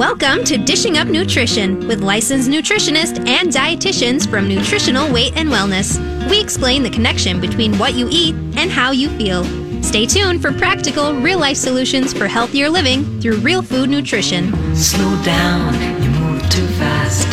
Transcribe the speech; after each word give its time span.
Welcome 0.00 0.44
to 0.44 0.56
Dishing 0.56 0.96
Up 0.96 1.08
Nutrition 1.08 1.86
with 1.86 2.00
licensed 2.00 2.48
nutritionists 2.48 3.18
and 3.28 3.50
dietitians 3.50 4.26
from 4.26 4.48
Nutritional 4.48 5.12
Weight 5.12 5.36
and 5.36 5.50
Wellness. 5.50 6.00
We 6.30 6.40
explain 6.40 6.82
the 6.82 6.88
connection 6.88 7.38
between 7.38 7.76
what 7.76 7.92
you 7.92 8.08
eat 8.10 8.34
and 8.56 8.70
how 8.70 8.92
you 8.92 9.10
feel. 9.18 9.44
Stay 9.82 10.06
tuned 10.06 10.40
for 10.40 10.52
practical, 10.54 11.12
real 11.16 11.38
life 11.38 11.58
solutions 11.58 12.14
for 12.14 12.26
healthier 12.26 12.70
living 12.70 13.20
through 13.20 13.40
real 13.40 13.60
food 13.60 13.90
nutrition. 13.90 14.74
Slow 14.74 15.22
down, 15.22 15.74
you 16.02 16.08
move 16.18 16.40
too 16.48 16.66
fast. 16.78 17.28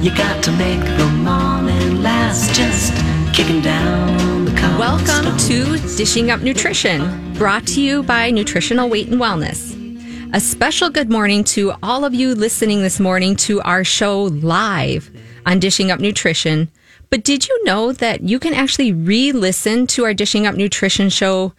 You 0.00 0.16
got 0.16 0.44
to 0.44 0.52
make 0.52 0.84
the 0.98 1.08
morning 1.24 2.04
last. 2.04 2.54
Just 2.54 2.94
kicking 3.34 3.62
down 3.62 4.44
the 4.44 4.52
Welcome 4.78 5.36
to 5.38 5.76
Dishing 5.96 6.30
Up 6.30 6.40
Nutrition, 6.40 7.34
brought 7.34 7.66
to 7.66 7.80
you 7.80 8.04
by 8.04 8.30
Nutritional 8.30 8.88
Weight 8.88 9.08
and 9.08 9.20
Wellness. 9.20 9.85
A 10.32 10.40
special 10.40 10.90
good 10.90 11.08
morning 11.08 11.44
to 11.44 11.72
all 11.82 12.04
of 12.04 12.12
you 12.12 12.34
listening 12.34 12.82
this 12.82 12.98
morning 12.98 13.36
to 13.36 13.60
our 13.62 13.84
show 13.84 14.24
live 14.24 15.10
on 15.46 15.60
Dishing 15.60 15.90
Up 15.90 16.00
Nutrition. 16.00 16.70
But 17.10 17.24
did 17.24 17.48
you 17.48 17.64
know 17.64 17.92
that 17.92 18.22
you 18.22 18.38
can 18.38 18.52
actually 18.52 18.92
re 18.92 19.32
listen 19.32 19.86
to 19.88 20.04
our 20.04 20.12
Dishing 20.12 20.46
Up 20.46 20.56
Nutrition 20.56 21.10
show, 21.10 21.54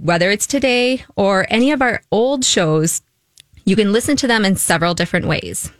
whether 0.00 0.30
it's 0.30 0.46
today 0.46 1.04
or 1.14 1.46
any 1.50 1.70
of 1.70 1.82
our 1.82 2.02
old 2.10 2.44
shows? 2.44 3.02
You 3.64 3.76
can 3.76 3.92
listen 3.92 4.16
to 4.16 4.26
them 4.26 4.44
in 4.44 4.56
several 4.56 4.94
different 4.94 5.26
ways. 5.26 5.70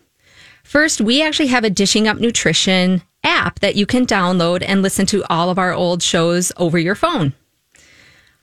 First, 0.62 1.00
we 1.00 1.22
actually 1.22 1.48
have 1.48 1.64
a 1.64 1.70
Dishing 1.70 2.06
Up 2.06 2.18
Nutrition 2.18 3.02
app 3.24 3.60
that 3.60 3.76
you 3.76 3.86
can 3.86 4.06
download 4.06 4.62
and 4.66 4.82
listen 4.82 5.06
to 5.06 5.24
all 5.30 5.48
of 5.48 5.58
our 5.58 5.72
old 5.72 6.02
shows 6.02 6.52
over 6.58 6.78
your 6.78 6.94
phone. 6.94 7.32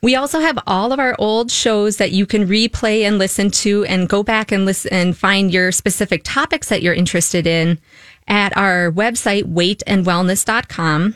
We 0.03 0.17
also 0.17 0.41
have 0.41 0.59
all 0.67 0.91
of 0.91 0.99
our 0.99 1.15
old 1.17 1.49
shows 1.49 1.95
that 1.95 2.11
you 2.11 2.25
can 2.25 2.45
replay 2.45 3.03
and 3.03 3.17
listen 3.17 3.49
to 3.51 3.85
and 3.85 4.09
go 4.09 4.21
back 4.21 4.51
and 4.51 4.65
listen 4.65 4.91
and 4.91 5.17
find 5.17 5.49
your 5.49 5.71
specific 5.71 6.23
topics 6.25 6.67
that 6.67 6.81
you're 6.81 6.93
interested 6.93 7.47
in 7.47 7.79
at 8.27 8.55
our 8.57 8.91
website, 8.91 9.43
weightandwellness.com. 9.43 11.15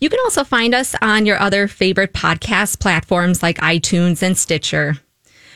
You 0.00 0.10
can 0.10 0.18
also 0.22 0.44
find 0.44 0.74
us 0.74 0.94
on 1.00 1.24
your 1.24 1.40
other 1.40 1.66
favorite 1.66 2.12
podcast 2.12 2.78
platforms 2.78 3.42
like 3.42 3.56
iTunes 3.56 4.22
and 4.22 4.36
Stitcher. 4.36 4.98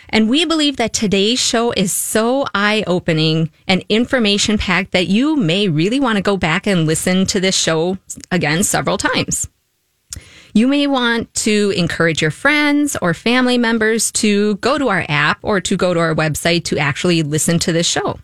And 0.08 0.30
we 0.30 0.46
believe 0.46 0.78
that 0.78 0.94
today's 0.94 1.38
show 1.38 1.72
is 1.72 1.92
so 1.92 2.46
eye 2.54 2.82
opening 2.86 3.50
and 3.68 3.84
information 3.90 4.56
packed 4.56 4.92
that 4.92 5.06
you 5.06 5.36
may 5.36 5.68
really 5.68 6.00
want 6.00 6.16
to 6.16 6.22
go 6.22 6.38
back 6.38 6.66
and 6.66 6.86
listen 6.86 7.26
to 7.26 7.40
this 7.40 7.54
show 7.54 7.98
again 8.30 8.62
several 8.64 8.96
times. 8.96 9.50
You 10.52 10.66
may 10.66 10.86
want 10.86 11.32
to 11.34 11.72
encourage 11.76 12.20
your 12.22 12.30
friends 12.30 12.96
or 13.00 13.14
family 13.14 13.58
members 13.58 14.10
to 14.12 14.56
go 14.56 14.78
to 14.78 14.88
our 14.88 15.06
app 15.08 15.38
or 15.42 15.60
to 15.60 15.76
go 15.76 15.94
to 15.94 16.00
our 16.00 16.14
website 16.14 16.64
to 16.64 16.78
actually 16.78 17.22
listen 17.22 17.58
to 17.60 17.72
this 17.72 17.86
show. 17.86 18.18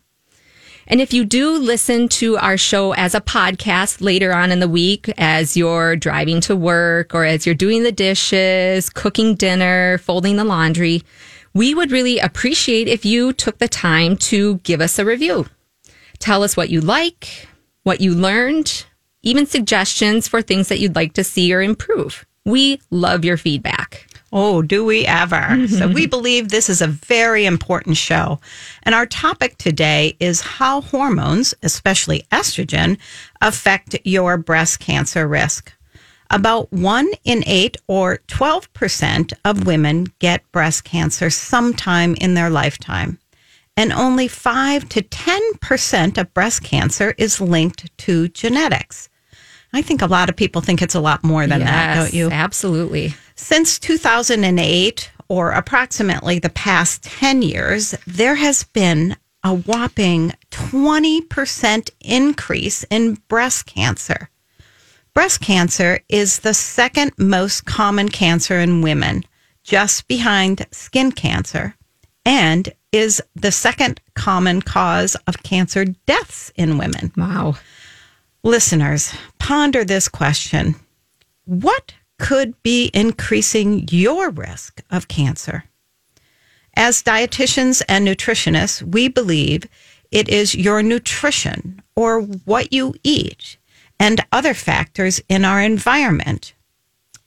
And 0.88 1.00
if 1.00 1.12
you 1.12 1.24
do 1.24 1.58
listen 1.58 2.08
to 2.10 2.36
our 2.38 2.56
show 2.56 2.92
as 2.92 3.14
a 3.14 3.20
podcast 3.20 4.00
later 4.00 4.32
on 4.32 4.52
in 4.52 4.60
the 4.60 4.68
week, 4.68 5.10
as 5.18 5.56
you're 5.56 5.96
driving 5.96 6.40
to 6.42 6.54
work 6.54 7.14
or 7.14 7.24
as 7.24 7.44
you're 7.44 7.56
doing 7.56 7.82
the 7.82 7.90
dishes, 7.90 8.88
cooking 8.90 9.34
dinner, 9.34 9.98
folding 9.98 10.36
the 10.36 10.44
laundry, 10.44 11.02
we 11.54 11.74
would 11.74 11.90
really 11.90 12.18
appreciate 12.18 12.86
if 12.86 13.04
you 13.04 13.32
took 13.32 13.58
the 13.58 13.66
time 13.68 14.16
to 14.16 14.58
give 14.58 14.80
us 14.80 14.98
a 14.98 15.04
review. 15.04 15.46
Tell 16.18 16.44
us 16.44 16.56
what 16.56 16.70
you 16.70 16.80
like, 16.80 17.48
what 17.82 18.00
you 18.00 18.14
learned, 18.14 18.86
even 19.26 19.44
suggestions 19.44 20.28
for 20.28 20.40
things 20.40 20.68
that 20.68 20.78
you'd 20.78 20.94
like 20.94 21.12
to 21.14 21.24
see 21.24 21.52
or 21.52 21.60
improve. 21.60 22.24
We 22.44 22.80
love 22.90 23.24
your 23.24 23.36
feedback. 23.36 24.06
Oh, 24.32 24.62
do 24.62 24.84
we 24.84 25.04
ever? 25.04 25.66
so, 25.66 25.88
we 25.88 26.06
believe 26.16 26.48
this 26.48 26.68
is 26.68 26.80
a 26.80 26.86
very 26.86 27.44
important 27.44 27.96
show. 27.96 28.38
And 28.84 28.94
our 28.94 29.04
topic 29.06 29.58
today 29.58 30.16
is 30.20 30.40
how 30.40 30.80
hormones, 30.80 31.54
especially 31.64 32.24
estrogen, 32.30 32.98
affect 33.40 33.96
your 34.04 34.36
breast 34.36 34.78
cancer 34.78 35.26
risk. 35.26 35.72
About 36.30 36.72
one 36.72 37.10
in 37.24 37.42
eight 37.46 37.76
or 37.88 38.18
12% 38.28 39.32
of 39.44 39.66
women 39.66 40.06
get 40.20 40.50
breast 40.52 40.84
cancer 40.84 41.30
sometime 41.30 42.14
in 42.20 42.34
their 42.34 42.50
lifetime. 42.50 43.18
And 43.76 43.92
only 43.92 44.28
5 44.28 44.88
to 44.90 45.02
10% 45.02 46.18
of 46.18 46.32
breast 46.32 46.62
cancer 46.62 47.14
is 47.18 47.40
linked 47.40 47.96
to 47.98 48.28
genetics. 48.28 49.08
I 49.72 49.82
think 49.82 50.02
a 50.02 50.06
lot 50.06 50.28
of 50.28 50.36
people 50.36 50.62
think 50.62 50.82
it's 50.82 50.94
a 50.94 51.00
lot 51.00 51.24
more 51.24 51.46
than 51.46 51.60
yes, 51.60 51.68
that, 51.68 51.94
don't 51.94 52.14
you? 52.14 52.30
Absolutely. 52.30 53.14
Since 53.34 53.78
2008, 53.80 55.10
or 55.28 55.50
approximately 55.50 56.38
the 56.38 56.50
past 56.50 57.02
10 57.04 57.42
years, 57.42 57.94
there 58.06 58.36
has 58.36 58.64
been 58.64 59.16
a 59.42 59.54
whopping 59.54 60.32
20% 60.50 61.90
increase 62.00 62.84
in 62.84 63.14
breast 63.28 63.66
cancer. 63.66 64.30
Breast 65.14 65.40
cancer 65.40 66.00
is 66.08 66.40
the 66.40 66.54
second 66.54 67.12
most 67.16 67.64
common 67.64 68.08
cancer 68.08 68.58
in 68.58 68.82
women, 68.82 69.24
just 69.62 70.08
behind 70.08 70.66
skin 70.70 71.10
cancer, 71.12 71.74
and 72.24 72.72
is 72.92 73.22
the 73.34 73.52
second 73.52 74.00
common 74.14 74.62
cause 74.62 75.16
of 75.26 75.42
cancer 75.42 75.84
deaths 75.84 76.52
in 76.56 76.78
women. 76.78 77.12
Wow. 77.16 77.56
Listeners, 78.42 79.12
ponder 79.38 79.84
this 79.84 80.08
question 80.08 80.76
What 81.44 81.94
could 82.18 82.60
be 82.62 82.90
increasing 82.94 83.88
your 83.90 84.30
risk 84.30 84.82
of 84.90 85.08
cancer? 85.08 85.64
As 86.74 87.02
dietitians 87.02 87.82
and 87.88 88.06
nutritionists, 88.06 88.82
we 88.82 89.08
believe 89.08 89.64
it 90.10 90.28
is 90.28 90.54
your 90.54 90.82
nutrition 90.82 91.82
or 91.94 92.20
what 92.20 92.72
you 92.72 92.94
eat 93.02 93.56
and 93.98 94.24
other 94.30 94.54
factors 94.54 95.20
in 95.28 95.44
our 95.44 95.60
environment. 95.60 96.52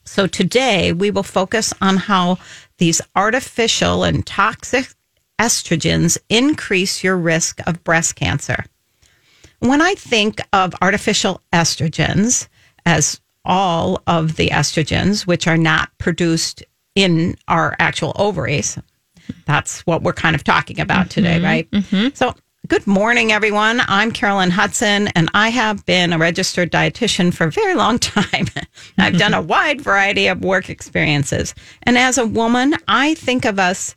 So 0.05 0.27
today 0.27 0.93
we 0.93 1.11
will 1.11 1.23
focus 1.23 1.73
on 1.81 1.97
how 1.97 2.37
these 2.77 3.01
artificial 3.15 4.03
and 4.03 4.25
toxic 4.25 4.87
estrogens 5.39 6.17
increase 6.29 7.03
your 7.03 7.17
risk 7.17 7.59
of 7.67 7.83
breast 7.83 8.15
cancer. 8.15 8.65
When 9.59 9.81
I 9.81 9.93
think 9.95 10.39
of 10.53 10.73
artificial 10.81 11.41
estrogens 11.53 12.47
as 12.85 13.19
all 13.45 14.01
of 14.07 14.35
the 14.35 14.49
estrogens, 14.49 15.27
which 15.27 15.47
are 15.47 15.57
not 15.57 15.89
produced 15.97 16.63
in 16.95 17.35
our 17.47 17.75
actual 17.79 18.13
ovaries, 18.15 18.77
that's 19.45 19.81
what 19.81 20.01
we're 20.01 20.13
kind 20.13 20.35
of 20.35 20.43
talking 20.43 20.79
about 20.79 21.09
today, 21.09 21.39
Mm-hmm. 21.39 21.95
right? 22.05 22.17
So, 22.17 22.35
good 22.67 22.87
morning, 22.87 23.31
everyone. 23.31 23.81
I'm 23.87 24.11
Carolyn 24.11 24.51
Hudson, 24.51 25.07
and 25.09 25.29
I 25.33 25.49
have 25.49 25.85
been 25.85 26.13
a 26.13 26.17
registered 26.17 26.71
dietitian 26.71 27.33
for 27.33 27.45
a 27.47 27.51
very 27.51 27.75
long 27.75 27.99
time. 27.99 28.47
I've 28.97 29.17
done 29.17 29.33
a 29.33 29.41
wide 29.41 29.81
variety 29.81 30.27
of 30.27 30.43
work 30.43 30.69
experiences. 30.69 31.53
And 31.83 31.97
as 31.97 32.17
a 32.17 32.25
woman, 32.25 32.75
I 32.87 33.13
think 33.15 33.45
of 33.45 33.59
us, 33.59 33.95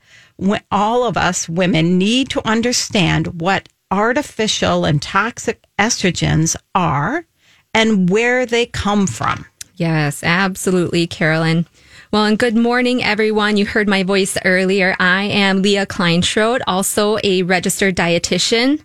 all 0.71 1.05
of 1.05 1.17
us 1.17 1.49
women 1.49 1.99
need 1.99 2.31
to 2.31 2.47
understand 2.49 3.41
what 3.41 3.69
artificial 3.93 4.87
and 4.87 5.01
toxic 5.01 5.65
estrogens 5.79 6.57
are 6.75 7.27
and 7.75 8.11
where 8.11 8.47
they 8.47 8.67
come 8.67 9.07
from. 9.07 9.47
Yes, 9.77 10.25
absolutely, 10.25 11.07
Carolyn. 11.07 11.67
Well, 12.11 12.25
and 12.25 12.39
good 12.39 12.57
morning, 12.57 13.05
everyone. 13.05 13.57
You 13.57 13.67
heard 13.67 13.89
my 13.89 14.03
voice 14.03 14.37
earlier. 14.45 14.97
I 14.99 15.25
am 15.25 15.63
Leah 15.63 15.87
Kleinschrode, 15.87 16.61
also 16.67 17.19
a 17.23 17.43
registered 17.43 17.97
dietitian. 17.97 18.83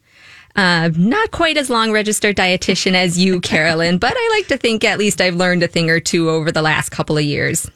Uh, 0.55 0.89
not 0.95 1.31
quite 1.31 1.57
as 1.57 1.69
long 1.69 1.91
registered 1.91 2.35
dietitian 2.35 2.93
as 2.93 3.17
you, 3.19 3.39
Carolyn, 3.39 3.99
but 3.99 4.13
I 4.15 4.29
like 4.37 4.47
to 4.47 4.57
think 4.57 4.83
at 4.83 4.97
least 4.97 5.21
I've 5.21 5.35
learned 5.35 5.63
a 5.63 5.67
thing 5.67 5.89
or 5.89 5.99
two 5.99 6.29
over 6.29 6.51
the 6.51 6.61
last 6.61 6.89
couple 6.89 7.17
of 7.17 7.23
years. 7.23 7.69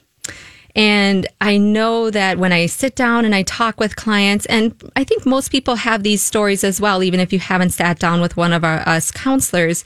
And 0.75 1.27
I 1.41 1.57
know 1.57 2.09
that 2.09 2.37
when 2.37 2.53
I 2.53 2.65
sit 2.65 2.95
down 2.95 3.25
and 3.25 3.35
I 3.35 3.43
talk 3.43 3.79
with 3.79 3.95
clients, 3.95 4.45
and 4.45 4.73
I 4.95 5.03
think 5.03 5.25
most 5.25 5.51
people 5.51 5.75
have 5.75 6.03
these 6.03 6.21
stories 6.21 6.63
as 6.63 6.79
well, 6.79 7.03
even 7.03 7.19
if 7.19 7.33
you 7.33 7.39
haven't 7.39 7.71
sat 7.71 7.99
down 7.99 8.21
with 8.21 8.37
one 8.37 8.53
of 8.53 8.63
our 8.63 8.87
us 8.87 9.11
counselors, 9.11 9.83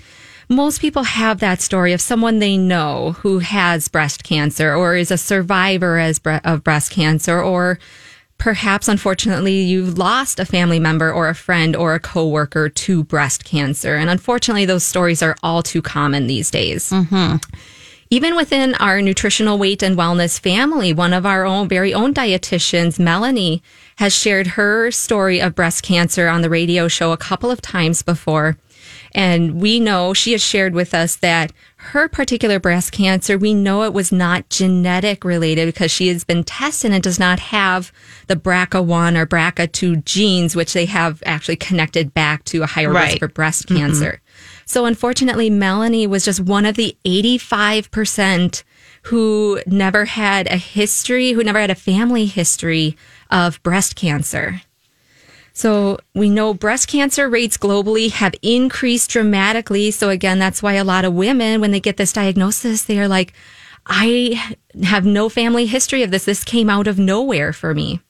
most 0.50 0.80
people 0.80 1.04
have 1.04 1.40
that 1.40 1.62
story 1.62 1.94
of 1.94 2.02
someone 2.02 2.40
they 2.40 2.58
know 2.58 3.14
who 3.14 3.40
has 3.40 3.88
breast 3.88 4.24
cancer 4.24 4.76
or 4.76 4.96
is 4.96 5.12
a 5.12 5.18
survivor 5.18 5.98
as 5.98 6.20
bre- 6.20 6.38
of 6.44 6.64
breast 6.64 6.92
cancer 6.92 7.42
or 7.42 7.80
perhaps 8.38 8.88
unfortunately 8.88 9.62
you've 9.62 9.98
lost 9.98 10.40
a 10.40 10.46
family 10.46 10.80
member 10.80 11.12
or 11.12 11.30
a 11.30 11.36
friend 11.36 11.76
or 11.76 11.96
a 11.96 12.00
coworker 12.00 12.70
to 12.70 13.04
breast 13.06 13.44
cancer. 13.44 13.96
And 13.96 14.10
unfortunately 14.10 14.66
those 14.66 14.84
stories 14.84 15.24
are 15.24 15.36
all 15.42 15.64
too 15.64 15.82
common 15.82 16.28
these 16.28 16.52
days 16.52 16.92
mm-hmm. 16.92 17.38
Even 18.10 18.36
within 18.36 18.76
our 18.76 19.02
nutritional 19.02 19.58
weight 19.58 19.82
and 19.82 19.98
wellness 19.98 20.40
family, 20.40 20.94
one 20.94 21.14
of 21.14 21.26
our 21.26 21.46
own 21.46 21.68
very 21.68 21.94
own 21.94 22.14
dietitians, 22.14 23.00
Melanie, 23.00 23.64
has 23.98 24.14
shared 24.14 24.48
her 24.48 24.92
story 24.92 25.40
of 25.42 25.56
breast 25.56 25.84
cancer 25.84 26.28
on 26.28 26.42
the 26.42 26.50
radio 26.50 26.88
show 26.88 27.12
a 27.12 27.18
couple 27.18 27.50
of 27.50 27.62
times 27.62 28.04
before. 28.04 28.58
And 29.14 29.62
we 29.62 29.80
know 29.80 30.14
she 30.14 30.34
has 30.34 30.44
shared 30.44 30.74
with 30.74 30.94
us 30.94 31.16
that 31.18 31.54
her 31.78 32.10
particular 32.10 32.60
breast 32.60 32.92
cancer, 32.92 33.38
we 33.38 33.54
know 33.54 33.84
it 33.84 33.94
was 33.94 34.12
not 34.12 34.50
genetic 34.50 35.24
related 35.24 35.68
because 35.68 35.90
she 35.90 36.10
has 36.10 36.24
been 36.24 36.44
tested 36.44 36.92
and 36.92 37.02
does 37.02 37.18
not 37.18 37.40
have 37.40 37.94
the 38.28 38.36
BRCA1 38.36 39.18
or 39.18 39.26
BRCA2 39.26 40.04
genes, 40.04 40.56
which 40.56 40.74
they 40.74 40.86
have 40.86 41.24
actually 41.26 41.56
connected 41.56 42.14
back 42.14 42.44
to 42.46 42.64
a 42.64 42.68
higher 42.68 42.92
Right. 42.92 43.06
risk 43.06 43.20
for 43.20 43.28
breast 43.30 43.68
mm-hmm. 43.68 43.78
cancer. 43.78 44.22
So 44.66 44.86
unfortunately, 44.86 45.50
Melanie 45.50 46.08
was 46.08 46.26
just 46.26 46.40
one 46.40 46.66
of 46.66 46.76
the 46.76 46.98
85% 47.06 48.64
who 49.04 49.62
never 49.68 50.06
had 50.06 50.48
a 50.48 50.58
history, 50.58 51.32
who 51.34 51.44
never 51.44 51.60
had 51.60 51.70
a 51.70 51.76
family 51.76 52.26
history 52.26 52.98
of 53.30 53.62
breast 53.62 53.96
cancer. 53.96 54.62
So 55.54 56.00
we 56.14 56.30
know 56.30 56.54
breast 56.54 56.88
cancer 56.88 57.30
rates 57.30 57.58
globally 57.58 58.12
have 58.12 58.34
increased 58.42 59.12
dramatically. 59.12 59.92
So 59.92 60.10
again, 60.10 60.40
that's 60.40 60.62
why 60.62 60.74
a 60.74 60.84
lot 60.84 61.06
of 61.06 61.14
women, 61.14 61.62
when 61.62 61.72
they 61.72 61.80
get 61.80 61.98
this 61.98 62.12
diagnosis, 62.12 62.84
they 62.84 63.00
are 63.00 63.08
like, 63.08 63.34
I 63.86 64.56
have 64.84 65.06
no 65.06 65.30
family 65.30 65.68
history 65.68 66.04
of 66.04 66.12
this. 66.12 66.26
This 66.26 66.44
came 66.44 66.70
out 66.70 66.88
of 66.88 67.00
nowhere 67.00 67.54
for 67.54 67.74
me. 67.74 68.02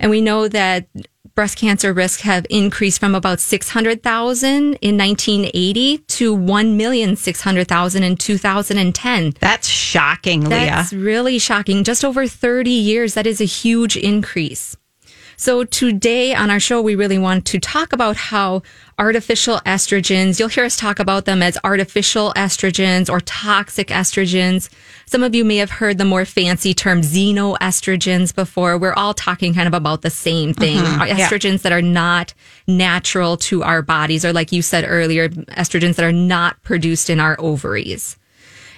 And 0.00 0.10
we 0.10 0.20
know 0.20 0.48
that 0.48 0.88
breast 1.34 1.58
cancer 1.58 1.92
risks 1.92 2.22
have 2.22 2.46
increased 2.48 3.00
from 3.00 3.14
about 3.14 3.40
600,000 3.40 4.74
in 4.80 4.96
1980 4.96 5.98
to 5.98 6.36
1,600,000 6.36 8.02
in 8.02 8.16
2010. 8.16 9.34
That's 9.40 9.68
shocking, 9.68 10.48
Leah. 10.48 10.66
That's 10.66 10.92
really 10.92 11.38
shocking. 11.38 11.84
Just 11.84 12.04
over 12.04 12.26
30 12.26 12.70
years, 12.70 13.14
that 13.14 13.26
is 13.26 13.40
a 13.40 13.44
huge 13.44 13.96
increase. 13.96 14.76
So 15.36 15.64
today 15.64 16.34
on 16.34 16.50
our 16.50 16.60
show, 16.60 16.80
we 16.80 16.94
really 16.94 17.18
want 17.18 17.44
to 17.46 17.58
talk 17.58 17.92
about 17.92 18.16
how 18.16 18.62
artificial 18.98 19.58
estrogens, 19.66 20.38
you'll 20.38 20.48
hear 20.48 20.64
us 20.64 20.76
talk 20.76 20.98
about 20.98 21.24
them 21.24 21.42
as 21.42 21.58
artificial 21.64 22.32
estrogens 22.36 23.10
or 23.10 23.20
toxic 23.20 23.88
estrogens. 23.88 24.68
Some 25.06 25.22
of 25.22 25.34
you 25.34 25.44
may 25.44 25.56
have 25.56 25.70
heard 25.70 25.98
the 25.98 26.04
more 26.04 26.24
fancy 26.24 26.74
term 26.74 27.00
xenoestrogens 27.00 28.34
before. 28.34 28.78
We're 28.78 28.94
all 28.94 29.14
talking 29.14 29.54
kind 29.54 29.66
of 29.66 29.74
about 29.74 30.02
the 30.02 30.10
same 30.10 30.54
thing. 30.54 30.78
Mm-hmm. 30.78 31.18
yeah. 31.18 31.28
Estrogens 31.28 31.62
that 31.62 31.72
are 31.72 31.82
not 31.82 32.34
natural 32.66 33.36
to 33.38 33.62
our 33.62 33.82
bodies, 33.82 34.24
or 34.24 34.32
like 34.32 34.52
you 34.52 34.62
said 34.62 34.84
earlier, 34.86 35.28
estrogens 35.28 35.96
that 35.96 36.04
are 36.04 36.12
not 36.12 36.62
produced 36.62 37.10
in 37.10 37.20
our 37.20 37.36
ovaries. 37.40 38.16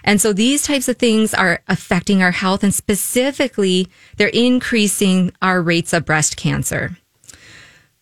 And 0.07 0.21
so 0.21 0.33
these 0.33 0.63
types 0.63 0.89
of 0.89 0.97
things 0.97 1.35
are 1.35 1.61
affecting 1.69 2.23
our 2.23 2.31
health 2.31 2.63
and 2.63 2.73
specifically 2.73 3.89
they're 4.17 4.29
increasing 4.29 5.33
our 5.43 5.61
rates 5.61 5.93
of 5.93 6.07
breast 6.07 6.37
cancer. 6.37 6.97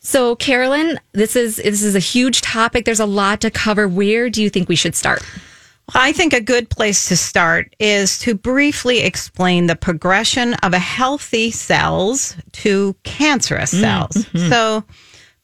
So 0.01 0.37
Carolyn, 0.37 1.01
this 1.13 1.35
is 1.35 1.57
this 1.57 1.83
is 1.83 1.97
a 1.97 2.01
huge 2.01 2.43
topic. 2.43 2.85
There's 2.85 3.01
a 3.01 3.07
lot 3.07 3.41
to 3.41 3.51
cover. 3.51 3.89
Where 3.89 4.29
do 4.29 4.43
you 4.43 4.51
think 4.51 4.69
we 4.69 4.77
should 4.77 4.95
start? 4.95 5.23
I 5.95 6.13
think 6.13 6.33
a 6.33 6.41
good 6.41 6.71
place 6.71 7.09
to 7.09 7.17
start 7.17 7.75
is 7.79 8.19
to 8.21 8.35
briefly 8.35 9.01
explain 9.01 9.67
the 9.67 9.77
progression 9.77 10.55
of 10.63 10.73
a 10.73 10.79
healthy 10.79 11.51
cells 11.51 12.37
to 12.53 12.95
cancerous 13.03 13.75
mm, 13.75 13.81
cells. 13.81 14.17
Mm-hmm. 14.17 14.51
So 14.51 14.85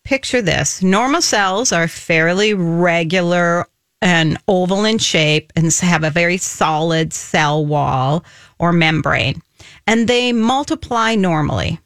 picture 0.05 0.41
this. 0.41 0.83
Normal 0.83 1.21
cells 1.21 1.73
are 1.73 1.89
fairly 1.89 2.55
regular 2.55 3.67
and 4.03 4.39
oval 4.49 4.85
in 4.85 4.99
shape 4.99 5.53
and 5.57 5.73
have 5.75 6.05
a 6.05 6.11
very 6.11 6.37
solid 6.37 7.13
cell 7.13 7.65
wall 7.65 8.25
or 8.59 8.73
membrane. 8.73 9.43
And 9.87 10.09
they 10.09 10.33
multiply 10.33 11.15
normally. 11.15 11.81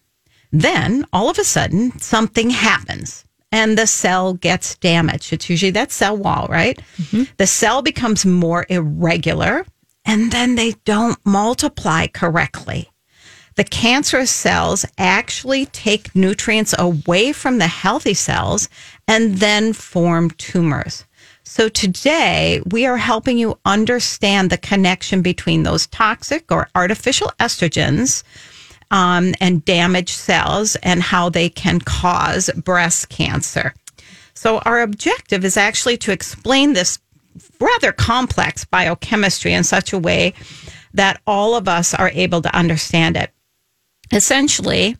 Then 0.52 1.04
all 1.12 1.28
of 1.28 1.38
a 1.38 1.44
sudden 1.44 1.98
something 1.98 2.50
happens 2.50 3.24
and 3.50 3.76
the 3.78 3.86
cell 3.86 4.34
gets 4.34 4.76
damaged. 4.76 5.32
It's 5.32 5.50
usually 5.50 5.72
that 5.72 5.92
cell 5.92 6.16
wall, 6.16 6.46
right? 6.48 6.80
Mm-hmm. 6.96 7.24
The 7.36 7.46
cell 7.46 7.82
becomes 7.82 8.24
more 8.24 8.66
irregular 8.68 9.64
and 10.04 10.30
then 10.30 10.54
they 10.54 10.72
don't 10.84 11.18
multiply 11.24 12.06
correctly. 12.06 12.90
The 13.56 13.64
cancerous 13.64 14.32
cells 14.32 14.84
actually 14.98 15.66
take 15.66 16.14
nutrients 16.16 16.74
away 16.76 17.32
from 17.32 17.58
the 17.58 17.68
healthy 17.68 18.14
cells 18.14 18.68
and 19.06 19.36
then 19.36 19.72
form 19.72 20.30
tumors. 20.30 21.04
So 21.56 21.68
today 21.68 22.60
we 22.72 22.84
are 22.84 22.96
helping 22.96 23.38
you 23.38 23.60
understand 23.64 24.50
the 24.50 24.58
connection 24.58 25.22
between 25.22 25.62
those 25.62 25.86
toxic 25.86 26.50
or 26.50 26.68
artificial 26.74 27.30
estrogens 27.38 28.24
um, 28.90 29.34
and 29.40 29.64
damaged 29.64 30.16
cells 30.16 30.74
and 30.82 31.00
how 31.00 31.28
they 31.28 31.48
can 31.48 31.78
cause 31.78 32.50
breast 32.56 33.08
cancer. 33.08 33.72
So, 34.34 34.58
our 34.64 34.82
objective 34.82 35.44
is 35.44 35.56
actually 35.56 35.96
to 35.98 36.10
explain 36.10 36.72
this 36.72 36.98
rather 37.60 37.92
complex 37.92 38.64
biochemistry 38.64 39.52
in 39.52 39.62
such 39.62 39.92
a 39.92 39.98
way 39.98 40.34
that 40.92 41.20
all 41.24 41.54
of 41.54 41.68
us 41.68 41.94
are 41.94 42.10
able 42.14 42.42
to 42.42 42.52
understand 42.52 43.16
it. 43.16 43.30
Essentially, 44.10 44.96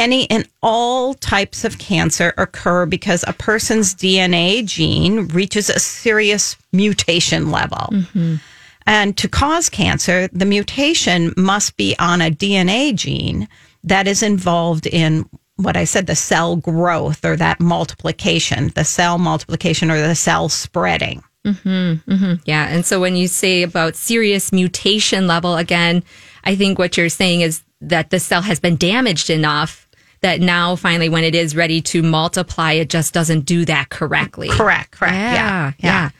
any 0.00 0.28
and 0.30 0.48
all 0.62 1.14
types 1.14 1.64
of 1.64 1.78
cancer 1.78 2.32
occur 2.38 2.86
because 2.86 3.24
a 3.26 3.32
person's 3.34 3.94
DNA 3.94 4.64
gene 4.64 5.28
reaches 5.28 5.70
a 5.70 5.78
serious 5.78 6.56
mutation 6.72 7.50
level. 7.50 7.90
And 8.86 9.16
to 9.18 9.28
cause 9.28 9.68
cancer, 9.68 10.28
the 10.32 10.46
mutation 10.46 11.32
must 11.36 11.76
be 11.76 11.94
on 11.98 12.20
a 12.20 12.30
DNA 12.30 12.94
gene 12.94 13.46
that 13.84 14.08
is 14.08 14.22
involved 14.22 14.86
in 14.86 15.28
what 15.56 15.76
I 15.76 15.84
said, 15.84 16.06
the 16.06 16.16
cell 16.16 16.56
growth 16.56 17.24
or 17.24 17.36
that 17.36 17.60
multiplication, 17.60 18.68
the 18.74 18.84
cell 18.84 19.18
multiplication 19.18 19.90
or 19.90 20.00
the 20.00 20.14
cell 20.14 20.48
spreading. 20.48 21.22
Mm-hmm, 21.46 22.12
mm-hmm. 22.12 22.34
Yeah. 22.44 22.68
And 22.68 22.84
so 22.84 23.00
when 23.00 23.16
you 23.16 23.28
say 23.28 23.62
about 23.62 23.96
serious 23.96 24.52
mutation 24.52 25.26
level, 25.26 25.56
again, 25.56 26.02
I 26.44 26.56
think 26.56 26.78
what 26.78 26.96
you're 26.96 27.08
saying 27.08 27.42
is 27.42 27.62
that 27.80 28.10
the 28.10 28.20
cell 28.20 28.42
has 28.42 28.60
been 28.60 28.76
damaged 28.76 29.30
enough 29.30 29.88
that 30.22 30.40
now 30.40 30.76
finally 30.76 31.08
when 31.08 31.24
it 31.24 31.34
is 31.34 31.56
ready 31.56 31.80
to 31.82 32.02
multiply, 32.02 32.72
it 32.72 32.90
just 32.90 33.14
doesn't 33.14 33.40
do 33.46 33.64
that 33.64 33.88
correctly. 33.88 34.48
Correct, 34.48 34.90
correct. 34.92 35.14
Yeah, 35.14 35.32
Yeah, 35.34 35.72
yeah. 35.78 36.10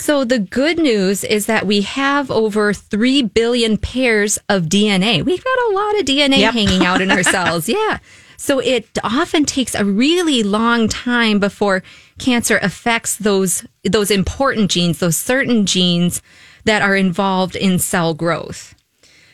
So 0.00 0.24
the 0.24 0.38
good 0.38 0.78
news 0.78 1.24
is 1.24 1.46
that 1.46 1.66
we 1.66 1.80
have 1.82 2.30
over 2.30 2.72
3 2.72 3.22
billion 3.22 3.76
pairs 3.78 4.38
of 4.48 4.64
DNA. 4.66 5.24
We've 5.24 5.42
got 5.42 5.58
a 5.70 5.74
lot 5.74 5.98
of 5.98 6.06
DNA 6.06 6.38
Yep. 6.38 6.54
hanging 6.54 6.86
out 6.86 7.00
in 7.00 7.10
our 7.10 7.22
cells. 7.34 7.68
Yeah. 7.68 7.98
So 8.36 8.60
it 8.60 8.86
often 9.02 9.44
takes 9.44 9.74
a 9.74 9.84
really 9.84 10.44
long 10.44 10.86
time 10.86 11.40
before 11.40 11.82
cancer 12.20 12.58
affects 12.62 13.16
those 13.16 13.64
those 13.82 14.12
important 14.12 14.70
genes, 14.70 15.00
those 15.00 15.16
certain 15.16 15.66
genes 15.66 16.22
that 16.64 16.80
are 16.82 16.94
involved 16.94 17.56
in 17.56 17.80
cell 17.80 18.14
growth. 18.14 18.76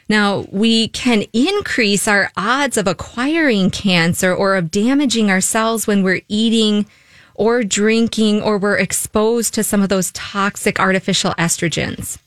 Now, 0.09 0.47
we 0.51 0.89
can 0.89 1.25
increase 1.33 2.07
our 2.07 2.31
odds 2.37 2.77
of 2.77 2.87
acquiring 2.87 3.71
cancer 3.71 4.35
or 4.35 4.57
of 4.57 4.71
damaging 4.71 5.31
ourselves 5.31 5.87
when 5.87 6.03
we're 6.03 6.23
eating 6.29 6.87
or 7.35 7.63
drinking 7.63 8.43
or 8.43 8.59
we're 8.59 8.79
exposed 8.79 9.55
to 9.55 9.65
some 9.65 9.83
of 9.83 9.89
those 9.89 10.13
toxic 10.13 10.79
artificial 10.79 11.33
estrogens. 11.33 12.19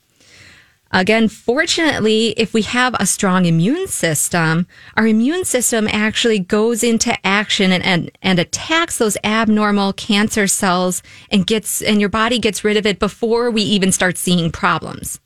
Again, 0.92 1.28
fortunately, 1.28 2.30
if 2.38 2.54
we 2.54 2.62
have 2.62 2.96
a 2.98 3.06
strong 3.06 3.46
immune 3.46 3.88
system, 3.88 4.68
our 4.96 5.06
immune 5.06 5.44
system 5.44 5.88
actually 5.92 6.40
goes 6.40 6.82
into 6.82 7.14
action 7.28 7.74
and, 7.74 7.84
and, 7.84 8.12
and 8.22 8.40
attacks 8.40 8.98
those 8.98 9.18
abnormal 9.24 9.92
cancer 9.94 10.48
cells 10.48 11.04
and 11.30 11.46
gets, 11.46 11.82
and 11.82 12.00
your 12.00 12.10
body 12.10 12.40
gets 12.40 12.64
rid 12.64 12.78
of 12.78 12.86
it 12.86 13.00
before 13.00 13.52
we 13.52 13.62
even 13.64 13.92
start 13.92 14.18
seeing 14.18 14.50
problems. 14.50 15.20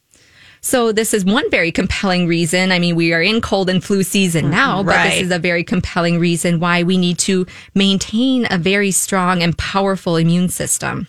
So 0.61 0.91
this 0.91 1.13
is 1.13 1.25
one 1.25 1.49
very 1.49 1.71
compelling 1.71 2.27
reason. 2.27 2.71
I 2.71 2.77
mean, 2.77 2.95
we 2.95 3.13
are 3.13 3.21
in 3.21 3.41
cold 3.41 3.67
and 3.67 3.83
flu 3.83 4.03
season 4.03 4.43
mm-hmm. 4.43 4.51
now, 4.51 4.83
but 4.83 5.03
this 5.03 5.21
is 5.21 5.31
a 5.31 5.39
very 5.39 5.63
compelling 5.63 6.19
reason 6.19 6.59
why 6.59 6.83
we 6.83 6.97
need 6.97 7.17
to 7.19 7.47
maintain 7.73 8.47
a 8.49 8.59
very 8.59 8.91
strong 8.91 9.41
and 9.41 9.57
powerful 9.57 10.17
immune 10.17 10.49
system. 10.49 11.07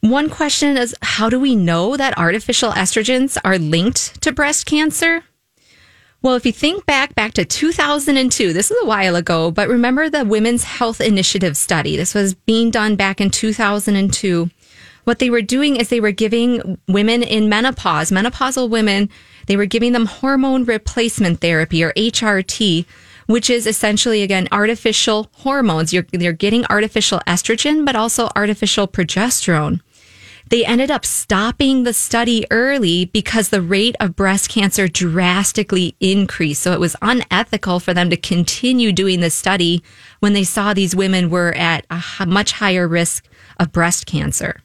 One 0.00 0.28
question 0.28 0.76
is 0.76 0.94
how 1.02 1.28
do 1.28 1.38
we 1.38 1.56
know 1.56 1.96
that 1.96 2.18
artificial 2.18 2.72
estrogens 2.72 3.38
are 3.44 3.58
linked 3.58 4.20
to 4.22 4.32
breast 4.32 4.66
cancer? 4.66 5.22
Well, 6.20 6.36
if 6.36 6.46
you 6.46 6.52
think 6.52 6.86
back 6.86 7.14
back 7.14 7.34
to 7.34 7.44
2002, 7.44 8.54
this 8.54 8.70
is 8.70 8.76
a 8.82 8.86
while 8.86 9.14
ago, 9.14 9.50
but 9.50 9.68
remember 9.68 10.08
the 10.08 10.24
Women's 10.24 10.64
Health 10.64 11.02
Initiative 11.02 11.54
study. 11.54 11.96
This 11.96 12.14
was 12.14 12.32
being 12.32 12.70
done 12.70 12.96
back 12.96 13.20
in 13.20 13.28
2002. 13.28 14.50
What 15.04 15.18
they 15.18 15.30
were 15.30 15.42
doing 15.42 15.76
is 15.76 15.88
they 15.88 16.00
were 16.00 16.12
giving 16.12 16.78
women 16.88 17.22
in 17.22 17.48
menopause, 17.48 18.10
menopausal 18.10 18.68
women, 18.70 19.10
they 19.46 19.56
were 19.56 19.66
giving 19.66 19.92
them 19.92 20.06
hormone 20.06 20.64
replacement 20.64 21.40
therapy 21.40 21.84
or 21.84 21.92
HRT, 21.92 22.86
which 23.26 23.48
is 23.50 23.66
essentially 23.66 24.22
again 24.22 24.48
artificial 24.50 25.28
hormones. 25.32 25.92
You're 25.92 26.06
you're 26.12 26.32
getting 26.32 26.64
artificial 26.66 27.20
estrogen, 27.26 27.84
but 27.84 27.96
also 27.96 28.30
artificial 28.34 28.88
progesterone. 28.88 29.80
they 30.50 30.64
ended 30.64 30.90
up 30.90 31.06
stopping 31.06 31.84
the 31.84 31.92
study 31.92 32.46
early 32.50 33.06
because 33.06 33.48
the 33.48 33.62
rate 33.62 33.96
of 33.98 34.14
breast 34.14 34.50
cancer 34.50 34.86
drastically 34.88 35.96
increased. 36.00 36.62
So 36.62 36.72
it 36.72 36.80
was 36.80 36.96
unethical 37.00 37.80
for 37.80 37.94
them 37.94 38.10
to 38.10 38.16
continue 38.16 38.92
doing 38.92 39.20
the 39.20 39.30
study 39.30 39.82
when 40.20 40.34
they 40.34 40.44
saw 40.44 40.74
these 40.74 40.94
women 40.94 41.30
were 41.30 41.54
at 41.54 41.86
a 41.90 42.26
much 42.26 42.52
higher 42.52 42.86
risk 42.86 43.26
of 43.58 43.72
breast 43.72 44.06
cancer. 44.06 44.60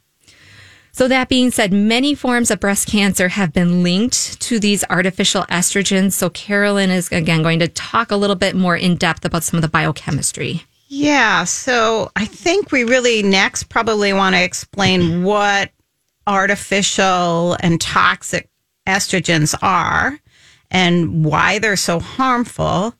So 0.99 1.07
that 1.07 1.29
being 1.29 1.49
said, 1.49 1.71
many 1.71 2.13
forms 2.13 2.51
of 2.51 2.59
breast 2.59 2.89
cancer 2.89 3.29
have 3.29 3.53
been 3.53 3.83
linked 3.83 4.41
to 4.41 4.59
these 4.59 4.83
artificial 4.89 5.43
estrogens. 5.43 6.11
So 6.11 6.29
Carolyn 6.29 6.89
is 6.89 7.09
again 7.09 7.41
going 7.41 7.59
to 7.59 7.69
talk 7.69 8.11
a 8.11 8.17
little 8.17 8.35
bit 8.35 8.53
more 8.53 8.75
in 8.75 8.97
depth 8.97 9.23
about 9.23 9.43
some 9.43 9.57
of 9.57 9.61
the 9.61 9.69
biochemistry. 9.69 10.65
Yeah, 10.89 11.45
so 11.45 12.11
I 12.17 12.25
think 12.25 12.73
we 12.73 12.83
really 12.83 13.23
next 13.23 13.69
probably 13.69 14.11
want 14.11 14.35
to 14.35 14.43
explain 14.43 15.23
what 15.23 15.71
artificial 16.27 17.55
and 17.61 17.79
toxic 17.79 18.49
estrogens 18.85 19.57
are 19.61 20.19
and 20.69 21.23
why 21.23 21.59
they're 21.59 21.77
so 21.77 22.01
harmful 22.01 22.93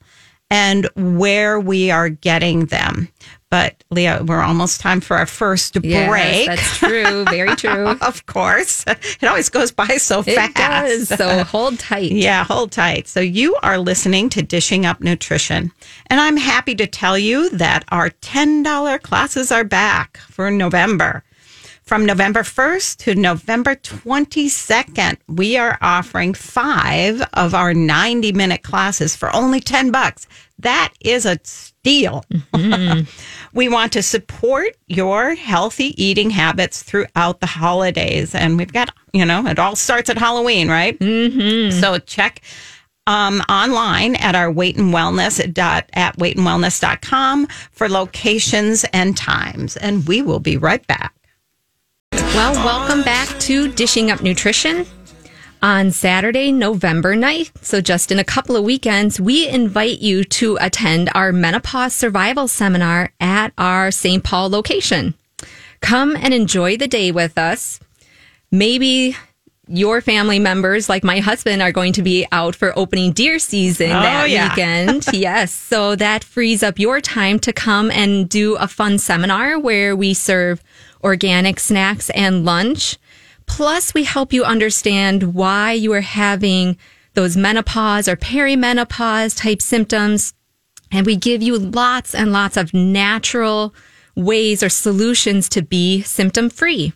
and 0.49 0.89
where 0.95 1.59
we 1.59 1.91
are 1.91 2.07
getting 2.07 2.67
them. 2.67 3.09
But 3.51 3.83
Leah, 3.89 4.21
we're 4.23 4.41
almost 4.41 4.79
time 4.79 5.01
for 5.01 5.17
our 5.17 5.25
first 5.25 5.73
break. 5.73 5.85
Yes, 5.91 6.45
that's 6.47 6.77
true. 6.77 7.25
Very 7.25 7.55
true. 7.55 7.87
of 8.01 8.25
course. 8.27 8.83
It 8.87 9.23
always 9.23 9.49
goes 9.49 9.71
by 9.71 9.97
so 9.97 10.19
It 10.19 10.35
fast. 10.35 10.55
does. 10.55 11.07
So 11.09 11.43
hold 11.45 11.79
tight. 11.79 12.11
Yeah, 12.11 12.43
hold 12.43 12.71
tight. 12.71 13.07
So 13.07 13.19
you 13.19 13.55
are 13.63 13.79
listening 13.79 14.29
to 14.29 14.43
Dishing 14.43 14.85
Up 14.85 15.01
Nutrition. 15.01 15.71
And 16.07 16.19
I'm 16.21 16.37
happy 16.37 16.75
to 16.75 16.85
tell 16.85 17.17
you 17.17 17.49
that 17.49 17.85
our 17.89 18.11
$10 18.11 19.01
classes 19.01 19.51
are 19.51 19.63
back 19.63 20.17
for 20.17 20.51
November. 20.51 21.23
From 21.89 22.05
November 22.05 22.41
1st 22.41 22.97
to 22.97 23.15
November 23.15 23.73
22nd, 23.73 25.17
we 25.27 25.57
are 25.57 25.75
offering 25.81 26.35
five 26.35 27.19
of 27.33 27.55
our 27.55 27.73
90 27.73 28.31
minute 28.31 28.61
classes 28.61 29.15
for 29.15 29.35
only 29.35 29.59
10 29.59 29.89
bucks. 29.89 30.27
That 30.59 30.93
is 31.01 31.25
a 31.25 31.39
steal. 31.41 32.25
we 33.55 33.69
want 33.69 33.91
to 33.93 34.03
support 34.03 34.77
your 34.85 35.33
healthy 35.33 35.99
eating 35.99 36.29
habits 36.29 36.83
throughout 36.83 37.39
the 37.39 37.47
holidays. 37.47 38.35
And 38.35 38.59
we've 38.59 38.71
got, 38.71 38.93
you 39.11 39.25
know, 39.25 39.47
it 39.47 39.57
all 39.57 39.75
starts 39.75 40.11
at 40.11 40.17
Halloween, 40.19 40.69
right? 40.69 40.95
Mm-hmm. 40.99 41.79
So 41.79 41.97
check 41.97 42.41
um, 43.07 43.41
online 43.49 44.15
at 44.17 44.35
our 44.35 44.51
weight 44.51 44.77
and 44.77 44.93
wellness 44.93 45.51
dot 45.51 45.89
at 45.93 46.15
weightandwellness.com 46.19 47.47
for 47.71 47.89
locations 47.89 48.83
and 48.93 49.17
times. 49.17 49.75
And 49.75 50.07
we 50.07 50.21
will 50.21 50.39
be 50.39 50.55
right 50.55 50.85
back. 50.85 51.15
Well, 52.13 52.53
welcome 52.65 53.03
back 53.03 53.27
to 53.41 53.71
Dishing 53.71 54.11
Up 54.11 54.21
Nutrition. 54.21 54.85
On 55.61 55.91
Saturday, 55.91 56.53
November 56.53 57.15
9th, 57.15 57.51
so 57.61 57.81
just 57.81 58.13
in 58.13 58.19
a 58.19 58.23
couple 58.23 58.55
of 58.55 58.63
weekends, 58.63 59.19
we 59.19 59.45
invite 59.49 59.99
you 59.99 60.23
to 60.23 60.57
attend 60.61 61.09
our 61.13 61.33
menopause 61.33 61.93
survival 61.93 62.47
seminar 62.47 63.11
at 63.19 63.51
our 63.57 63.91
St. 63.91 64.23
Paul 64.23 64.49
location. 64.49 65.15
Come 65.81 66.15
and 66.15 66.33
enjoy 66.33 66.77
the 66.77 66.87
day 66.87 67.11
with 67.11 67.37
us. 67.37 67.81
Maybe 68.51 69.17
your 69.67 69.99
family 69.99 70.39
members, 70.39 70.87
like 70.87 71.03
my 71.03 71.19
husband, 71.19 71.61
are 71.61 71.73
going 71.73 71.91
to 71.93 72.01
be 72.01 72.25
out 72.31 72.55
for 72.55 72.77
opening 72.79 73.11
deer 73.11 73.37
season 73.37 73.91
Oh, 73.91 74.01
that 74.01 74.29
yeah. 74.29 74.49
weekend. 74.49 75.05
yes. 75.13 75.51
So 75.51 75.95
that 75.97 76.23
frees 76.23 76.63
up 76.63 76.79
your 76.79 77.01
time 77.01 77.37
to 77.39 77.51
come 77.51 77.91
and 77.91 78.29
do 78.29 78.55
a 78.55 78.67
fun 78.69 78.97
seminar 78.97 79.59
where 79.59 79.93
we 79.93 80.13
serve 80.13 80.63
organic 81.03 81.59
snacks 81.59 82.09
and 82.11 82.45
lunch. 82.45 82.97
Plus, 83.45 83.93
we 83.93 84.03
help 84.03 84.31
you 84.31 84.43
understand 84.43 85.33
why 85.33 85.73
you 85.73 85.91
are 85.93 86.01
having 86.01 86.77
those 87.13 87.35
menopause 87.35 88.07
or 88.07 88.15
perimenopause 88.15 89.35
type 89.35 89.61
symptoms. 89.61 90.33
And 90.91 91.05
we 91.05 91.15
give 91.15 91.41
you 91.41 91.57
lots 91.57 92.15
and 92.15 92.31
lots 92.31 92.57
of 92.57 92.73
natural 92.73 93.73
ways 94.15 94.63
or 94.63 94.69
solutions 94.69 95.49
to 95.49 95.61
be 95.61 96.01
symptom 96.01 96.49
free. 96.49 96.93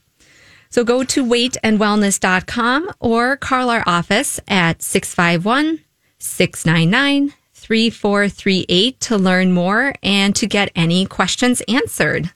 So 0.69 0.83
go 0.83 1.03
to 1.03 1.24
weightandwellness.com 1.24 2.91
or 3.00 3.38
call 3.38 3.69
our 3.69 3.83
office 3.86 4.39
at 4.48 4.81
651 4.81 5.79
699 6.17 7.33
3438 7.53 9.00
to 9.00 9.17
learn 9.17 9.51
more 9.51 9.93
and 10.01 10.36
to 10.36 10.48
get 10.48 10.72
any 10.75 11.05
questions 11.05 11.62
answered. 11.67 12.31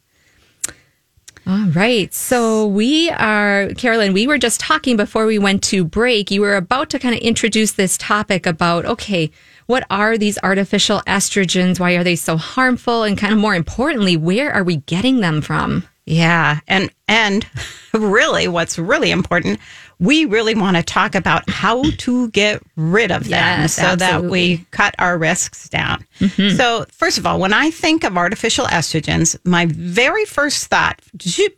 All 1.47 1.67
right. 1.67 2.13
So 2.13 2.67
we 2.67 3.09
are, 3.09 3.69
Carolyn, 3.77 4.11
we 4.11 4.27
were 4.27 4.37
just 4.37 4.59
talking 4.59 4.97
before 4.97 5.25
we 5.25 5.39
went 5.39 5.63
to 5.63 5.85
break. 5.85 6.29
You 6.29 6.41
were 6.41 6.57
about 6.57 6.89
to 6.89 6.99
kind 6.99 7.15
of 7.15 7.21
introduce 7.21 7.71
this 7.71 7.97
topic 7.97 8.45
about, 8.45 8.83
okay, 8.83 9.31
what 9.65 9.85
are 9.89 10.17
these 10.17 10.37
artificial 10.43 10.99
estrogens? 11.07 11.79
Why 11.79 11.93
are 11.93 12.03
they 12.03 12.17
so 12.17 12.35
harmful? 12.35 13.03
And 13.03 13.17
kind 13.17 13.31
of 13.31 13.39
more 13.39 13.55
importantly, 13.55 14.17
where 14.17 14.51
are 14.51 14.63
we 14.65 14.77
getting 14.87 15.21
them 15.21 15.41
from? 15.41 15.87
Yeah, 16.05 16.59
and 16.67 16.89
and 17.07 17.45
really 17.93 18.47
what's 18.49 18.77
really 18.77 19.11
important, 19.11 19.59
we 19.99 20.25
really 20.25 20.53
want 20.53 20.77
to 20.77 20.83
talk 20.83 21.15
about 21.15 21.49
how 21.49 21.83
to 21.97 22.29
get 22.29 22.61
rid 22.75 23.11
of 23.11 23.23
them 23.23 23.61
Yes, 23.61 23.75
so 23.75 23.95
that 23.95 24.23
we 24.23 24.65
cut 24.71 24.93
our 24.99 25.17
risks 25.17 25.67
down. 25.69 26.05
Mm-hmm. 26.19 26.55
So, 26.55 26.85
first 26.91 27.17
of 27.17 27.25
all, 27.25 27.39
when 27.39 27.53
I 27.53 27.71
think 27.71 28.03
of 28.03 28.15
artificial 28.15 28.65
estrogens, 28.65 29.37
my 29.43 29.65
very 29.65 30.25
first 30.25 30.67
thought, 30.67 30.99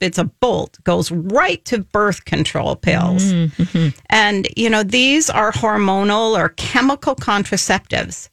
it's 0.02 0.18
a 0.18 0.24
bolt, 0.24 0.78
goes 0.84 1.12
right 1.12 1.64
to 1.66 1.80
birth 1.80 2.26
control 2.26 2.76
pills. 2.76 3.34
Mm, 3.34 3.52
mm-hmm. 3.52 4.00
And, 4.10 4.48
you 4.56 4.70
know, 4.70 4.84
these 4.84 5.30
are 5.30 5.52
hormonal 5.52 6.38
or 6.38 6.50
chemical 6.50 7.16
contraceptives. 7.16 8.30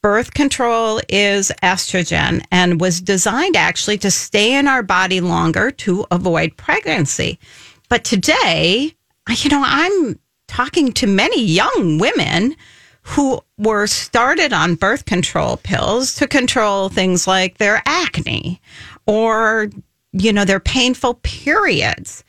Birth 0.00 0.34
control 0.34 1.00
is 1.08 1.50
estrogen 1.62 2.42
and 2.50 2.80
was 2.80 3.00
designed 3.00 3.56
actually 3.56 3.98
to 3.98 4.10
stay 4.10 4.54
in 4.54 4.68
our 4.68 4.82
body 4.82 5.20
longer 5.20 5.70
to 5.70 6.06
avoid 6.10 6.56
pregnancy. 6.56 7.38
But 7.88 8.04
today, 8.04 8.94
you 9.30 9.50
know, 9.50 9.62
I'm 9.64 10.18
talking 10.48 10.92
to 10.92 11.06
many 11.06 11.42
young 11.42 11.98
women 11.98 12.56
who 13.02 13.40
were 13.58 13.86
started 13.86 14.52
on 14.52 14.74
birth 14.74 15.04
control 15.04 15.58
pills 15.58 16.14
to 16.14 16.26
control 16.26 16.88
things 16.88 17.26
like 17.26 17.58
their 17.58 17.82
acne 17.86 18.60
or, 19.06 19.68
you 20.12 20.32
know, 20.32 20.44
their 20.44 20.60
painful 20.60 21.14
periods. 21.22 22.24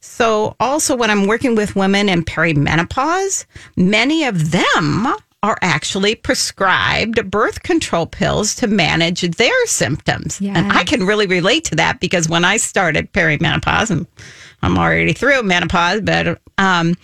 So, 0.00 0.54
also, 0.60 0.96
when 0.96 1.10
I'm 1.10 1.26
working 1.26 1.54
with 1.54 1.74
women 1.76 2.08
in 2.08 2.24
perimenopause, 2.24 3.46
many 3.76 4.24
of 4.24 4.52
them 4.52 5.14
are 5.42 5.56
actually 5.62 6.14
prescribed 6.14 7.30
birth 7.30 7.62
control 7.62 8.06
pills 8.06 8.56
to 8.56 8.66
manage 8.66 9.20
their 9.20 9.66
symptoms. 9.66 10.40
Yeah. 10.40 10.54
And 10.56 10.72
I 10.72 10.82
can 10.82 11.06
really 11.06 11.26
relate 11.26 11.64
to 11.66 11.76
that 11.76 12.00
because 12.00 12.28
when 12.28 12.44
I 12.44 12.56
started 12.56 13.12
perimenopause, 13.12 13.90
and 13.90 14.06
I'm 14.62 14.76
already 14.76 15.12
through 15.12 15.44
menopause, 15.44 16.00
but 16.00 16.40
um, 16.58 16.96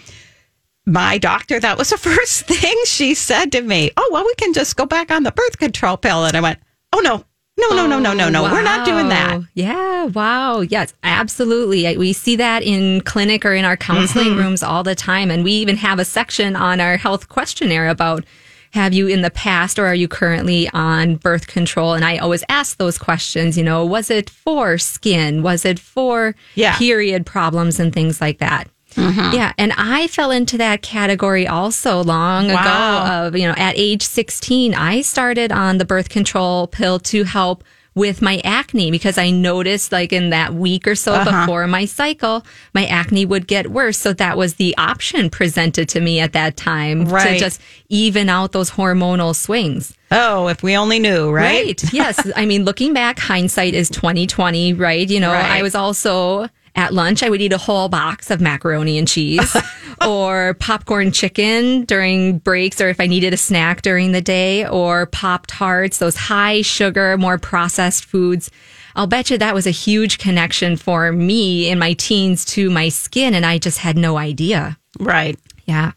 my 0.85 1.19
doctor, 1.19 1.61
that 1.61 1.79
was 1.79 1.91
the 1.91 1.99
first 1.99 2.47
thing 2.47 2.76
she 2.87 3.14
said 3.14 3.53
to 3.53 3.62
me. 3.62 3.91
Oh, 3.97 4.09
well, 4.12 4.25
we 4.25 4.35
can 4.35 4.53
just 4.53 4.76
go 4.76 4.87
back 4.87 5.12
on 5.12 5.23
the 5.23 5.33
birth 5.33 5.59
control 5.59 5.97
pill. 5.97 6.25
And 6.25 6.37
I 6.37 6.41
went, 6.41 6.59
oh, 6.93 7.00
no. 7.00 7.25
No, 7.71 7.76
no, 7.76 7.87
no, 7.87 7.99
no, 7.99 8.12
no, 8.14 8.28
no. 8.28 8.42
We're 8.44 8.62
not 8.62 8.85
doing 8.87 9.09
that. 9.09 9.40
Yeah, 9.54 10.04
wow. 10.06 10.61
Yes, 10.61 10.92
absolutely. 11.02 11.97
We 11.97 12.12
see 12.12 12.37
that 12.37 12.62
in 12.62 13.00
clinic 13.02 13.44
or 13.44 13.54
in 13.54 13.64
our 13.64 13.76
counseling 13.76 14.28
Mm-hmm. 14.28 14.38
rooms 14.38 14.62
all 14.62 14.83
the 14.83 14.94
time. 14.94 15.30
And 15.30 15.44
we 15.44 15.52
even 15.52 15.76
have 15.76 15.99
a 15.99 16.04
section 16.04 16.56
on 16.56 16.80
our 16.80 16.97
health 16.97 17.28
questionnaire 17.28 17.88
about 17.88 18.25
have 18.73 18.92
you 18.92 19.06
in 19.06 19.23
the 19.23 19.30
past 19.30 19.78
or 19.78 19.87
are 19.87 19.94
you 19.94 20.09
currently 20.09 20.68
on 20.71 21.14
birth 21.16 21.47
control? 21.47 21.94
And 21.94 22.04
I 22.04 22.16
always 22.18 22.42
ask 22.49 22.76
those 22.76 22.99
questions, 22.99 23.56
you 23.56 23.62
know, 23.62 23.85
was 23.87 24.11
it 24.11 24.28
for 24.30 24.78
skin? 24.78 25.42
Was 25.42 25.64
it 25.64 25.78
for 25.78 26.35
Yeah. 26.56 26.76
period 26.76 27.25
problems 27.25 27.78
and 27.78 27.92
things 27.92 28.21
like 28.21 28.38
that? 28.38 28.68
Yeah, 28.97 29.53
and 29.59 29.73
I 29.77 30.07
fell 30.09 30.31
into 30.31 30.59
that 30.59 30.83
category 30.83 31.47
also 31.47 32.03
long 32.03 32.49
Wow. 32.49 32.55
ago 32.61 33.13
of, 33.29 33.37
you 33.37 33.47
know, 33.49 33.55
at 33.57 33.75
age 33.77 34.03
16, 34.03 34.75
I 34.75 35.01
started 35.03 35.53
on 35.53 35.79
the 35.79 35.85
birth 35.85 36.09
control 36.09 36.67
pill 36.67 36.99
to 37.01 37.25
help 37.25 37.65
with 37.97 38.21
my 38.21 38.41
acne 38.43 38.91
because 38.91 39.19
I 39.19 39.31
noticed 39.31 39.93
like 39.93 40.13
in 40.13 40.31
that 40.31 40.53
week 40.53 40.89
or 40.89 40.97
so 40.97 41.13
Uh-huh. 41.13 41.43
before 41.47 41.69
my 41.69 41.85
cycle, 41.85 42.45
my 42.75 42.87
acne 42.87 43.25
would 43.25 43.47
get 43.47 43.71
worse. 43.71 43.99
So 43.99 44.13
that 44.15 44.37
was 44.37 44.55
the 44.55 44.75
option 44.77 45.31
presented 45.31 45.89
to 45.91 46.01
me 46.01 46.19
at 46.19 46.33
that 46.33 46.57
time 46.57 47.05
Right. 47.05 47.35
to 47.35 47.39
just 47.39 47.61
even 47.89 48.29
out 48.29 48.51
those 48.51 48.73
hormonal 48.73 49.33
swings. 49.37 49.95
Oh, 50.11 50.49
if 50.49 50.61
we 50.61 50.77
only 50.77 50.99
knew, 50.99 51.31
right? 51.31 51.81
yes. 51.93 52.21
I 52.37 52.47
mean, 52.47 52.65
looking 52.65 52.95
back, 52.95 53.21
hindsight 53.21 53.75
is 53.75 53.89
2020, 53.91 54.73
right? 54.73 55.09
You 55.09 55.21
know, 55.21 55.31
Right. 55.33 55.45
I 55.59 55.63
was 55.63 55.77
also 55.77 56.49
at 56.75 56.93
lunch, 56.93 57.23
I 57.23 57.31
would 57.31 57.40
eat 57.40 57.52
a 57.52 57.59
whole 57.59 57.88
box 57.88 58.31
of 58.31 58.40
macaroni 58.40 58.99
and 58.99 59.07
cheese 59.07 59.57
or 60.07 60.54
popcorn 60.54 61.12
chicken 61.12 61.85
during 61.85 62.38
breaks 62.38 62.81
or 62.81 62.88
if 62.88 63.00
I 63.00 63.07
needed 63.07 63.33
a 63.33 63.37
snack 63.37 63.83
during 63.83 64.12
the 64.12 64.21
day 64.21 64.66
or 64.66 65.07
pop 65.07 65.47
tarts, 65.47 65.99
those 65.99 66.16
high 66.16 66.62
sugar, 66.62 67.16
more 67.16 67.38
processed 67.38 68.04
foods. 68.04 68.50
I'll 68.97 69.07
bet 69.07 69.31
you 69.31 69.38
that 69.38 69.54
was 69.54 69.66
a 69.66 69.71
huge 69.71 70.19
connection 70.19 70.76
for 70.76 71.11
me 71.12 71.69
in 71.69 71.78
my 71.78 71.95
teens 71.95 72.45
to 72.47 72.71
my 72.71 72.88
skin, 72.88 73.35
and 73.35 73.45
I 73.45 73.59
just 73.59 73.78
had 73.78 73.97
no 73.97 74.16
idea. 74.16 74.78
Right. 75.00 75.38
Yeah. 75.66 75.93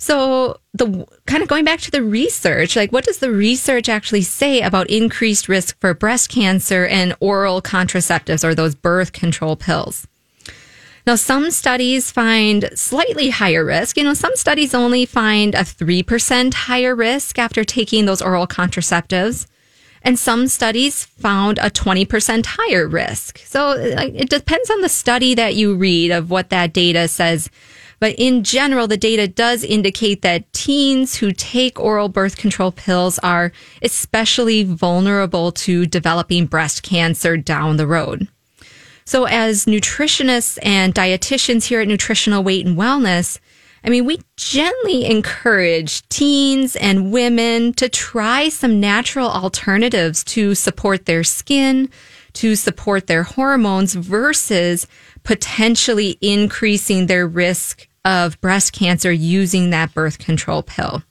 So 0.00 0.58
the 0.72 1.06
kind 1.26 1.42
of 1.42 1.48
going 1.48 1.66
back 1.66 1.80
to 1.80 1.90
the 1.90 2.02
research, 2.02 2.74
like 2.74 2.90
what 2.90 3.04
does 3.04 3.18
the 3.18 3.30
research 3.30 3.86
actually 3.86 4.22
say 4.22 4.62
about 4.62 4.88
increased 4.88 5.46
risk 5.46 5.78
for 5.78 5.92
breast 5.92 6.30
cancer 6.30 6.86
and 6.86 7.14
oral 7.20 7.60
contraceptives 7.60 8.42
or 8.42 8.54
those 8.54 8.74
birth 8.74 9.12
control 9.12 9.56
pills? 9.56 10.08
Now, 11.06 11.16
some 11.16 11.50
studies 11.50 12.10
find 12.10 12.70
slightly 12.74 13.28
higher 13.28 13.62
risk. 13.62 13.98
You 13.98 14.04
know, 14.04 14.14
some 14.14 14.34
studies 14.36 14.74
only 14.74 15.04
find 15.04 15.54
a 15.54 15.64
3% 15.64 16.54
higher 16.54 16.94
risk 16.94 17.38
after 17.38 17.62
taking 17.62 18.06
those 18.06 18.22
oral 18.22 18.46
contraceptives. 18.46 19.46
And 20.02 20.18
some 20.18 20.48
studies 20.48 21.04
found 21.04 21.58
a 21.58 21.68
20% 21.68 22.46
higher 22.46 22.88
risk. 22.88 23.38
So 23.44 23.72
it 23.72 24.30
depends 24.30 24.70
on 24.70 24.80
the 24.80 24.88
study 24.88 25.34
that 25.34 25.56
you 25.56 25.74
read 25.74 26.10
of 26.10 26.30
what 26.30 26.48
that 26.48 26.72
data 26.72 27.06
says. 27.06 27.50
But 28.00 28.14
in 28.16 28.44
general, 28.44 28.88
the 28.88 28.96
data 28.96 29.28
does 29.28 29.62
indicate 29.62 30.22
that 30.22 30.50
teens 30.54 31.16
who 31.16 31.32
take 31.32 31.78
oral 31.78 32.08
birth 32.08 32.38
control 32.38 32.72
pills 32.72 33.18
are 33.18 33.52
especially 33.82 34.64
vulnerable 34.64 35.52
to 35.52 35.84
developing 35.84 36.46
breast 36.46 36.82
cancer 36.82 37.36
down 37.36 37.76
the 37.76 37.86
road. 37.86 38.26
So, 39.04 39.24
as 39.24 39.66
nutritionists 39.66 40.58
and 40.62 40.94
dietitians 40.94 41.64
here 41.64 41.82
at 41.82 41.88
Nutritional 41.88 42.42
Weight 42.42 42.64
and 42.64 42.78
Wellness, 42.78 43.38
I 43.84 43.90
mean, 43.90 44.06
we 44.06 44.20
gently 44.36 45.04
encourage 45.04 46.06
teens 46.08 46.76
and 46.76 47.12
women 47.12 47.72
to 47.74 47.88
try 47.88 48.48
some 48.48 48.80
natural 48.80 49.28
alternatives 49.28 50.22
to 50.24 50.54
support 50.54 51.06
their 51.06 51.24
skin, 51.24 51.90
to 52.34 52.56
support 52.56 53.08
their 53.08 53.24
hormones 53.24 53.94
versus 53.94 54.86
potentially 55.22 56.18
increasing 56.20 57.06
their 57.06 57.26
risk 57.26 57.88
of 58.04 58.40
breast 58.40 58.72
cancer 58.72 59.12
using 59.12 59.70
that 59.70 59.92
birth 59.94 60.18
control 60.18 60.62
pill. 60.62 61.02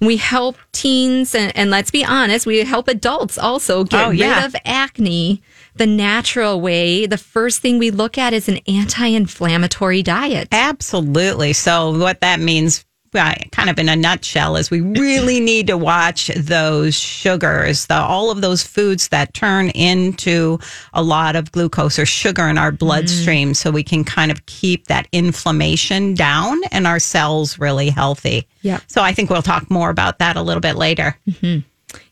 We 0.00 0.16
help 0.16 0.56
teens, 0.72 1.34
and, 1.34 1.54
and 1.54 1.70
let's 1.70 1.90
be 1.90 2.04
honest, 2.04 2.46
we 2.46 2.58
help 2.64 2.88
adults 2.88 3.36
also 3.36 3.84
get 3.84 4.06
Oh, 4.06 4.10
yeah. 4.10 4.36
rid 4.36 4.46
of 4.46 4.56
acne 4.64 5.42
the 5.76 5.86
natural 5.86 6.58
way. 6.60 7.04
The 7.04 7.18
first 7.18 7.60
thing 7.60 7.78
we 7.78 7.90
look 7.90 8.16
at 8.16 8.32
is 8.32 8.48
an 8.48 8.60
anti 8.66 9.06
inflammatory 9.08 10.02
diet. 10.02 10.48
Absolutely. 10.52 11.52
So, 11.52 11.98
what 11.98 12.22
that 12.22 12.40
means, 12.40 12.84
uh, 13.14 13.34
kind 13.52 13.68
of 13.70 13.78
in 13.78 13.88
a 13.88 13.96
nutshell, 13.96 14.56
is 14.56 14.70
we 14.70 14.80
really 14.80 15.40
need 15.40 15.66
to 15.68 15.76
watch 15.76 16.28
those 16.36 16.94
sugars, 16.94 17.86
the, 17.86 17.94
all 17.94 18.30
of 18.30 18.40
those 18.40 18.62
foods 18.62 19.08
that 19.08 19.34
turn 19.34 19.70
into 19.70 20.58
a 20.94 21.02
lot 21.02 21.36
of 21.36 21.50
glucose 21.52 21.98
or 21.98 22.06
sugar 22.06 22.48
in 22.48 22.58
our 22.58 22.72
bloodstream 22.72 23.54
so 23.54 23.70
we 23.70 23.82
can 23.82 24.04
kind 24.04 24.30
of 24.30 24.44
keep 24.46 24.86
that 24.86 25.08
inflammation 25.12 26.14
down 26.14 26.60
and 26.70 26.86
our 26.86 26.98
cells 27.00 27.58
really 27.58 27.90
healthy. 27.90 28.46
Yep. 28.62 28.82
So, 28.88 29.02
I 29.02 29.12
think 29.12 29.30
we'll 29.30 29.42
talk 29.42 29.70
more 29.70 29.90
about 29.90 30.18
that 30.18 30.36
a 30.36 30.42
little 30.42 30.60
bit 30.60 30.76
later. 30.76 31.16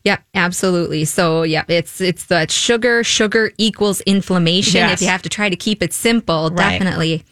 Yep, 0.03 0.23
absolutely. 0.33 1.05
So, 1.05 1.43
yeah, 1.43 1.63
it's 1.69 2.01
it's 2.01 2.25
that 2.25 2.51
sugar. 2.51 3.03
Sugar 3.03 3.51
equals 3.57 4.01
inflammation. 4.01 4.75
Yes. 4.79 4.93
If 4.95 5.01
you 5.03 5.07
have 5.07 5.21
to 5.21 5.29
try 5.29 5.47
to 5.49 5.55
keep 5.55 5.81
it 5.81 5.93
simple, 5.93 6.49
Right. 6.49 6.71
definitely. 6.79 7.23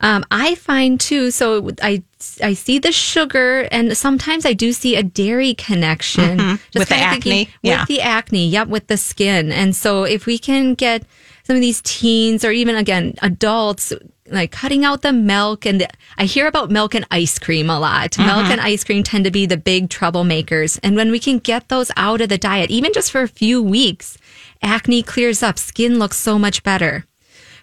Um, 0.00 0.24
I 0.30 0.54
find 0.54 0.98
too. 0.98 1.30
So 1.30 1.70
I 1.82 2.02
I 2.42 2.54
see 2.54 2.78
the 2.78 2.92
sugar, 2.92 3.68
and 3.70 3.96
sometimes 3.96 4.44
I 4.46 4.52
do 4.52 4.72
see 4.72 4.96
a 4.96 5.02
dairy 5.02 5.54
connection 5.54 6.38
Mm-hmm. 6.38 6.78
With 6.78 6.88
the 6.88 6.96
acne, 6.96 7.20
thinking- 7.20 7.54
yeah. 7.62 7.80
With 7.80 7.88
the 7.88 8.00
acne, 8.00 8.48
yep, 8.48 8.68
with 8.68 8.86
the 8.88 8.96
skin. 8.96 9.52
And 9.52 9.74
so 9.74 10.04
if 10.04 10.26
we 10.26 10.38
can 10.38 10.74
get 10.74 11.04
some 11.44 11.56
of 11.56 11.62
these 11.62 11.80
teens, 11.84 12.44
or 12.44 12.52
even 12.52 12.76
again 12.76 13.14
adults, 13.22 13.92
like 14.26 14.52
cutting 14.52 14.84
out 14.84 15.02
the 15.02 15.12
milk, 15.12 15.66
and 15.66 15.80
the, 15.80 15.88
I 16.16 16.24
hear 16.24 16.46
about 16.46 16.70
milk 16.70 16.94
and 16.94 17.06
ice 17.10 17.38
cream 17.38 17.68
a 17.70 17.78
lot. 17.80 18.12
Mm-hmm. 18.12 18.26
Milk 18.26 18.50
and 18.52 18.60
ice 18.60 18.84
cream 18.84 19.02
tend 19.02 19.24
to 19.24 19.30
be 19.30 19.46
the 19.46 19.56
big 19.56 19.88
troublemakers, 19.88 20.78
and 20.82 20.94
when 20.96 21.10
we 21.10 21.18
can 21.18 21.38
get 21.38 21.68
those 21.68 21.90
out 21.96 22.20
of 22.20 22.28
the 22.28 22.38
diet, 22.38 22.70
even 22.70 22.92
just 22.92 23.10
for 23.10 23.22
a 23.22 23.28
few 23.28 23.62
weeks, 23.62 24.16
acne 24.62 25.02
clears 25.02 25.42
up, 25.42 25.58
skin 25.58 25.98
looks 25.98 26.16
so 26.18 26.38
much 26.38 26.62
better. 26.62 27.04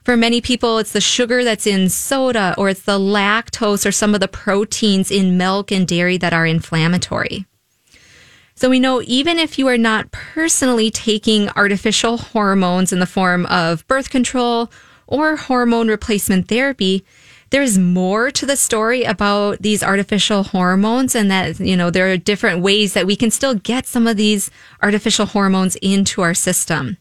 For 0.07 0.15
many 0.15 0.39
people, 0.39 0.77
it's 0.77 0.93
the 0.93 1.01
sugar 1.01 1.43
that's 1.43 1.67
in 1.67 1.89
soda 1.89 2.55
or 2.57 2.69
it's 2.69 2.83
the 2.83 2.97
lactose 2.97 3.85
or 3.85 3.91
some 3.91 4.13
of 4.13 4.21
the 4.21 4.29
proteins 4.29 5.11
in 5.11 5.37
milk 5.37 5.69
and 5.69 5.85
dairy 5.85 6.15
that 6.19 6.31
are 6.31 6.45
inflammatory. 6.45 7.45
So 8.55 8.69
we 8.69 8.79
know 8.79 9.01
even 9.01 9.37
if 9.37 9.59
you 9.59 9.67
are 9.67 9.77
not 9.77 10.13
personally 10.13 10.89
taking 10.89 11.49
artificial 11.57 12.15
hormones 12.15 12.93
in 12.93 12.99
the 12.99 13.05
form 13.05 13.45
of 13.47 13.85
birth 13.89 14.09
control 14.09 14.71
or 15.07 15.35
hormone 15.35 15.89
replacement 15.89 16.47
therapy, 16.47 17.03
there's 17.49 17.77
more 17.77 18.31
to 18.31 18.45
the 18.45 18.55
story 18.55 19.03
about 19.03 19.61
these 19.61 19.83
artificial 19.83 20.43
hormones 20.43 21.15
and 21.15 21.29
that, 21.29 21.59
you 21.59 21.75
know, 21.75 21.89
there 21.89 22.09
are 22.09 22.15
different 22.15 22.61
ways 22.61 22.93
that 22.93 23.07
we 23.07 23.17
can 23.17 23.29
still 23.29 23.55
get 23.55 23.85
some 23.85 24.07
of 24.07 24.15
these 24.15 24.49
artificial 24.81 25.25
hormones 25.25 25.75
into 25.81 26.21
our 26.21 26.33
system. 26.33 26.95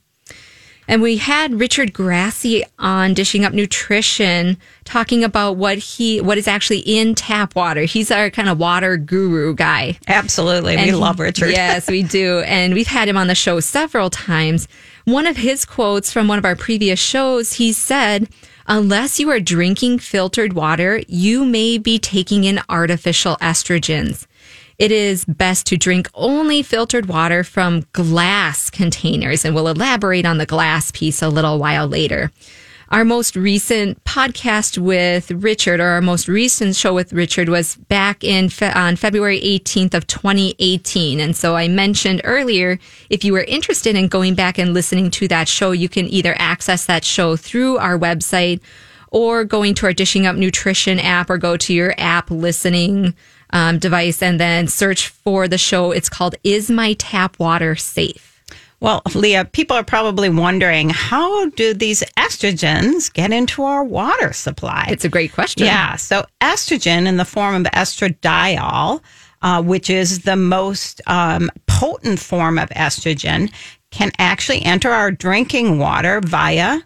And 0.88 1.03
we 1.03 1.16
had 1.16 1.59
Richard 1.59 1.92
Grassi 1.92 2.64
on 2.79 3.12
Dishing 3.14 3.44
Up 3.44 3.53
Nutrition 3.53 4.57
talking 4.85 5.25
about 5.25 5.57
what 5.57 5.79
he 5.79 6.20
what 6.20 6.38
is 6.38 6.46
actually 6.46 6.79
in 6.81 7.14
tap 7.14 7.57
water. 7.57 7.83
He's 7.83 8.11
our 8.11 8.31
kind 8.31 8.49
of 8.49 8.59
water 8.59 8.96
guru 8.96 9.55
guy. 9.55 9.99
Absolutely. 10.07 10.77
we 10.77 10.83
he- 10.83 10.92
love 10.92 11.18
Richard. 11.18 11.51
Yes, 11.57 11.88
we 11.88 12.03
do. 12.03 12.40
And 12.40 12.75
we've 12.75 12.87
had 12.87 13.09
him 13.09 13.16
on 13.16 13.27
the 13.27 13.35
show 13.35 13.61
several 13.61 14.11
times. 14.11 14.68
One 15.05 15.27
of 15.27 15.37
his 15.37 15.64
quotes 15.64 16.12
from 16.12 16.29
one 16.29 16.38
of 16.38 16.44
our 16.44 16.57
previous 16.57 16.99
shows, 17.01 17.55
he 17.55 17.72
said, 17.72 18.29
Unless 18.66 19.20
you 19.20 19.31
are 19.31 19.38
drinking 19.40 20.01
filtered 20.01 20.53
water, 20.53 21.01
you 21.07 21.44
may 21.44 21.79
be 21.79 21.99
taking 21.99 22.44
in 22.44 22.61
artificial 22.68 23.37
estrogens. 23.37 24.27
It 24.79 24.93
is 24.93 25.25
best 25.25 25.67
to 25.69 25.77
drink 25.77 26.09
only 26.15 26.62
filtered 26.62 27.07
water 27.07 27.43
from 27.45 27.87
glass 27.93 28.69
containers, 28.69 29.45
and 29.45 29.55
we'll 29.55 29.69
elaborate 29.69 30.27
on 30.27 30.39
the 30.39 30.47
glass 30.47 30.91
piece 30.91 31.23
a 31.23 31.29
little 31.29 31.59
while 31.59 31.87
later. 31.87 32.31
Our 32.91 33.05
most 33.05 33.35
recent 33.35 34.05
podcast 34.05 34.79
with 34.79 35.33
Richard, 35.33 35.81
or 35.81 35.87
our 35.89 36.01
most 36.01 36.29
recent 36.29 36.77
show 36.77 36.95
with 36.95 37.12
Richard, 37.12 37.49
was 37.49 37.75
back 37.75 38.23
in 38.23 38.49
fe- 38.49 38.71
on 38.71 38.95
February 38.95 39.41
18th 39.41 39.95
of 39.95 40.07
2018. 40.07 41.19
And 41.19 41.35
so 41.35 41.57
I 41.57 41.67
mentioned 41.67 42.21
earlier, 42.23 42.79
if 43.11 43.25
you 43.25 43.33
were 43.33 43.43
interested 43.45 43.97
in 43.97 44.07
going 44.07 44.37
back 44.37 44.57
and 44.57 44.73
listening 44.73 45.11
to 45.12 45.27
that 45.29 45.49
show, 45.49 45.73
you 45.73 45.89
can 45.89 46.07
either 46.07 46.37
access 46.39 46.85
that 46.85 47.05
show 47.05 47.35
through 47.35 47.79
our 47.79 47.99
website 47.99 48.61
or 49.11 49.45
going 49.45 49.75
to 49.75 49.87
our 49.87 49.93
Dishing 49.93 50.27
Up 50.27 50.37
Nutrition 50.37 51.01
app 51.01 51.29
or 51.29 51.39
go 51.39 51.57
to 51.57 51.75
your 51.75 51.93
app 51.99 52.31
listening 52.31 53.17
um, 53.51 53.79
device 53.79 54.23
and 54.23 54.41
then 54.41 54.69
search 54.69 55.09
for 55.09 55.49
the 55.49 55.59
show. 55.59 55.93
It's 55.93 56.09
called 56.09 56.35
Is 56.45 56.71
My 56.71 56.95
Tap 56.95 57.39
Water 57.39 57.77
Safe? 57.77 58.37
Well, 58.81 59.03
Leah, 59.15 59.47
people 59.47 59.77
are 59.77 59.85
probably 59.85 60.29
wondering 60.29 60.91
how 60.91 61.49
do 61.51 61.73
these 61.73 62.03
estrogens 62.19 63.11
get 63.13 63.33
into 63.33 63.63
our 63.63 63.83
water 63.83 64.33
supply? 64.35 64.87
It's 64.91 65.05
a 65.05 65.09
great 65.09 65.33
question. 65.33 65.65
Yeah. 65.65 65.97
So 65.97 66.27
estrogen 66.43 67.07
in 67.07 67.17
the 67.17 67.25
form 67.25 67.55
of 67.55 67.73
estradiol, 67.73 69.01
uh, 69.41 69.63
which 69.63 69.89
is 69.89 70.21
the 70.21 70.37
most 70.37 71.01
um, 71.07 71.51
potent 71.67 72.19
form 72.19 72.59
of 72.59 72.69
estrogen, 72.71 73.51
can 73.91 74.11
actually 74.19 74.63
enter 74.63 74.91
our 74.91 75.11
drinking 75.11 75.79
water 75.79 76.21
via, 76.21 76.81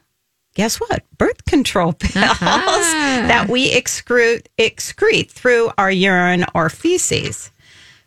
guess 0.54 0.78
what? 0.78 1.04
Birth 1.18 1.44
control 1.44 1.92
pills 1.98 2.16
uh-huh. 2.16 3.26
that 3.28 3.48
we 3.48 3.72
excrete, 3.72 4.46
excrete 4.58 5.30
through 5.30 5.70
our 5.78 5.90
urine 5.90 6.44
or 6.54 6.68
feces. 6.68 7.50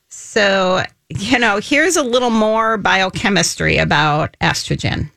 So, 0.10 0.84
you 1.10 1.40
know, 1.40 1.60
here's 1.62 1.96
a 1.96 2.04
little 2.04 2.30
more 2.30 2.78
biochemistry 2.78 3.78
about 3.78 4.38
estrogen. 4.42 5.10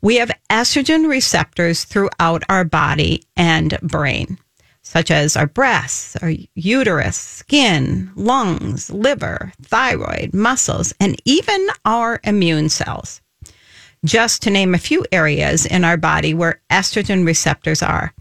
We 0.00 0.16
have 0.16 0.30
estrogen 0.50 1.08
receptors 1.08 1.84
throughout 1.84 2.42
our 2.48 2.64
body 2.64 3.24
and 3.36 3.78
brain, 3.82 4.38
such 4.82 5.10
as 5.10 5.34
our 5.34 5.46
breasts, 5.46 6.14
our 6.16 6.32
uterus, 6.54 7.16
skin, 7.16 8.10
lungs, 8.14 8.90
liver, 8.90 9.52
thyroid, 9.62 10.34
muscles, 10.34 10.92
and 11.00 11.16
even 11.24 11.68
our 11.86 12.20
immune 12.24 12.68
cells. 12.68 13.22
Just 14.04 14.42
to 14.42 14.50
name 14.50 14.74
a 14.74 14.78
few 14.78 15.04
areas 15.12 15.66
in 15.66 15.84
our 15.84 15.96
body 15.96 16.34
where 16.34 16.60
estrogen 16.70 17.26
receptors 17.26 17.82
are. 17.82 18.12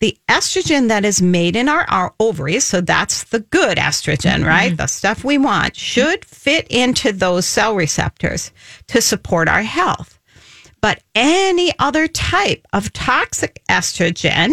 The 0.00 0.16
estrogen 0.28 0.88
that 0.88 1.04
is 1.04 1.20
made 1.20 1.56
in 1.56 1.68
our, 1.68 1.84
our 1.88 2.14
ovaries, 2.20 2.64
so 2.64 2.80
that's 2.80 3.24
the 3.24 3.40
good 3.40 3.78
estrogen, 3.78 4.46
right? 4.46 4.76
The 4.76 4.86
stuff 4.86 5.24
we 5.24 5.38
want, 5.38 5.74
should 5.76 6.24
fit 6.24 6.68
into 6.68 7.12
those 7.12 7.46
cell 7.46 7.74
receptors 7.74 8.52
to 8.86 9.02
support 9.02 9.48
our 9.48 9.62
health. 9.62 10.18
But 10.80 11.02
any 11.16 11.72
other 11.80 12.06
type 12.06 12.64
of 12.72 12.92
toxic 12.92 13.60
estrogen 13.68 14.52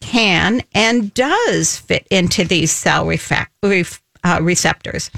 can 0.00 0.62
and 0.74 1.12
does 1.12 1.76
fit 1.76 2.06
into 2.10 2.44
these 2.44 2.72
cell 2.72 3.04
refa- 3.04 3.48
ref- 3.62 4.02
uh, 4.24 4.38
receptors. 4.42 5.10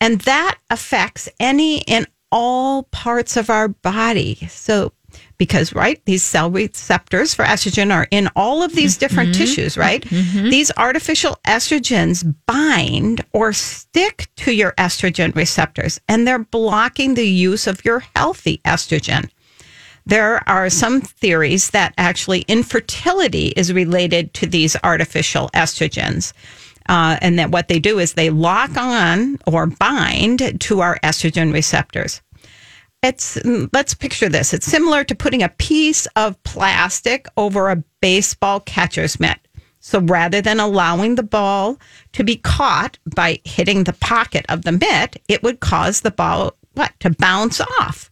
And 0.00 0.20
that 0.22 0.58
affects 0.68 1.28
any 1.40 1.86
and 1.88 2.06
all 2.32 2.84
parts 2.84 3.36
of 3.36 3.50
our 3.50 3.68
body. 3.68 4.34
So, 4.50 4.92
because, 5.36 5.74
right, 5.74 6.02
these 6.06 6.22
cell 6.22 6.50
receptors 6.50 7.34
for 7.34 7.44
estrogen 7.44 7.92
are 7.92 8.08
in 8.10 8.28
all 8.34 8.62
of 8.62 8.74
these 8.74 8.96
different 8.96 9.30
mm-hmm. 9.30 9.42
tissues, 9.42 9.76
right? 9.76 10.02
Mm-hmm. 10.02 10.48
These 10.48 10.72
artificial 10.76 11.38
estrogens 11.46 12.34
bind 12.46 13.24
or 13.32 13.52
stick 13.52 14.28
to 14.36 14.52
your 14.52 14.72
estrogen 14.72 15.34
receptors 15.34 16.00
and 16.08 16.26
they're 16.26 16.38
blocking 16.38 17.14
the 17.14 17.28
use 17.28 17.66
of 17.66 17.84
your 17.84 18.02
healthy 18.16 18.62
estrogen. 18.64 19.28
There 20.06 20.48
are 20.48 20.70
some 20.70 21.00
theories 21.00 21.70
that 21.70 21.94
actually 21.96 22.40
infertility 22.42 23.48
is 23.48 23.72
related 23.72 24.34
to 24.34 24.46
these 24.46 24.76
artificial 24.82 25.50
estrogens. 25.54 26.32
Uh, 26.88 27.16
and 27.20 27.38
that 27.38 27.50
what 27.50 27.68
they 27.68 27.78
do 27.78 27.98
is 27.98 28.14
they 28.14 28.30
lock 28.30 28.76
on 28.76 29.38
or 29.46 29.66
bind 29.66 30.60
to 30.60 30.80
our 30.80 30.98
estrogen 31.02 31.52
receptors. 31.52 32.22
It's 33.02 33.38
let's 33.72 33.94
picture 33.94 34.28
this. 34.28 34.54
It's 34.54 34.66
similar 34.66 35.02
to 35.04 35.14
putting 35.14 35.42
a 35.42 35.48
piece 35.48 36.06
of 36.14 36.40
plastic 36.44 37.26
over 37.36 37.68
a 37.70 37.82
baseball 38.00 38.60
catcher's 38.60 39.18
mitt. 39.18 39.38
So 39.80 40.00
rather 40.00 40.40
than 40.40 40.60
allowing 40.60 41.16
the 41.16 41.24
ball 41.24 41.78
to 42.12 42.22
be 42.22 42.36
caught 42.36 42.98
by 43.16 43.40
hitting 43.44 43.82
the 43.82 43.92
pocket 43.94 44.46
of 44.48 44.62
the 44.62 44.70
mitt, 44.72 45.20
it 45.26 45.42
would 45.42 45.58
cause 45.58 46.02
the 46.02 46.12
ball 46.12 46.54
what 46.74 46.92
to 47.00 47.10
bounce 47.10 47.60
off. 47.80 48.10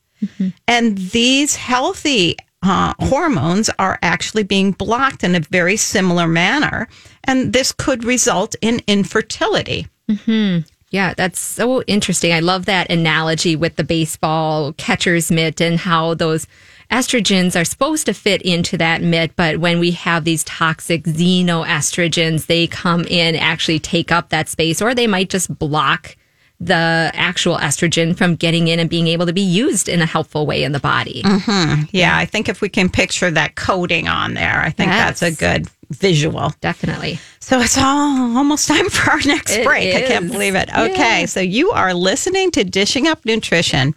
And 0.66 0.98
these 0.98 1.54
healthy 1.54 2.36
uh, 2.62 2.92
hormones 2.98 3.70
are 3.78 3.98
actually 4.02 4.42
being 4.42 4.72
blocked 4.72 5.24
in 5.24 5.34
a 5.34 5.40
very 5.40 5.76
similar 5.76 6.26
manner, 6.26 6.88
and 7.24 7.52
this 7.52 7.72
could 7.72 8.04
result 8.04 8.54
in 8.60 8.80
infertility. 8.86 9.86
Mm-hmm. 10.08 10.66
Yeah, 10.90 11.14
that's 11.14 11.38
so 11.38 11.82
interesting. 11.82 12.32
I 12.32 12.40
love 12.40 12.64
that 12.66 12.90
analogy 12.90 13.54
with 13.54 13.76
the 13.76 13.84
baseball 13.84 14.72
catcher's 14.72 15.30
mitt 15.30 15.60
and 15.60 15.78
how 15.78 16.14
those 16.14 16.48
estrogens 16.90 17.58
are 17.58 17.64
supposed 17.64 18.06
to 18.06 18.12
fit 18.12 18.42
into 18.42 18.76
that 18.76 19.00
mitt, 19.00 19.36
but 19.36 19.58
when 19.58 19.78
we 19.78 19.92
have 19.92 20.24
these 20.24 20.42
toxic 20.42 21.04
xenoestrogens, 21.04 22.46
they 22.46 22.66
come 22.66 23.04
in, 23.04 23.36
actually 23.36 23.78
take 23.78 24.10
up 24.10 24.30
that 24.30 24.48
space, 24.48 24.82
or 24.82 24.92
they 24.92 25.06
might 25.06 25.30
just 25.30 25.56
block 25.56 26.16
the 26.58 27.10
actual 27.14 27.56
estrogen 27.56 28.16
from 28.16 28.34
getting 28.34 28.68
in 28.68 28.80
and 28.80 28.90
being 28.90 29.06
able 29.06 29.24
to 29.24 29.32
be 29.32 29.40
used 29.40 29.88
in 29.88 30.02
a 30.02 30.06
helpful 30.06 30.44
way 30.44 30.62
in 30.62 30.72
the 30.72 30.80
body. 30.80 31.22
Mm-hmm. 31.22 31.84
Yeah, 31.92 32.16
I 32.18 32.26
think 32.26 32.48
if 32.48 32.60
we 32.60 32.68
can 32.68 32.90
picture 32.90 33.30
that 33.30 33.54
coating 33.54 34.08
on 34.08 34.34
there, 34.34 34.60
I 34.60 34.70
think 34.70 34.90
that's 34.90 35.22
a 35.22 35.30
good 35.30 35.68
visual. 35.90 36.52
Definitely. 36.60 37.18
So 37.40 37.60
it's 37.60 37.76
all 37.78 38.36
almost 38.36 38.68
time 38.68 38.88
for 38.90 39.10
our 39.10 39.20
next 39.24 39.56
It 39.56 39.64
break. 39.64 39.94
I 39.94 40.02
can't 40.02 40.30
believe 40.30 40.54
it. 40.54 40.68
Okay, 40.76 41.20
Yeah. 41.20 41.26
so 41.26 41.40
you 41.40 41.70
are 41.70 41.92
listening 41.94 42.50
to 42.52 42.64
Dishing 42.64 43.06
Up 43.08 43.24
Nutrition. 43.24 43.94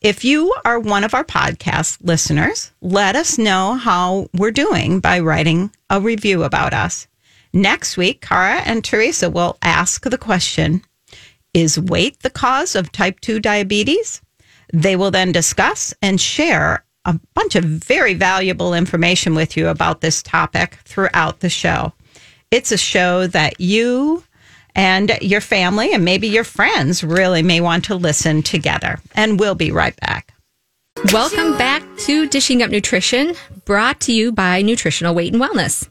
If 0.00 0.24
you 0.24 0.54
are 0.64 0.78
one 0.80 1.04
of 1.04 1.12
our 1.14 1.24
podcast 1.24 1.98
listeners, 2.02 2.72
let 2.80 3.16
us 3.16 3.36
know 3.38 3.74
how 3.74 4.28
we're 4.34 4.50
doing 4.50 4.98
by 5.00 5.20
writing 5.20 5.70
a 5.90 6.00
review 6.00 6.42
about 6.42 6.72
us. 6.72 7.06
Next 7.52 7.96
week, 7.96 8.20
Cara 8.22 8.62
and 8.64 8.82
Teresa 8.84 9.28
will 9.28 9.58
ask 9.62 10.02
the 10.08 10.16
question 10.18 10.82
Is 11.52 11.78
weight 11.78 12.20
the 12.20 12.30
cause 12.30 12.74
of 12.74 12.92
type 12.92 13.20
2 13.20 13.40
diabetes? 13.40 14.22
They 14.72 14.96
will 14.96 15.10
then 15.10 15.32
discuss 15.32 15.92
and 16.00 16.20
share 16.20 16.84
a 17.04 17.18
bunch 17.34 17.56
of 17.56 17.64
very 17.64 18.14
valuable 18.14 18.74
information 18.74 19.34
with 19.34 19.56
you 19.56 19.68
about 19.68 20.00
this 20.00 20.22
topic 20.22 20.78
throughout 20.84 21.40
the 21.40 21.48
show. 21.48 21.92
It's 22.50 22.72
a 22.72 22.78
show 22.78 23.26
that 23.28 23.60
you 23.60 24.24
and 24.74 25.16
your 25.20 25.40
family 25.40 25.92
and 25.92 26.04
maybe 26.04 26.28
your 26.28 26.44
friends 26.44 27.02
really 27.02 27.42
may 27.42 27.60
want 27.60 27.84
to 27.86 27.94
listen 27.94 28.42
together. 28.42 29.00
And 29.14 29.40
we'll 29.40 29.54
be 29.54 29.72
right 29.72 29.98
back. 30.00 30.34
Welcome 31.12 31.56
back 31.56 31.82
to 32.00 32.28
Dishing 32.28 32.62
Up 32.62 32.70
Nutrition, 32.70 33.34
brought 33.64 34.00
to 34.00 34.12
you 34.12 34.32
by 34.32 34.60
Nutritional 34.60 35.14
Weight 35.14 35.32
and 35.32 35.42
Wellness. 35.42 35.88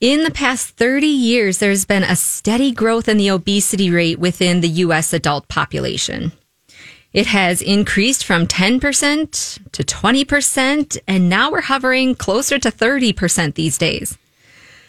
In 0.00 0.24
the 0.24 0.30
past 0.30 0.76
30 0.76 1.06
years, 1.06 1.58
there's 1.58 1.86
been 1.86 2.02
a 2.02 2.16
steady 2.16 2.72
growth 2.72 3.08
in 3.08 3.16
the 3.16 3.30
obesity 3.30 3.90
rate 3.90 4.18
within 4.18 4.60
the 4.60 4.68
U.S. 4.68 5.12
adult 5.14 5.48
population. 5.48 6.32
It 7.14 7.28
has 7.28 7.62
increased 7.62 8.24
from 8.24 8.48
10% 8.48 9.70
to 9.70 9.84
20%, 9.84 10.98
and 11.06 11.28
now 11.28 11.52
we're 11.52 11.60
hovering 11.60 12.16
closer 12.16 12.58
to 12.58 12.72
30% 12.72 13.54
these 13.54 13.78
days. 13.78 14.18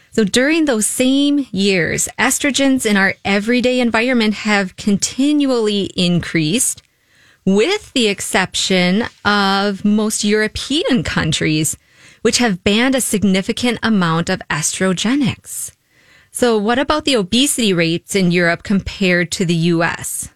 So 0.09 0.23
during 0.23 0.65
those 0.65 0.87
same 0.87 1.45
years, 1.51 2.09
estrogens 2.17 2.83
in 2.83 2.97
our 2.97 3.13
everyday 3.23 3.79
environment 3.79 4.33
have 4.33 4.75
continually 4.75 5.91
increased, 5.95 6.81
with 7.45 7.93
the 7.93 8.07
exception 8.07 9.03
of 9.23 9.85
most 9.85 10.23
European 10.23 11.03
countries, 11.03 11.77
which 12.23 12.39
have 12.39 12.63
banned 12.63 12.95
a 12.95 13.01
significant 13.01 13.77
amount 13.83 14.31
of 14.31 14.41
estrogenics. 14.49 15.73
So, 16.31 16.57
what 16.57 16.79
about 16.79 17.05
the 17.05 17.17
obesity 17.17 17.71
rates 17.71 18.15
in 18.15 18.31
Europe 18.31 18.63
compared 18.63 19.31
to 19.33 19.45
the 19.45 19.69
US? 19.75 20.29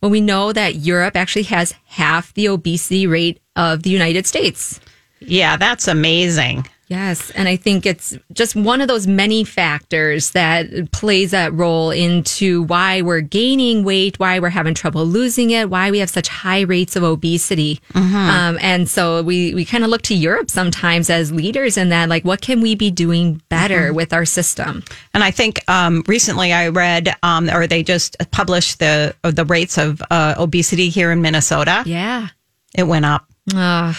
Well, 0.00 0.10
we 0.10 0.20
know 0.20 0.52
that 0.52 0.76
Europe 0.76 1.16
actually 1.16 1.44
has 1.44 1.74
half 1.86 2.32
the 2.34 2.48
obesity 2.48 3.06
rate 3.06 3.40
of 3.56 3.82
the 3.82 3.90
United 3.90 4.26
States. 4.26 4.80
Yeah, 5.20 5.56
that's 5.56 5.88
amazing. 5.88 6.66
Yes, 6.88 7.30
and 7.30 7.48
I 7.48 7.56
think 7.56 7.84
it's 7.84 8.16
just 8.32 8.56
one 8.56 8.80
of 8.80 8.88
those 8.88 9.06
many 9.06 9.44
factors 9.44 10.30
that 10.30 10.90
plays 10.90 11.32
that 11.32 11.52
role 11.52 11.90
into 11.90 12.62
why 12.62 13.02
we're 13.02 13.20
gaining 13.20 13.84
weight, 13.84 14.18
why 14.18 14.38
we're 14.38 14.48
having 14.48 14.72
trouble 14.72 15.04
losing 15.04 15.50
it, 15.50 15.68
why 15.68 15.90
we 15.90 15.98
have 15.98 16.08
such 16.08 16.28
high 16.28 16.62
rates 16.62 16.96
of 16.96 17.02
obesity. 17.02 17.80
Um, 17.94 18.58
and 18.62 18.88
so 18.88 19.22
we, 19.22 19.54
we 19.54 19.66
kind 19.66 19.84
of 19.84 19.90
look 19.90 20.00
to 20.02 20.14
Europe 20.14 20.50
sometimes 20.50 21.10
as 21.10 21.30
leaders 21.30 21.76
in 21.76 21.90
that, 21.90 22.08
like, 22.08 22.24
what 22.24 22.40
can 22.40 22.62
we 22.62 22.74
be 22.74 22.90
doing 22.90 23.42
better 23.50 23.92
with 23.92 24.14
our 24.14 24.24
system? 24.24 24.82
And 25.12 25.22
I 25.22 25.30
think 25.30 25.60
um, 25.68 26.02
recently 26.06 26.54
I 26.54 26.68
read, 26.68 27.14
um, 27.22 27.50
or 27.50 27.66
they 27.66 27.82
just 27.82 28.16
published 28.30 28.78
the 28.78 29.14
the 29.22 29.44
rates 29.44 29.76
of 29.76 30.00
uh, 30.10 30.36
obesity 30.38 30.88
here 30.88 31.12
in 31.12 31.20
Minnesota. 31.20 31.82
Yeah. 31.84 32.28
It 32.74 32.84
went 32.84 33.04
up. 33.04 33.26
Uh, 33.54 33.92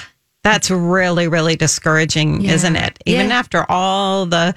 That's 0.44 0.72
really, 0.72 1.28
really 1.28 1.58
discouraging, 1.58 2.42
Yeah. 2.42 2.54
isn't 2.54 2.76
it? 2.78 2.98
Even 3.06 3.28
Yeah. 3.28 3.40
after 3.40 3.66
all 3.70 4.26
the 4.26 4.56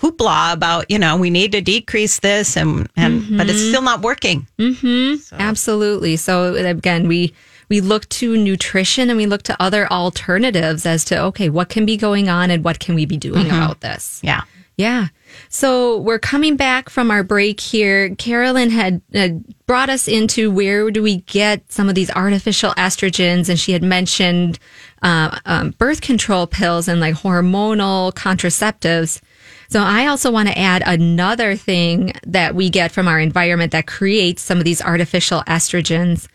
hoopla 0.00 0.54
about, 0.54 0.90
you 0.90 0.98
know, 0.98 1.16
we 1.16 1.28
need 1.28 1.52
to 1.52 1.60
decrease 1.60 2.20
this 2.20 2.56
and, 2.56 2.88
and 2.96 3.36
but 3.36 3.48
it's 3.48 3.58
mm-hmm. 3.58 3.68
still 3.68 3.82
not 3.82 4.00
working. 4.00 4.46
Mm-hmm. 4.58 5.34
Absolutely. 5.38 6.16
So 6.16 6.54
again, 6.54 7.08
we 7.08 7.34
we 7.68 7.82
look 7.82 8.08
to 8.08 8.34
nutrition 8.38 9.10
and 9.10 9.18
we 9.18 9.26
look 9.26 9.42
to 9.42 9.56
other 9.62 9.86
alternatives 9.92 10.86
as 10.86 11.04
to 11.06 11.20
okay, 11.24 11.50
what 11.50 11.68
can 11.68 11.84
be 11.84 11.98
going 11.98 12.30
on 12.30 12.50
and 12.50 12.64
what 12.64 12.78
can 12.78 12.94
we 12.94 13.04
be 13.04 13.18
doing 13.18 13.46
mm-hmm. 13.46 13.56
about 13.56 13.80
this? 13.80 14.20
Yeah. 14.22 14.42
Yeah. 14.78 15.08
So 15.48 15.98
we're 15.98 16.20
coming 16.20 16.56
back 16.56 16.88
from 16.88 17.10
our 17.10 17.24
break 17.24 17.58
here. 17.58 18.14
Carolyn 18.14 18.70
had 18.70 19.02
uh, 19.12 19.30
brought 19.66 19.90
us 19.90 20.06
into 20.06 20.50
where 20.52 20.90
do 20.90 21.02
we 21.02 21.18
get 21.22 21.70
some 21.70 21.88
of 21.88 21.96
these 21.96 22.10
artificial 22.12 22.70
estrogens, 22.72 23.48
and 23.48 23.58
she 23.58 23.72
had 23.72 23.82
mentioned 23.82 24.58
uh, 25.02 25.38
um, 25.46 25.70
birth 25.78 26.00
control 26.00 26.46
pills 26.46 26.88
and 26.88 27.00
like 27.00 27.14
hormonal 27.14 28.12
contraceptives. 28.12 29.20
So 29.68 29.80
I 29.80 30.06
also 30.06 30.30
want 30.30 30.48
to 30.48 30.58
add 30.58 30.82
another 30.86 31.54
thing 31.54 32.12
that 32.26 32.54
we 32.54 32.70
get 32.70 32.90
from 32.90 33.06
our 33.06 33.20
environment 33.20 33.72
that 33.72 33.86
creates 33.86 34.42
some 34.42 34.58
of 34.58 34.64
these 34.64 34.82
artificial 34.82 35.42
estrogens. 35.46 36.26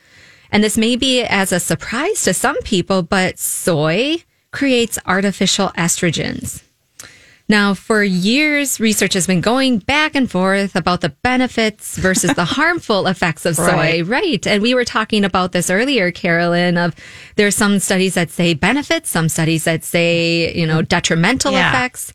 And 0.51 0.63
this 0.63 0.77
may 0.77 0.95
be 0.95 1.23
as 1.23 1.51
a 1.51 1.59
surprise 1.59 2.23
to 2.23 2.33
some 2.33 2.61
people, 2.61 3.01
but 3.01 3.39
soy 3.39 4.17
creates 4.51 4.99
artificial 5.05 5.69
estrogens. 5.69 6.61
Now, 7.49 7.73
for 7.73 8.03
years, 8.03 8.79
research 8.79 9.13
has 9.15 9.27
been 9.27 9.41
going 9.41 9.79
back 9.79 10.15
and 10.15 10.31
forth 10.31 10.75
about 10.77 11.01
the 11.01 11.09
benefits 11.09 11.97
versus 11.97 12.33
the 12.35 12.45
harmful 12.57 13.05
effects 13.05 13.45
of 13.45 13.57
soy. 13.57 13.65
Right. 13.65 14.07
Right. 14.07 14.47
And 14.47 14.63
we 14.63 14.73
were 14.73 14.85
talking 14.85 15.25
about 15.25 15.51
this 15.51 15.69
earlier, 15.69 16.09
Carolyn, 16.11 16.77
of 16.77 16.95
there's 17.35 17.55
some 17.55 17.79
studies 17.79 18.13
that 18.13 18.29
say 18.31 18.53
benefits, 18.53 19.09
some 19.09 19.27
studies 19.27 19.65
that 19.65 19.83
say, 19.83 20.53
you 20.55 20.65
know, 20.65 20.81
detrimental 20.81 21.51
Yeah. 21.51 21.69
effects. 21.69 22.13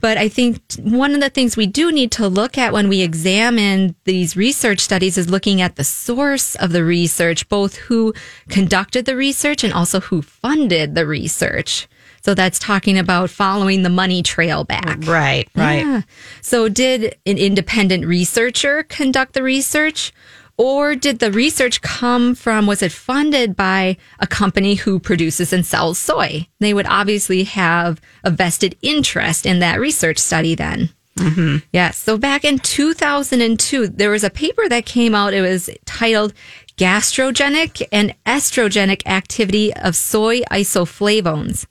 But 0.00 0.16
I 0.16 0.30
think 0.30 0.62
one 0.78 1.12
of 1.12 1.20
the 1.20 1.28
things 1.28 1.58
we 1.58 1.66
do 1.66 1.92
need 1.92 2.10
to 2.12 2.26
look 2.26 2.56
at 2.56 2.72
when 2.72 2.88
we 2.88 3.02
examine 3.02 3.94
these 4.04 4.34
research 4.34 4.80
studies 4.80 5.18
is 5.18 5.28
looking 5.28 5.60
at 5.60 5.76
the 5.76 5.84
source 5.84 6.54
of 6.54 6.72
the 6.72 6.82
research, 6.82 7.46
both 7.50 7.76
who 7.76 8.14
conducted 8.48 9.04
the 9.04 9.14
research 9.14 9.62
and 9.62 9.74
also 9.74 10.00
who 10.00 10.22
funded 10.22 10.94
the 10.94 11.06
research. 11.06 11.86
So 12.22 12.34
that's 12.34 12.58
talking 12.58 12.98
about 12.98 13.30
following 13.30 13.82
the 13.82 13.88
money 13.88 14.22
trail 14.22 14.64
back. 14.64 14.98
Right, 15.06 15.48
right. 15.54 15.86
Yeah. 15.86 16.02
So 16.42 16.68
did 16.68 17.16
an 17.26 17.38
independent 17.38 18.06
researcher 18.06 18.82
conduct 18.84 19.32
the 19.32 19.42
research? 19.42 20.12
Or 20.58 20.94
did 20.94 21.20
the 21.20 21.32
research 21.32 21.80
come 21.80 22.34
from, 22.34 22.66
was 22.66 22.82
it 22.82 22.92
funded 22.92 23.56
by 23.56 23.96
a 24.18 24.26
company 24.26 24.74
who 24.74 25.00
produces 25.00 25.54
and 25.54 25.64
sells 25.64 25.98
soy? 25.98 26.48
They 26.58 26.74
would 26.74 26.84
obviously 26.86 27.44
have 27.44 27.98
a 28.24 28.30
vested 28.30 28.76
interest 28.82 29.46
in 29.46 29.60
that 29.60 29.80
research 29.80 30.18
study 30.18 30.54
then. 30.54 30.90
Mm-hmm. 31.16 31.64
Yes. 31.72 31.96
So 31.96 32.18
back 32.18 32.44
in 32.44 32.58
2002, 32.58 33.88
there 33.88 34.10
was 34.10 34.22
a 34.22 34.28
paper 34.28 34.68
that 34.68 34.84
came 34.84 35.14
out. 35.14 35.32
It 35.32 35.40
was 35.40 35.70
titled 35.86 36.34
Goitrogenic 36.76 37.82
and 37.90 38.14
Estrogenic 38.26 39.06
Activity 39.06 39.72
of 39.74 39.96
Soy 39.96 40.42
Isoflavones. 40.50 41.64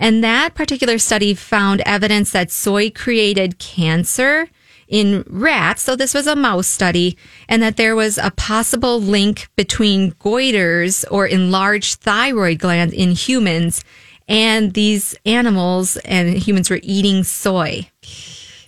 And 0.00 0.24
that 0.24 0.54
particular 0.54 0.98
study 0.98 1.34
found 1.34 1.82
evidence 1.82 2.32
that 2.32 2.50
soy 2.50 2.90
created 2.90 3.58
cancer 3.58 4.48
in 4.88 5.24
rats. 5.28 5.82
So 5.82 5.94
this 5.94 6.14
was 6.14 6.26
a 6.26 6.34
mouse 6.34 6.66
study 6.66 7.16
and 7.48 7.62
that 7.62 7.76
there 7.76 7.94
was 7.94 8.18
a 8.18 8.32
possible 8.32 9.00
link 9.00 9.48
between 9.54 10.12
goiters 10.12 11.04
or 11.10 11.26
enlarged 11.26 12.00
thyroid 12.00 12.58
glands 12.58 12.92
in 12.92 13.12
humans 13.12 13.84
and 14.26 14.74
these 14.74 15.16
animals 15.26 15.96
and 15.98 16.30
humans 16.30 16.70
were 16.70 16.80
eating 16.82 17.24
soy. 17.24 17.88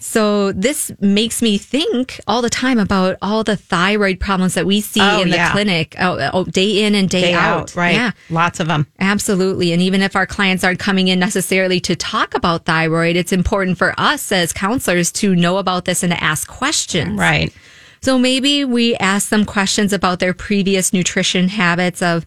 So 0.03 0.51
this 0.53 0.91
makes 1.01 1.41
me 1.43 1.59
think 1.59 2.19
all 2.27 2.43
the 2.43 2.51
time 2.51 2.79
about 2.81 3.17
all 3.23 3.45
the 3.45 3.57
thyroid 3.57 4.19
problems 4.19 4.55
that 4.55 4.67
we 4.67 4.81
see 4.81 5.01
Oh, 5.01 5.21
in 5.23 5.31
the 5.31 5.37
yeah. 5.37 5.53
clinic, 5.53 5.95
oh, 6.01 6.31
oh, 6.33 6.45
day 6.45 6.85
in 6.85 6.95
and 6.97 7.09
day, 7.09 7.21
Day 7.21 7.33
out. 7.35 7.59
out, 7.71 7.77
right? 7.77 7.95
Yeah. 7.95 8.11
Lots 8.29 8.59
of 8.59 8.67
them. 8.67 8.87
Absolutely. 8.99 9.73
And 9.73 9.81
even 9.81 10.03
if 10.03 10.17
our 10.17 10.27
clients 10.27 10.65
aren't 10.65 10.81
coming 10.81 11.07
in 11.07 11.21
necessarily 11.21 11.79
to 11.81 11.95
talk 11.95 12.35
about 12.35 12.65
thyroid, 12.65 13.15
it's 13.15 13.33
important 13.33 13.79
for 13.79 13.95
us 13.97 14.33
as 14.33 14.53
counselors 14.53 15.12
to 15.12 15.37
know 15.37 15.59
about 15.59 15.85
this 15.85 16.03
and 16.03 16.12
to 16.12 16.23
ask 16.23 16.49
questions. 16.49 17.17
Right. 17.19 17.55
So 18.03 18.19
maybe 18.19 18.65
we 18.65 18.97
ask 18.97 19.29
them 19.29 19.45
questions 19.45 19.93
about 19.93 20.19
their 20.19 20.35
previous 20.35 20.93
nutrition 20.93 21.47
habits 21.49 22.03
of 22.03 22.27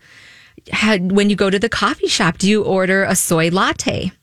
had, 0.72 1.12
when 1.12 1.30
you 1.30 1.36
go 1.36 1.50
to 1.50 1.60
the 1.60 1.68
coffee 1.70 2.08
shop, 2.08 2.38
do 2.38 2.50
you 2.50 2.64
order 2.64 3.04
a 3.04 3.16
soy 3.18 3.50
latte? 3.50 4.14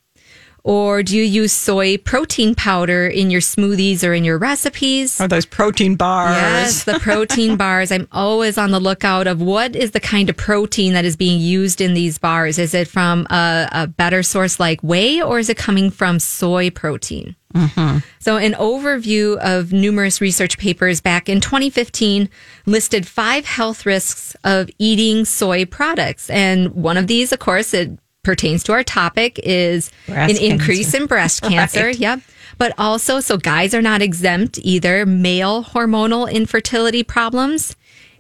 Or 0.64 1.02
do 1.02 1.16
you 1.16 1.24
use 1.24 1.52
soy 1.52 1.96
protein 1.98 2.54
powder 2.54 3.08
in 3.08 3.30
your 3.30 3.40
smoothies 3.40 4.06
or 4.06 4.14
in 4.14 4.22
your 4.22 4.38
recipes? 4.38 5.20
Or 5.20 5.26
those 5.26 5.44
protein 5.44 5.96
bars. 5.96 6.36
Yes, 6.36 6.84
the 6.84 6.98
protein 7.00 7.56
bars. 7.56 7.90
I'm 7.90 8.06
always 8.12 8.56
on 8.56 8.70
the 8.70 8.78
lookout 8.78 9.26
of 9.26 9.42
what 9.42 9.74
is 9.74 9.90
the 9.90 10.00
kind 10.00 10.30
of 10.30 10.36
protein 10.36 10.92
that 10.92 11.04
is 11.04 11.16
being 11.16 11.40
used 11.40 11.80
in 11.80 11.94
these 11.94 12.18
bars. 12.18 12.58
Is 12.58 12.74
it 12.74 12.86
from 12.86 13.26
a, 13.28 13.68
a 13.72 13.86
better 13.88 14.22
source 14.22 14.60
like 14.60 14.80
whey 14.82 15.20
or 15.20 15.40
is 15.40 15.48
it 15.48 15.56
coming 15.56 15.90
from 15.90 16.20
soy 16.20 16.70
protein? 16.70 17.34
Mm-hmm. 17.54 17.98
So, 18.18 18.36
an 18.38 18.52
overview 18.54 19.36
of 19.38 19.72
numerous 19.72 20.20
research 20.20 20.56
papers 20.58 21.00
back 21.00 21.28
in 21.28 21.40
2015 21.40 22.30
listed 22.64 23.06
five 23.06 23.44
health 23.44 23.84
risks 23.84 24.34
of 24.44 24.70
eating 24.78 25.24
soy 25.24 25.66
products. 25.66 26.30
And 26.30 26.70
one 26.70 26.96
of 26.96 27.08
these, 27.08 27.32
of 27.32 27.40
course, 27.40 27.74
it 27.74 27.98
pertains 28.26 28.62
to 28.64 28.72
our 28.72 28.84
topic, 28.84 29.38
is 29.42 29.90
Breast 30.06 30.38
an 30.38 30.42
increase 30.42 30.94
in 30.94 31.06
breast 31.06 31.42
cancer. 31.42 31.86
Right. 31.86 31.98
Yep. 31.98 32.20
But 32.58 32.72
also, 32.78 33.20
so 33.20 33.36
guys 33.36 33.74
are 33.74 33.82
not 33.82 34.02
exempt 34.02 34.58
either, 34.62 35.04
male 35.06 35.64
hormonal 35.64 36.30
infertility 36.30 37.02
problems 37.02 37.74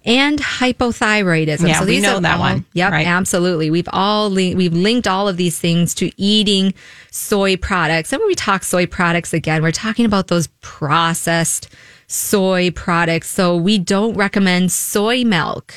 and 0.04 0.40
hypothyroidism. 0.40 1.68
Yeah, 1.68 1.78
so 1.78 1.84
we 1.84 1.92
these 1.92 2.02
know 2.02 2.16
are 2.16 2.20
that 2.20 2.34
all- 2.34 2.40
one, 2.40 2.64
Yep, 2.72 2.90
right. 2.92 3.06
absolutely. 3.06 3.70
We've 3.70 3.88
all 3.92 4.30
li- 4.30 4.54
we've 4.56 4.72
linked 4.72 5.06
all 5.06 5.28
of 5.28 5.36
these 5.36 5.58
things 5.60 5.94
to 5.96 6.10
eating 6.16 6.74
soy 7.12 7.56
products. 7.56 8.12
And 8.12 8.18
when 8.18 8.26
we 8.26 8.34
talk 8.34 8.64
soy 8.64 8.86
products 8.86 9.32
again, 9.32 9.62
we're 9.62 9.70
talking 9.70 10.04
about 10.06 10.26
those 10.26 10.48
processed 10.62 11.68
soy 12.08 12.72
products. 12.72 13.28
So 13.28 13.56
we 13.56 13.78
don't 13.78 14.14
recommend 14.16 14.72
soy 14.72 15.22
milk. 15.22 15.72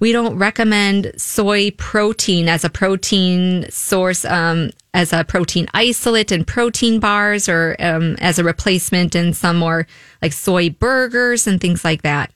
We 0.00 0.12
don't 0.12 0.38
recommend 0.38 1.12
soy 1.16 1.72
protein 1.72 2.48
as 2.48 2.64
a 2.64 2.70
protein 2.70 3.68
source, 3.70 4.24
um, 4.24 4.70
as 4.94 5.12
a 5.12 5.24
protein 5.24 5.66
isolate 5.74 6.30
and 6.30 6.46
protein 6.46 7.00
bars 7.00 7.48
or 7.48 7.74
um, 7.80 8.16
as 8.20 8.38
a 8.38 8.44
replacement 8.44 9.16
in 9.16 9.32
some 9.34 9.56
more 9.56 9.86
like 10.22 10.32
soy 10.32 10.70
burgers 10.70 11.46
and 11.46 11.60
things 11.60 11.84
like 11.84 12.02
that. 12.02 12.32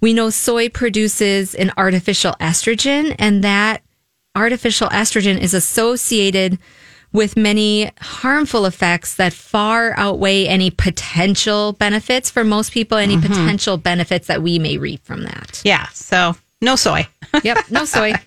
We 0.00 0.12
know 0.12 0.30
soy 0.30 0.68
produces 0.68 1.54
an 1.54 1.72
artificial 1.76 2.34
estrogen, 2.40 3.16
and 3.18 3.42
that 3.42 3.82
artificial 4.34 4.88
estrogen 4.88 5.40
is 5.40 5.54
associated 5.54 6.58
with 7.12 7.36
many 7.36 7.90
harmful 8.00 8.66
effects 8.66 9.14
that 9.14 9.32
far 9.32 9.94
outweigh 9.96 10.46
any 10.46 10.70
potential 10.70 11.72
benefits 11.72 12.30
for 12.30 12.44
most 12.44 12.72
people, 12.72 12.98
any 12.98 13.18
potential 13.18 13.78
benefits 13.78 14.26
that 14.26 14.42
we 14.42 14.58
may 14.58 14.76
reap 14.76 15.02
from 15.04 15.22
that. 15.22 15.62
Yeah. 15.64 15.86
So 15.94 16.36
no 16.60 16.76
soy. 16.76 17.06
Yep, 17.42 17.70
no 17.70 17.84
soy. 17.84 18.12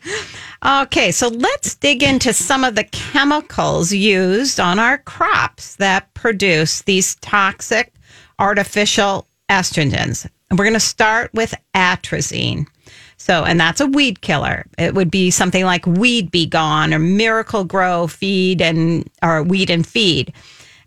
Okay, 0.66 1.12
so 1.12 1.30
let's 1.30 1.76
dig 1.76 2.04
into 2.04 2.34
some 2.34 2.66
of 2.66 2.76
the 2.76 2.84
chemicals 2.84 3.94
used 3.94 4.60
on 4.60 4.78
our 4.78 4.98
crops 4.98 5.78
that 5.78 6.14
produce 6.16 6.82
these 6.82 7.16
toxic 7.16 7.94
artificial 8.40 9.26
estrogens. 9.50 10.30
And 10.50 10.60
we're 10.60 10.66
going 10.66 10.74
to 10.74 10.82
start 10.82 11.32
with 11.34 11.54
atrazine. 11.74 12.66
So, 13.16 13.46
and 13.46 13.58
that's 13.58 13.80
a 13.80 13.88
weed 13.88 14.20
killer. 14.20 14.66
It 14.78 14.96
would 14.96 15.10
be 15.10 15.32
something 15.32 15.64
like 15.64 15.86
Weed 15.86 16.30
B 16.30 16.46
Gon 16.46 16.94
or 16.94 17.00
Miracle-Gro 17.00 18.08
Feed 18.08 18.62
and 18.62 19.10
or 19.24 19.44
Weed 19.44 19.70
and 19.70 19.88
Feed. 19.88 20.34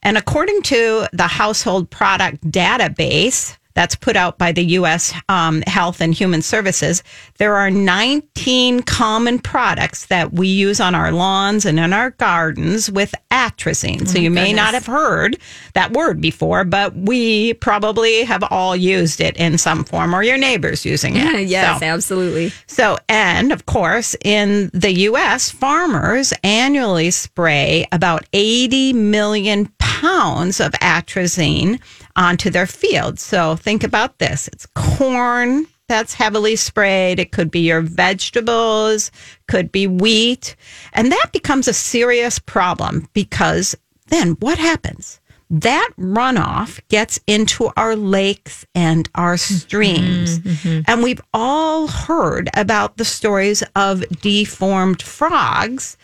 And 0.03 0.19
according 0.19 0.61
to 0.63 1.07
the 1.15 1.29
Household 1.29 1.89
Product 1.89 2.43
Database 2.51 3.57
that's 3.75 3.95
put 3.95 4.17
out 4.17 4.39
by 4.39 4.53
the 4.53 4.65
U.S. 4.81 5.13
Um, 5.29 5.63
Health 5.67 6.01
and 6.01 6.15
Human 6.15 6.43
Services, 6.43 7.03
there 7.39 7.57
are 7.57 7.71
19 7.71 8.83
common 8.83 9.39
products 9.39 10.07
that 10.07 10.33
we 10.33 10.49
use 10.49 10.81
on 10.81 10.95
our 10.95 11.13
lawns 11.13 11.65
and 11.65 11.79
in 11.79 11.93
our 11.93 12.11
gardens 12.11 12.91
with 12.91 13.15
atrazine. 13.31 14.07
so 14.07 14.19
you 14.19 14.31
may 14.31 14.53
not 14.53 14.75
have 14.75 14.87
heard 14.87 15.37
that 15.75 15.93
word 15.93 16.21
before, 16.21 16.65
but 16.65 16.95
we 16.95 17.55
probably 17.55 18.25
have 18.25 18.43
all 18.51 18.77
used 18.77 19.21
it 19.21 19.37
in 19.37 19.57
some 19.59 19.85
form 19.85 20.15
or 20.15 20.23
your 20.23 20.37
neighbors 20.39 20.85
using 20.85 21.17
it. 21.17 21.41
yes, 21.49 21.81
So- 21.81 21.87
absolutely. 21.87 22.53
so, 22.67 22.99
and 23.09 23.53
of 23.53 23.67
course, 23.67 24.15
in 24.25 24.71
the 24.75 24.93
US, 25.09 25.51
farmers 25.51 26.33
annually 26.45 27.11
spray 27.11 27.87
about 27.93 28.25
80 28.33 28.93
million 28.93 29.67
pounds 29.79 30.61
of 30.61 30.73
atrazine 30.73 31.81
onto 32.17 32.51
their 32.51 32.67
fields. 32.67 33.23
So, 33.23 33.57
think 33.57 33.85
about 33.85 34.19
this 34.19 34.49
it's 34.49 34.67
corn 34.67 35.67
that's 35.89 36.15
heavily 36.15 36.57
sprayed, 36.57 37.19
it 37.19 37.33
could 37.33 37.51
be 37.51 37.61
your 37.61 37.83
vegetables, 37.83 39.11
could 39.47 39.71
be 39.71 39.87
wheat. 39.87 40.57
And 40.95 41.13
that 41.13 41.31
becomes 41.33 41.69
a 41.69 41.75
serious 41.75 42.39
problem 42.39 43.09
because 43.13 43.77
then 44.07 44.33
what 44.41 44.59
happens? 44.59 45.21
That 45.51 45.91
runoff 45.99 46.81
gets 46.89 47.21
into 47.27 47.71
our 47.77 47.95
lakes 47.95 48.65
and 48.75 49.07
our 49.15 49.35
mm-hmm. 49.35 49.55
streams. 49.55 50.39
Mm-hmm. 50.39 50.81
And 50.87 51.03
we've 51.03 51.21
all 51.35 51.89
heard 51.89 52.49
about 52.57 52.97
the 52.97 53.05
stories 53.05 53.63
of 53.77 54.03
deformed 54.21 55.03
frogs 55.03 55.99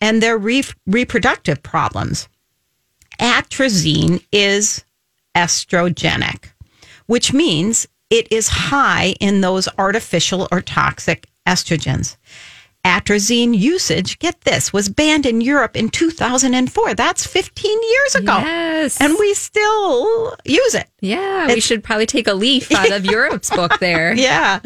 and 0.00 0.22
their 0.22 0.38
re- 0.38 0.64
reproductive 0.86 1.62
problems. 1.62 2.30
Atrazine 3.20 4.24
is 4.32 4.84
estrogenic, 5.34 6.52
which 7.06 7.32
means 7.32 7.86
it 8.10 8.30
is 8.30 8.48
high 8.48 9.14
in 9.20 9.40
those 9.40 9.68
artificial 9.78 10.48
or 10.52 10.60
toxic 10.60 11.26
estrogens. 11.46 12.16
Atrazine 12.84 13.58
usage, 13.58 14.18
get 14.18 14.42
this, 14.42 14.70
was 14.70 14.90
banned 14.90 15.24
in 15.24 15.40
Europe 15.40 15.74
in 15.74 15.88
2004. 15.88 16.94
That's 16.94 17.26
15 17.26 17.82
years 17.82 18.14
ago. 18.14 18.38
Yes. 18.38 19.00
And 19.00 19.16
we 19.18 19.32
still 19.32 20.36
use 20.44 20.74
it. 20.74 20.86
Yeah, 21.00 21.46
we 21.46 21.60
should 21.60 21.82
probably 21.82 22.04
take 22.04 22.28
a 22.28 22.34
leaf 22.34 22.70
out 22.72 22.92
of 22.92 23.04
Europe's 23.10 23.48
book 23.48 23.78
there. 23.80 24.14
Yeah. 24.14 24.60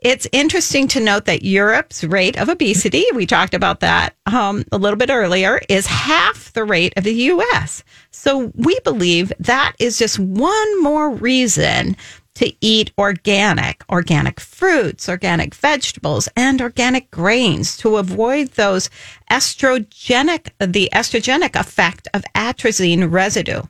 It's 0.00 0.28
interesting 0.30 0.86
to 0.88 1.00
note 1.00 1.24
that 1.24 1.42
Europe's 1.42 2.04
rate 2.04 2.38
of 2.38 2.48
obesity, 2.48 3.04
we 3.14 3.26
talked 3.26 3.52
about 3.52 3.80
that 3.80 4.14
um, 4.26 4.64
a 4.70 4.78
little 4.78 4.96
bit 4.96 5.10
earlier, 5.10 5.60
is 5.68 5.86
half 5.86 6.52
the 6.52 6.62
rate 6.62 6.92
of 6.96 7.02
the 7.02 7.14
US. 7.14 7.82
So 8.12 8.52
we 8.54 8.78
believe 8.84 9.32
that 9.40 9.74
is 9.80 9.98
just 9.98 10.18
one 10.20 10.82
more 10.82 11.10
reason 11.10 11.96
to 12.38 12.52
eat 12.60 12.92
organic, 12.96 13.82
organic 13.90 14.38
fruits, 14.38 15.08
organic 15.08 15.56
vegetables, 15.56 16.28
and 16.36 16.62
organic 16.62 17.10
grains 17.10 17.76
to 17.78 17.96
avoid 17.96 18.52
those 18.52 18.88
estrogenic, 19.28 20.50
the 20.60 20.88
estrogenic 20.92 21.58
effect 21.58 22.06
of 22.14 22.22
atrazine 22.36 23.10
residue. 23.10 23.62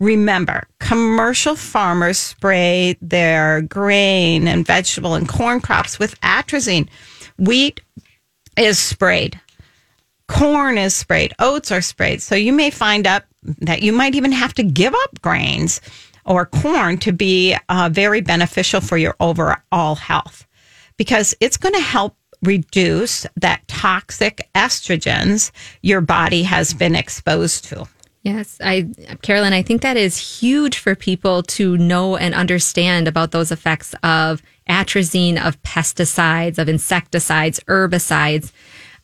Remember, 0.00 0.66
commercial 0.80 1.54
farmers 1.54 2.18
spray 2.18 2.96
their 3.02 3.60
grain 3.60 4.48
and 4.48 4.66
vegetable 4.66 5.14
and 5.14 5.28
corn 5.28 5.60
crops 5.60 5.98
with 5.98 6.18
atrazine. 6.22 6.88
Wheat 7.38 7.82
is 8.56 8.78
sprayed. 8.78 9.38
Corn 10.26 10.78
is 10.78 10.94
sprayed. 10.94 11.34
Oats 11.38 11.70
are 11.70 11.82
sprayed. 11.82 12.22
So 12.22 12.34
you 12.34 12.52
may 12.52 12.70
find 12.70 13.06
up 13.06 13.24
that 13.42 13.82
you 13.82 13.92
might 13.92 14.14
even 14.14 14.32
have 14.32 14.54
to 14.54 14.62
give 14.62 14.94
up 14.94 15.20
grains 15.20 15.82
or 16.24 16.46
corn 16.46 16.96
to 16.98 17.12
be 17.12 17.56
uh, 17.68 17.90
very 17.92 18.22
beneficial 18.22 18.80
for 18.80 18.96
your 18.96 19.16
overall 19.20 19.96
health 19.96 20.46
because 20.96 21.34
it's 21.40 21.56
going 21.56 21.74
to 21.74 21.80
help 21.80 22.16
reduce 22.42 23.26
that 23.36 23.66
toxic 23.68 24.48
estrogens 24.54 25.50
your 25.82 26.00
body 26.00 26.42
has 26.42 26.72
been 26.72 26.94
exposed 26.94 27.64
to. 27.64 27.86
Yes, 28.22 28.58
I, 28.62 28.90
Carolyn, 29.22 29.54
I 29.54 29.62
think 29.62 29.80
that 29.80 29.96
is 29.96 30.18
huge 30.18 30.78
for 30.78 30.94
people 30.94 31.42
to 31.44 31.78
know 31.78 32.16
and 32.16 32.34
understand 32.34 33.08
about 33.08 33.30
those 33.30 33.50
effects 33.50 33.94
of 34.02 34.42
atrazine, 34.68 35.42
of 35.42 35.60
pesticides, 35.62 36.58
of 36.58 36.68
insecticides, 36.68 37.60
herbicides. 37.60 38.52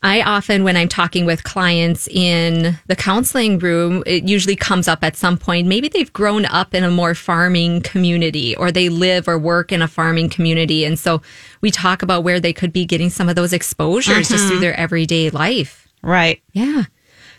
I 0.03 0.21
often, 0.21 0.63
when 0.63 0.77
I'm 0.77 0.87
talking 0.87 1.25
with 1.25 1.43
clients 1.43 2.07
in 2.07 2.77
the 2.85 2.95
counseling 2.95 3.57
room, 3.57 4.03
it 4.05 4.25
usually 4.25 4.55
comes 4.55 4.87
up 4.87 5.03
at 5.03 5.15
some 5.15 5.37
point. 5.37 5.67
Maybe 5.67 5.89
they've 5.89 6.13
grown 6.13 6.45
up 6.45 6.75
in 6.75 6.83
a 6.83 6.91
more 6.91 7.15
farming 7.15 7.81
community 7.81 8.55
or 8.55 8.71
they 8.71 8.89
live 8.89 9.27
or 9.27 9.39
work 9.39 9.71
in 9.71 9.81
a 9.81 9.87
farming 9.87 10.29
community. 10.29 10.85
And 10.85 10.99
so 10.99 11.23
we 11.61 11.71
talk 11.71 12.03
about 12.03 12.23
where 12.23 12.39
they 12.39 12.53
could 12.53 12.71
be 12.71 12.85
getting 12.85 13.09
some 13.09 13.27
of 13.27 13.35
those 13.35 13.53
exposures 13.53 14.29
just 14.29 14.45
through 14.45 14.57
mm-hmm. 14.57 14.61
their 14.61 14.79
everyday 14.79 15.31
life. 15.31 15.87
Right. 16.03 16.43
Yeah. 16.53 16.83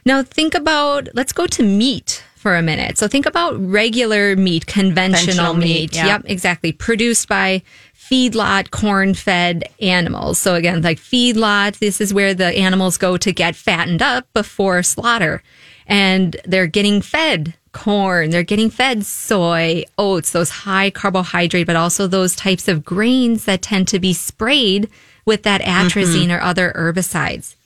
Now 0.09 0.23
think 0.23 0.55
about, 0.55 1.11
let's 1.13 1.35
go 1.35 1.47
to 1.47 1.63
meat 1.63 2.25
for 2.35 2.57
a 2.57 2.63
minute. 2.63 2.97
So 2.97 3.09
think 3.09 3.27
about 3.27 3.61
regular 3.61 4.37
meat, 4.37 4.65
conventional 4.67 5.19
Conventional 5.19 5.55
meat, 5.55 5.93
meat. 5.93 5.97
yeah. 5.97 6.07
Yep, 6.07 6.23
exactly. 6.25 6.73
Produced 6.73 7.29
by 7.29 7.63
feedlot 7.95 8.71
corn 8.71 9.13
fed 9.13 9.65
animals. 9.83 10.39
So 10.39 10.55
again, 10.55 10.81
like 10.81 10.97
feedlot, 10.99 11.79
this 11.79 12.01
is 12.01 12.15
where 12.15 12.33
the 12.33 12.47
animals 12.57 12.97
go 12.97 13.19
to 13.19 13.33
get 13.35 13.55
fattened 13.55 14.01
up 14.01 14.27
before 14.33 14.83
slaughter. 14.83 15.43
And 15.87 16.41
they're 16.47 16.67
getting 16.67 17.03
fed 17.03 17.53
corn, 17.73 18.31
they're 18.31 18.43
getting 18.43 18.71
fed 18.71 19.05
soy, 19.05 19.85
oats, 19.99 20.33
those 20.33 20.49
high 20.49 20.89
carbohydrate, 20.89 21.67
but 21.67 21.77
also 21.77 22.07
those 22.07 22.35
types 22.35 22.67
of 22.67 22.83
grains 22.83 23.45
that 23.45 23.61
tend 23.61 23.89
to 23.89 23.99
be 23.99 24.15
sprayed 24.15 24.89
with 25.27 25.43
that 25.43 25.61
mm-hmm. 25.61 25.87
atrazine 25.87 26.35
or 26.35 26.41
other 26.41 26.73
herbicides. 26.75 27.57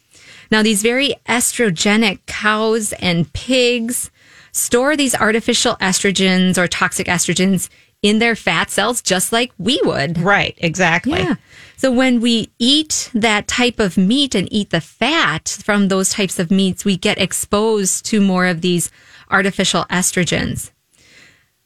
Now, 0.53 0.63
these 0.63 0.83
very 0.83 1.15
estrogenic 1.27 2.19
cows 2.27 2.93
and 3.01 3.33
pigs 3.33 4.11
store 4.53 4.99
these 4.99 5.15
artificial 5.15 5.77
estrogens 5.77 6.59
or 6.59 6.69
toxic 6.69 7.07
estrogens 7.07 7.71
in 8.03 8.19
their 8.19 8.37
fat 8.37 8.71
cells, 8.71 9.01
just 9.01 9.33
like 9.33 9.51
we 9.57 9.81
would. 9.83 10.19
Right. 10.19 10.55
Exactly. 10.59 11.21
Yeah. 11.21 11.37
So 11.79 11.91
when 11.91 12.21
we 12.21 12.51
eat 12.59 13.11
that 13.15 13.49
type 13.49 13.81
of 13.81 13.97
meat 13.97 14.35
and 14.35 14.47
eat 14.53 14.69
the 14.69 14.83
fat 14.83 15.49
from 15.49 15.89
those 15.89 16.11
types 16.11 16.39
of 16.39 16.51
meats, 16.51 16.85
we 16.85 16.99
get 16.99 17.19
exposed 17.19 18.05
to 18.07 18.21
more 18.21 18.45
of 18.45 18.61
these 18.61 18.91
artificial 19.31 19.85
estrogens. 19.85 20.71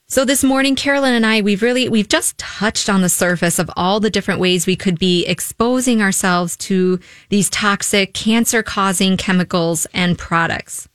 So 0.09 0.25
this 0.25 0.45
morning, 0.45 0.77
Carolyn 0.77 1.15
and 1.15 1.27
I, 1.27 1.41
we've 1.41 1.63
really, 1.63 1.89
we've 1.89 2.07
just 2.07 2.39
touched 2.39 2.89
on 2.89 3.01
the 3.01 3.09
surface 3.09 3.59
of 3.59 3.69
all 3.75 3.99
the 3.99 4.09
different 4.09 4.39
ways 4.39 4.65
we 4.65 4.77
could 4.77 5.01
be 5.01 5.27
exposing 5.27 6.01
ourselves 6.01 6.57
to 6.59 7.01
these 7.29 7.51
toxic, 7.51 8.15
cancer 8.15 8.63
causing 8.63 9.17
chemicals 9.17 9.85
and 9.93 10.17
products. 10.17 10.89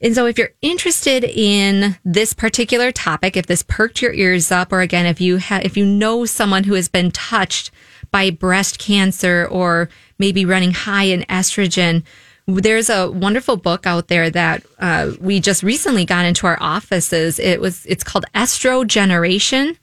And 0.00 0.14
so 0.14 0.26
if 0.26 0.38
you're 0.38 0.52
interested 0.62 1.24
in 1.24 1.96
this 2.04 2.32
particular 2.32 2.92
topic, 2.92 3.36
if 3.36 3.46
this 3.46 3.64
perked 3.64 4.00
your 4.00 4.12
ears 4.12 4.52
up, 4.52 4.72
or 4.72 4.82
again, 4.82 5.06
if 5.06 5.20
you 5.20 5.38
have, 5.38 5.64
if 5.64 5.76
you 5.76 5.84
know 5.84 6.24
someone 6.24 6.62
who 6.62 6.74
has 6.74 6.88
been 6.88 7.10
touched 7.10 7.72
by 8.12 8.30
breast 8.30 8.78
cancer 8.78 9.48
or 9.50 9.88
maybe 10.20 10.44
running 10.44 10.70
high 10.70 11.04
in 11.04 11.22
estrogen, 11.22 12.04
there's 12.48 12.88
a 12.88 13.10
wonderful 13.10 13.56
book 13.56 13.86
out 13.86 14.08
there 14.08 14.30
that 14.30 14.64
uh, 14.78 15.12
we 15.20 15.38
just 15.38 15.62
recently 15.62 16.06
got 16.06 16.24
into 16.24 16.46
our 16.46 16.56
offices. 16.60 17.38
It 17.38 17.60
was, 17.60 17.84
it's 17.84 18.02
called 18.02 18.24
Estrogeneration 18.34 19.76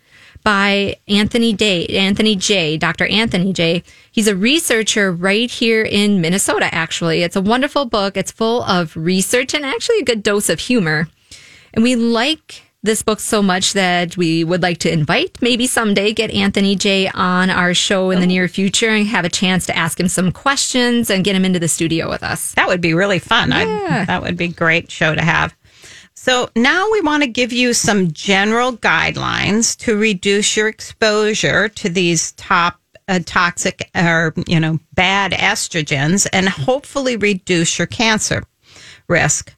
by 0.43 0.95
Anthony 1.07 1.53
Day, 1.53 1.85
Anthony 1.87 2.35
Jay, 2.35 2.77
Dr. 2.77 3.05
Anthony 3.05 3.53
Jay. 3.53 3.83
He's 4.11 4.27
a 4.27 4.35
researcher 4.35 5.11
right 5.11 5.49
here 5.49 5.83
in 5.83 6.21
Minnesota, 6.21 6.73
actually. 6.73 7.21
It's 7.21 7.35
a 7.35 7.41
wonderful 7.41 7.85
book. 7.85 8.17
It's 8.17 8.31
full 8.31 8.63
of 8.63 8.95
research 8.95 9.53
and 9.53 9.65
actually 9.65 9.99
a 9.99 10.05
good 10.05 10.23
dose 10.23 10.49
of 10.49 10.59
humor. 10.59 11.07
And 11.73 11.83
we 11.83 11.95
like 11.95 12.63
this 12.85 13.01
book 13.01 13.19
so 13.19 13.41
much 13.41 13.73
that 13.73 14.15
we 14.15 14.43
would 14.43 14.61
like 14.61 14.77
to 14.79 14.91
invite, 14.91 15.41
maybe 15.41 15.67
someday, 15.67 16.13
get 16.13 16.31
Anthony 16.31 16.75
Jay 16.75 17.09
on 17.09 17.49
our 17.49 17.73
show 17.73 18.11
in 18.11 18.19
the 18.19 18.27
near 18.27 18.47
future 18.47 18.89
and 18.89 19.07
have 19.07 19.25
a 19.25 19.29
chance 19.29 19.65
to 19.65 19.75
ask 19.75 19.99
him 19.99 20.07
some 20.07 20.31
questions 20.31 21.09
and 21.09 21.23
get 21.23 21.35
him 21.35 21.45
into 21.45 21.59
the 21.59 21.67
studio 21.67 22.09
with 22.09 22.23
us. 22.23 22.53
That 22.53 22.67
would 22.67 22.81
be 22.81 22.93
really 22.93 23.19
fun. 23.19 23.49
Yeah. 23.51 24.05
that 24.05 24.21
would 24.21 24.37
be 24.37 24.45
a 24.45 24.49
great 24.49 24.91
show 24.91 25.13
to 25.13 25.21
have. 25.21 25.55
So 26.13 26.49
now 26.55 26.89
we 26.91 27.01
want 27.01 27.23
to 27.23 27.27
give 27.29 27.51
you 27.51 27.73
some 27.73 28.11
general 28.11 28.73
guidelines 28.73 29.77
to 29.79 29.97
reduce 29.97 30.55
your 30.55 30.67
exposure 30.67 31.69
to 31.69 31.89
these 31.89 32.31
top 32.33 32.79
uh, 33.07 33.19
toxic 33.25 33.89
or 33.95 34.33
you 34.47 34.59
know 34.59 34.79
bad 34.93 35.31
estrogens 35.33 36.27
and 36.33 36.49
hopefully 36.49 37.17
reduce 37.17 37.77
your 37.77 37.85
cancer 37.85 38.43
risk. 39.07 39.53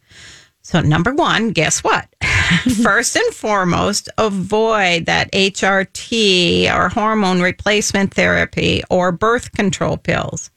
So 0.68 0.82
number 0.82 1.14
1, 1.14 1.52
guess 1.52 1.82
what? 1.82 2.10
First 2.84 3.16
and 3.16 3.34
foremost, 3.34 4.10
avoid 4.18 5.06
that 5.06 5.32
HRT 5.32 6.70
or 6.76 6.90
hormone 6.90 7.42
replacement 7.42 8.14
therapy 8.14 8.84
or 8.90 9.14
birth 9.14 9.54
control 9.54 9.96
pills. 9.96 10.52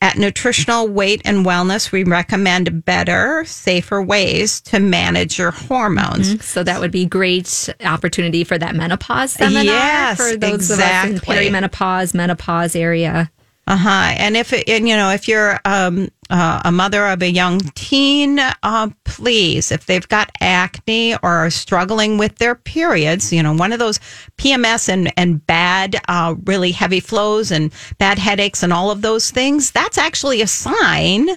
At 0.00 0.16
Nutritional 0.16 0.88
Weight 0.88 1.20
and 1.26 1.44
Wellness, 1.44 1.92
we 1.92 2.02
recommend 2.02 2.86
better, 2.86 3.44
safer 3.44 4.00
ways 4.00 4.62
to 4.62 4.80
manage 4.80 5.38
your 5.38 5.50
hormones. 5.50 6.42
So 6.42 6.64
that 6.64 6.80
would 6.80 6.90
be 6.90 7.04
great 7.04 7.68
opportunity 7.84 8.44
for 8.44 8.56
that 8.56 8.74
menopause 8.74 9.32
seminar 9.32 9.64
Yes, 9.64 10.16
for 10.16 10.34
those 10.34 10.70
exactly. 10.70 11.16
of 11.16 11.22
us 11.22 11.28
in 11.28 11.52
perimenopause, 11.52 12.14
menopause 12.14 12.74
area. 12.74 13.30
Uh 13.66 13.76
huh. 13.76 14.14
And 14.16 14.36
if 14.36 14.52
it, 14.52 14.68
and 14.68 14.88
you 14.88 14.96
know, 14.96 15.10
if 15.10 15.28
you're 15.28 15.60
um, 15.64 16.08
uh, 16.32 16.62
a 16.64 16.72
mother 16.72 17.06
of 17.08 17.20
a 17.20 17.30
young 17.30 17.60
teen, 17.74 18.38
uh, 18.38 18.88
please, 19.04 19.70
if 19.70 19.84
they've 19.84 20.08
got 20.08 20.32
acne 20.40 21.14
or 21.16 21.30
are 21.30 21.50
struggling 21.50 22.16
with 22.16 22.36
their 22.36 22.54
periods, 22.54 23.30
you 23.34 23.42
know, 23.42 23.52
one 23.52 23.70
of 23.70 23.78
those 23.78 24.00
PMS 24.38 24.88
and 24.88 25.12
and 25.18 25.46
bad, 25.46 25.96
uh, 26.08 26.34
really 26.44 26.72
heavy 26.72 27.00
flows 27.00 27.50
and 27.52 27.70
bad 27.98 28.18
headaches 28.18 28.62
and 28.62 28.72
all 28.72 28.90
of 28.90 29.02
those 29.02 29.30
things, 29.30 29.70
that's 29.72 29.98
actually 29.98 30.40
a 30.40 30.46
sign 30.46 31.28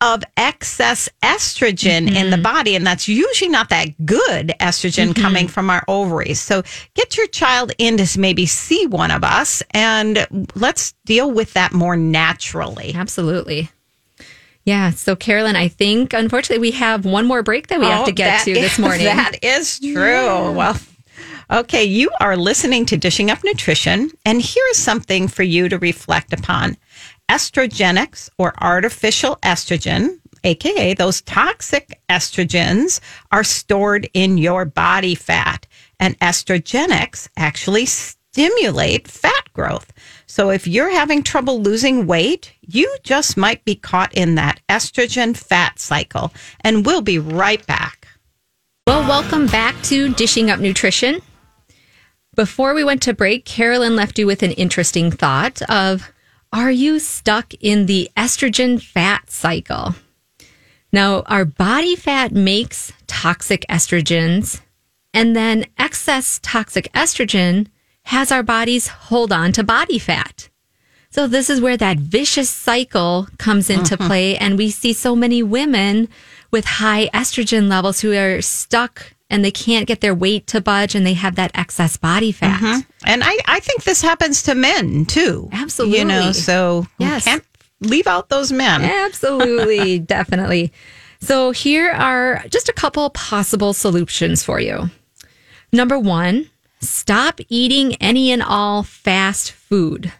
of 0.00 0.24
excess 0.38 1.10
estrogen 1.22 2.10
in 2.10 2.30
the 2.30 2.38
body. 2.38 2.74
And 2.74 2.86
that's 2.86 3.06
usually 3.06 3.50
not 3.50 3.68
that 3.68 4.04
good 4.04 4.52
estrogen 4.60 5.14
coming 5.14 5.46
from 5.46 5.70
our 5.70 5.84
ovaries. 5.86 6.40
So 6.40 6.62
get 6.94 7.16
your 7.18 7.28
child 7.28 7.72
in 7.78 7.98
to 7.98 8.18
maybe 8.18 8.46
see 8.46 8.86
one 8.86 9.12
of 9.12 9.22
us 9.22 9.62
and 9.70 10.26
let's 10.56 10.94
deal 11.04 11.30
with 11.30 11.52
that 11.52 11.72
more 11.72 11.96
naturally. 11.96 12.94
Absolutely. 12.96 13.70
Yeah. 14.64 14.90
So, 14.90 15.16
Carolyn, 15.16 15.56
I 15.56 15.68
think 15.68 16.12
unfortunately 16.12 16.60
we 16.60 16.70
have 16.72 17.04
one 17.04 17.26
more 17.26 17.42
break 17.42 17.66
that 17.68 17.80
we 17.80 17.86
have 17.86 18.02
Oh, 18.02 18.06
to 18.06 18.12
get 18.12 18.44
to 18.44 18.54
this 18.54 18.74
is- 18.74 18.78
morning. 18.78 19.06
That 19.16 19.42
is 19.42 19.80
true. 19.80 20.52
Well, 20.52 20.78
okay, 21.50 21.84
you 21.84 22.10
are 22.20 22.36
listening 22.36 22.86
to 22.86 22.96
Dishing 22.96 23.30
Up 23.30 23.42
Nutrition, 23.44 24.10
and 24.24 24.40
here's 24.40 24.76
something 24.78 25.26
for 25.28 25.42
you 25.42 25.68
to 25.68 25.78
reflect 25.78 26.32
upon. 26.32 26.76
Estrogenics 27.30 28.28
or 28.38 28.54
artificial 28.62 29.36
estrogen, 29.42 30.18
aka 30.44 30.94
those 30.94 31.22
toxic 31.22 32.00
estrogens, 32.08 33.00
are 33.32 33.44
stored 33.44 34.08
in 34.14 34.38
your 34.38 34.64
body 34.64 35.14
fat, 35.14 35.66
and 35.98 36.18
estrogenics 36.20 37.28
actually 37.36 37.86
stimulate 38.32 39.06
fat 39.06 39.52
growth. 39.52 39.92
So 40.24 40.48
if 40.48 40.66
you're 40.66 40.90
having 40.90 41.22
trouble 41.22 41.60
losing 41.60 42.06
weight, 42.06 42.54
you 42.62 42.96
just 43.02 43.36
might 43.36 43.62
be 43.66 43.74
caught 43.74 44.14
in 44.14 44.36
that 44.36 44.58
estrogen 44.70 45.36
fat 45.36 45.78
cycle. 45.78 46.32
And 46.62 46.86
we'll 46.86 47.02
be 47.02 47.18
right 47.18 47.64
back. 47.66 48.08
Well, 48.86 49.06
welcome 49.06 49.48
back 49.48 49.80
to 49.84 50.14
Dishing 50.14 50.50
Up 50.50 50.60
Nutrition. 50.60 51.20
Before 52.34 52.72
we 52.72 52.84
went 52.84 53.02
to 53.02 53.12
break, 53.12 53.44
Carolyn 53.44 53.96
left 53.96 54.18
you 54.18 54.26
with 54.26 54.42
an 54.42 54.52
interesting 54.52 55.10
thought 55.10 55.60
of 55.68 56.10
are 56.54 56.70
you 56.70 57.00
stuck 57.00 57.52
in 57.60 57.84
the 57.84 58.10
estrogen 58.16 58.82
fat 58.82 59.30
cycle? 59.30 59.94
Now, 60.90 61.20
our 61.26 61.44
body 61.44 61.96
fat 61.96 62.32
makes 62.32 62.92
toxic 63.06 63.66
estrogens, 63.68 64.62
and 65.12 65.36
then 65.36 65.66
excess 65.78 66.40
toxic 66.42 66.90
estrogen 66.94 67.66
has 68.04 68.32
our 68.32 68.42
bodies 68.42 68.88
hold 68.88 69.32
on 69.32 69.52
to 69.52 69.64
body 69.64 69.98
fat. 69.98 70.48
So 71.10 71.26
this 71.26 71.50
is 71.50 71.60
where 71.60 71.76
that 71.76 71.98
vicious 71.98 72.48
cycle 72.48 73.28
comes 73.38 73.68
into 73.68 73.96
mm-hmm. 73.96 74.06
play. 74.06 74.36
And 74.36 74.56
we 74.56 74.70
see 74.70 74.92
so 74.94 75.14
many 75.14 75.42
women 75.42 76.08
with 76.50 76.64
high 76.64 77.10
estrogen 77.12 77.68
levels 77.68 78.00
who 78.00 78.12
are 78.12 78.40
stuck 78.40 79.12
and 79.28 79.44
they 79.44 79.50
can't 79.50 79.86
get 79.86 80.00
their 80.00 80.14
weight 80.14 80.46
to 80.48 80.60
budge 80.60 80.94
and 80.94 81.06
they 81.06 81.14
have 81.14 81.36
that 81.36 81.50
excess 81.54 81.96
body 81.96 82.32
fat. 82.32 82.60
Mm-hmm. 82.60 82.80
And 83.06 83.22
I, 83.24 83.38
I 83.46 83.60
think 83.60 83.84
this 83.84 84.00
happens 84.02 84.42
to 84.44 84.54
men 84.54 85.04
too. 85.04 85.48
Absolutely. 85.52 85.98
You 85.98 86.04
know, 86.04 86.32
so 86.32 86.86
Yes. 86.98 87.26
we 87.26 87.30
can't 87.30 87.44
leave 87.80 88.06
out 88.06 88.28
those 88.28 88.52
men. 88.52 88.82
Absolutely, 88.82 89.98
definitely. 90.16 90.72
So 91.20 91.50
here 91.50 91.90
are 91.90 92.42
just 92.48 92.68
a 92.68 92.72
couple 92.72 93.08
possible 93.10 93.72
solutions 93.72 94.42
for 94.42 94.60
you. 94.60 94.90
Number 95.72 95.98
one, 95.98 96.50
stop 96.82 97.40
eating 97.48 97.94
any 97.96 98.30
and 98.30 98.42
all 98.42 98.82
fast 98.82 99.52
food. 99.52 100.12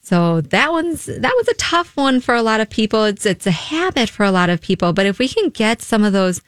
So 0.00 0.40
that 0.40 0.72
one's 0.72 1.06
that 1.06 1.34
was 1.36 1.48
a 1.48 1.54
tough 1.54 1.96
one 1.96 2.20
for 2.20 2.34
a 2.34 2.42
lot 2.42 2.60
of 2.60 2.68
people. 2.68 3.04
It's 3.04 3.24
it's 3.24 3.46
a 3.46 3.52
habit 3.52 4.08
for 4.08 4.24
a 4.24 4.32
lot 4.32 4.50
of 4.50 4.60
people. 4.60 4.92
But 4.92 5.06
if 5.06 5.18
we 5.18 5.28
can 5.28 5.50
get 5.50 5.80
some 5.80 6.04
of 6.04 6.12
those, 6.12 6.42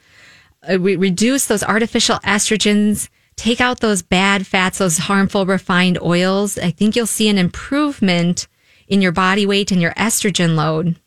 uh, 0.69 0.77
we 0.79 0.95
reduce 0.95 1.45
those 1.45 1.63
artificial 1.63 2.17
estrogens, 2.17 3.09
take 3.35 3.61
out 3.61 3.79
those 3.79 4.01
bad 4.01 4.45
fats, 4.45 4.79
those 4.79 4.97
harmful 4.97 5.45
refined 5.45 5.97
oils, 6.01 6.57
I 6.57 6.71
think 6.71 6.95
you'll 6.95 7.07
see 7.07 7.29
an 7.29 7.37
improvement 7.37 8.47
in 8.87 9.01
your 9.01 9.11
body 9.11 9.45
weight 9.45 9.71
and 9.71 9.81
your 9.81 9.93
estrogen 9.93 10.55
load. 10.55 10.97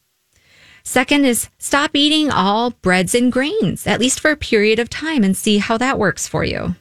Second 0.83 1.27
is 1.27 1.51
stop 1.59 1.91
eating 1.95 2.31
all 2.31 2.71
breads 2.71 3.15
and 3.15 3.31
grains, 3.31 3.87
at 3.87 4.01
least 4.01 4.21
for 4.21 4.31
a 4.31 4.37
period 4.37 4.79
of 4.79 4.89
time, 4.89 5.23
and 5.23 5.37
see 5.37 5.59
how 5.59 5.77
that 5.77 5.99
works 5.99 6.27
for 6.27 6.45
you. 6.45 6.77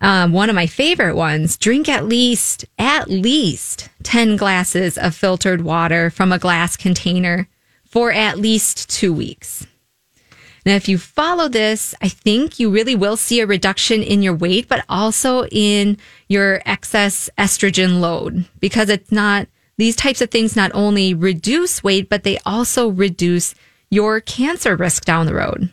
Um, 0.00 0.32
one 0.32 0.48
of 0.48 0.54
my 0.54 0.66
favorite 0.66 1.16
ones, 1.16 1.56
drink 1.56 1.88
at 1.88 2.04
least, 2.04 2.64
at 2.78 3.10
least 3.10 3.88
10 4.04 4.36
glasses 4.36 4.96
of 4.96 5.14
filtered 5.14 5.62
water 5.62 6.10
from 6.10 6.32
a 6.32 6.38
glass 6.38 6.76
container 6.76 7.48
for 7.84 8.12
at 8.12 8.38
least 8.38 8.88
two 8.88 9.12
weeks. 9.12 9.66
Now, 10.64 10.76
if 10.76 10.88
you 10.88 10.98
follow 10.98 11.48
this, 11.48 11.94
I 12.02 12.08
think 12.08 12.60
you 12.60 12.70
really 12.70 12.94
will 12.94 13.16
see 13.16 13.40
a 13.40 13.46
reduction 13.46 14.02
in 14.02 14.22
your 14.22 14.34
weight, 14.34 14.68
but 14.68 14.84
also 14.88 15.46
in 15.46 15.96
your 16.28 16.60
excess 16.66 17.30
estrogen 17.38 18.00
load 18.00 18.44
because 18.60 18.90
it's 18.90 19.10
not, 19.10 19.48
these 19.78 19.96
types 19.96 20.20
of 20.20 20.30
things 20.30 20.56
not 20.56 20.70
only 20.74 21.14
reduce 21.14 21.82
weight, 21.82 22.08
but 22.08 22.22
they 22.22 22.38
also 22.44 22.88
reduce 22.88 23.54
your 23.90 24.20
cancer 24.20 24.76
risk 24.76 25.04
down 25.04 25.26
the 25.26 25.34
road. 25.34 25.72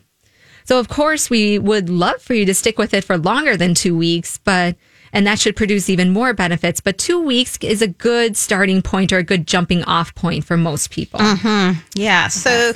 So, 0.66 0.80
of 0.80 0.88
course, 0.88 1.30
we 1.30 1.58
would 1.58 1.88
love 1.88 2.20
for 2.20 2.34
you 2.34 2.44
to 2.44 2.54
stick 2.54 2.76
with 2.76 2.92
it 2.92 3.04
for 3.04 3.16
longer 3.16 3.56
than 3.56 3.74
two 3.74 3.96
weeks, 3.96 4.38
but 4.38 4.76
and 5.12 5.26
that 5.26 5.38
should 5.38 5.56
produce 5.56 5.88
even 5.88 6.10
more 6.10 6.34
benefits. 6.34 6.80
But 6.80 6.98
two 6.98 7.20
weeks 7.20 7.56
is 7.62 7.80
a 7.80 7.88
good 7.88 8.36
starting 8.36 8.82
point 8.82 9.12
or 9.12 9.18
a 9.18 9.22
good 9.22 9.46
jumping 9.46 9.84
off 9.84 10.14
point 10.14 10.44
for 10.44 10.56
most 10.56 10.90
people. 10.90 11.20
Mm-hmm. 11.20 11.80
Yeah. 11.94 12.28
So 12.28 12.72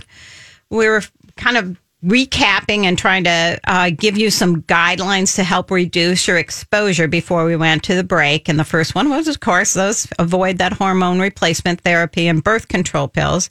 we 0.70 0.88
were 0.88 1.02
kind 1.36 1.56
of 1.56 1.76
recapping 2.04 2.84
and 2.84 2.96
trying 2.96 3.24
to 3.24 3.60
uh, 3.64 3.90
give 3.90 4.16
you 4.16 4.30
some 4.30 4.62
guidelines 4.62 5.36
to 5.36 5.44
help 5.44 5.70
reduce 5.70 6.26
your 6.26 6.38
exposure 6.38 7.06
before 7.08 7.44
we 7.44 7.56
went 7.56 7.82
to 7.84 7.94
the 7.94 8.04
break. 8.04 8.48
And 8.48 8.58
the 8.58 8.64
first 8.64 8.94
one 8.94 9.10
was, 9.10 9.28
of 9.28 9.40
course, 9.40 9.74
those 9.74 10.06
avoid 10.18 10.58
that 10.58 10.72
hormone 10.72 11.20
replacement 11.20 11.82
therapy 11.82 12.26
and 12.26 12.42
birth 12.42 12.68
control 12.68 13.08
pills. 13.08 13.50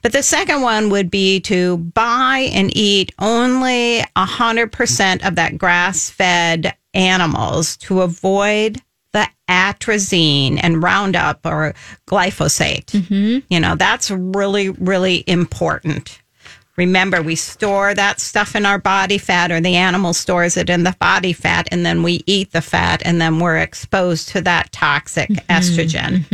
But 0.00 0.12
the 0.12 0.22
second 0.22 0.62
one 0.62 0.90
would 0.90 1.10
be 1.10 1.40
to 1.40 1.76
buy 1.78 2.50
and 2.52 2.74
eat 2.76 3.14
only 3.18 4.00
100% 4.16 5.26
of 5.26 5.34
that 5.36 5.58
grass 5.58 6.10
fed 6.10 6.74
animals 6.94 7.76
to 7.78 8.02
avoid 8.02 8.80
the 9.12 9.28
atrazine 9.48 10.58
and 10.62 10.82
Roundup 10.82 11.44
or 11.44 11.74
glyphosate. 12.06 12.94
You 13.48 13.60
know, 13.60 13.76
that's 13.76 14.10
really, 14.10 14.70
really 14.70 15.22
important. 15.26 16.21
Remember, 16.76 17.20
we 17.22 17.36
store 17.36 17.92
that 17.94 18.18
stuff 18.18 18.56
in 18.56 18.64
our 18.64 18.78
body 18.78 19.18
fat, 19.18 19.50
or 19.52 19.60
the 19.60 19.76
animal 19.76 20.14
stores 20.14 20.56
it 20.56 20.70
in 20.70 20.84
the 20.84 20.96
body 20.98 21.32
fat, 21.34 21.68
and 21.70 21.84
then 21.84 22.02
we 22.02 22.22
eat 22.26 22.52
the 22.52 22.62
fat, 22.62 23.02
and 23.04 23.20
then 23.20 23.38
we're 23.40 23.58
exposed 23.58 24.28
to 24.28 24.40
that 24.42 24.72
toxic 24.72 25.28
estrogen. 25.50 26.24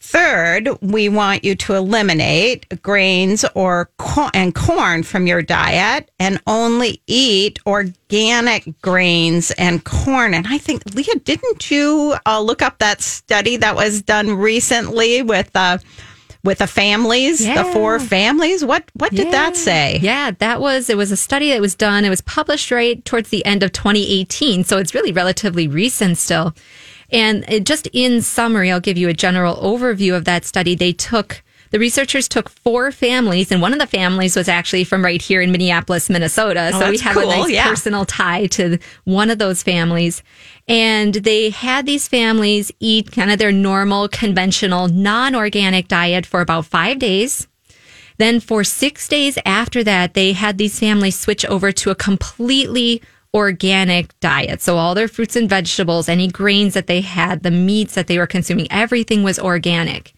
Third, 0.00 0.70
we 0.80 1.08
want 1.10 1.44
you 1.44 1.54
to 1.56 1.74
eliminate 1.74 2.80
grains 2.82 3.44
or 3.54 3.90
co- 3.98 4.30
and 4.32 4.54
corn 4.54 5.02
from 5.02 5.26
your 5.26 5.42
diet 5.42 6.10
and 6.18 6.40
only 6.46 7.02
eat 7.06 7.58
organic 7.66 8.80
grains 8.80 9.50
and 9.58 9.84
corn. 9.84 10.32
And 10.32 10.46
I 10.48 10.56
think, 10.56 10.82
Leah, 10.94 11.16
didn't 11.24 11.70
you 11.70 12.14
uh, 12.24 12.40
look 12.40 12.62
up 12.62 12.78
that 12.78 13.02
study 13.02 13.56
that 13.56 13.74
was 13.74 14.00
done 14.00 14.32
recently 14.32 15.20
with 15.20 15.50
uh, 15.54 15.76
with 16.44 16.58
the 16.58 16.66
families, 16.66 17.44
the 17.44 17.64
four 17.72 17.98
families? 17.98 18.64
What 18.64 18.84
what 18.94 19.12
did 19.12 19.32
that 19.32 19.56
say? 19.56 19.98
Yeah, 20.00 20.30
that 20.38 20.60
was 20.60 20.88
it 20.88 20.96
was 20.96 21.10
a 21.10 21.16
study 21.16 21.50
that 21.50 21.60
was 21.60 21.74
done. 21.74 22.04
It 22.04 22.10
was 22.10 22.20
published 22.20 22.70
right 22.70 23.04
towards 23.04 23.30
the 23.30 23.44
end 23.44 23.62
of 23.62 23.72
2018, 23.72 24.64
so 24.64 24.78
it's 24.78 24.94
really 24.94 25.12
relatively 25.12 25.68
recent 25.68 26.18
still. 26.18 26.54
And 27.10 27.44
it, 27.48 27.64
just 27.64 27.88
in 27.92 28.22
summary, 28.22 28.70
I'll 28.70 28.80
give 28.80 28.98
you 28.98 29.08
a 29.08 29.14
general 29.14 29.56
overview 29.56 30.16
of 30.16 30.24
that 30.26 30.44
study. 30.44 30.74
They 30.74 30.92
took 30.92 31.42
the 31.70 31.78
researchers 31.78 32.28
took 32.28 32.48
four 32.48 32.92
families, 32.92 33.52
and 33.52 33.60
one 33.60 33.72
of 33.72 33.78
the 33.78 33.86
families 33.86 34.36
was 34.36 34.48
actually 34.48 34.84
from 34.84 35.04
right 35.04 35.20
here 35.20 35.40
in 35.40 35.52
Minneapolis, 35.52 36.08
Minnesota. 36.08 36.70
Oh, 36.72 36.80
so 36.80 36.90
we 36.90 36.98
have 36.98 37.14
cool, 37.14 37.30
a 37.30 37.36
nice 37.36 37.50
yeah. 37.50 37.68
personal 37.68 38.04
tie 38.04 38.46
to 38.48 38.78
one 39.04 39.30
of 39.30 39.38
those 39.38 39.62
families. 39.62 40.22
And 40.66 41.14
they 41.14 41.50
had 41.50 41.86
these 41.86 42.08
families 42.08 42.70
eat 42.80 43.12
kind 43.12 43.30
of 43.30 43.38
their 43.38 43.52
normal, 43.52 44.08
conventional, 44.08 44.88
non 44.88 45.34
organic 45.34 45.88
diet 45.88 46.26
for 46.26 46.40
about 46.40 46.66
five 46.66 46.98
days. 46.98 47.46
Then 48.18 48.40
for 48.40 48.64
six 48.64 49.06
days 49.06 49.38
after 49.46 49.84
that, 49.84 50.14
they 50.14 50.32
had 50.32 50.58
these 50.58 50.78
families 50.78 51.18
switch 51.18 51.44
over 51.46 51.70
to 51.72 51.90
a 51.90 51.94
completely 51.94 53.00
organic 53.32 54.18
diet. 54.20 54.60
So 54.60 54.76
all 54.76 54.94
their 54.94 55.08
fruits 55.08 55.36
and 55.36 55.48
vegetables, 55.48 56.08
any 56.08 56.28
grains 56.28 56.74
that 56.74 56.86
they 56.86 57.00
had, 57.00 57.42
the 57.42 57.50
meats 57.50 57.94
that 57.94 58.06
they 58.06 58.18
were 58.18 58.26
consuming, 58.26 58.66
everything 58.70 59.22
was 59.22 59.38
organic. 59.38 60.14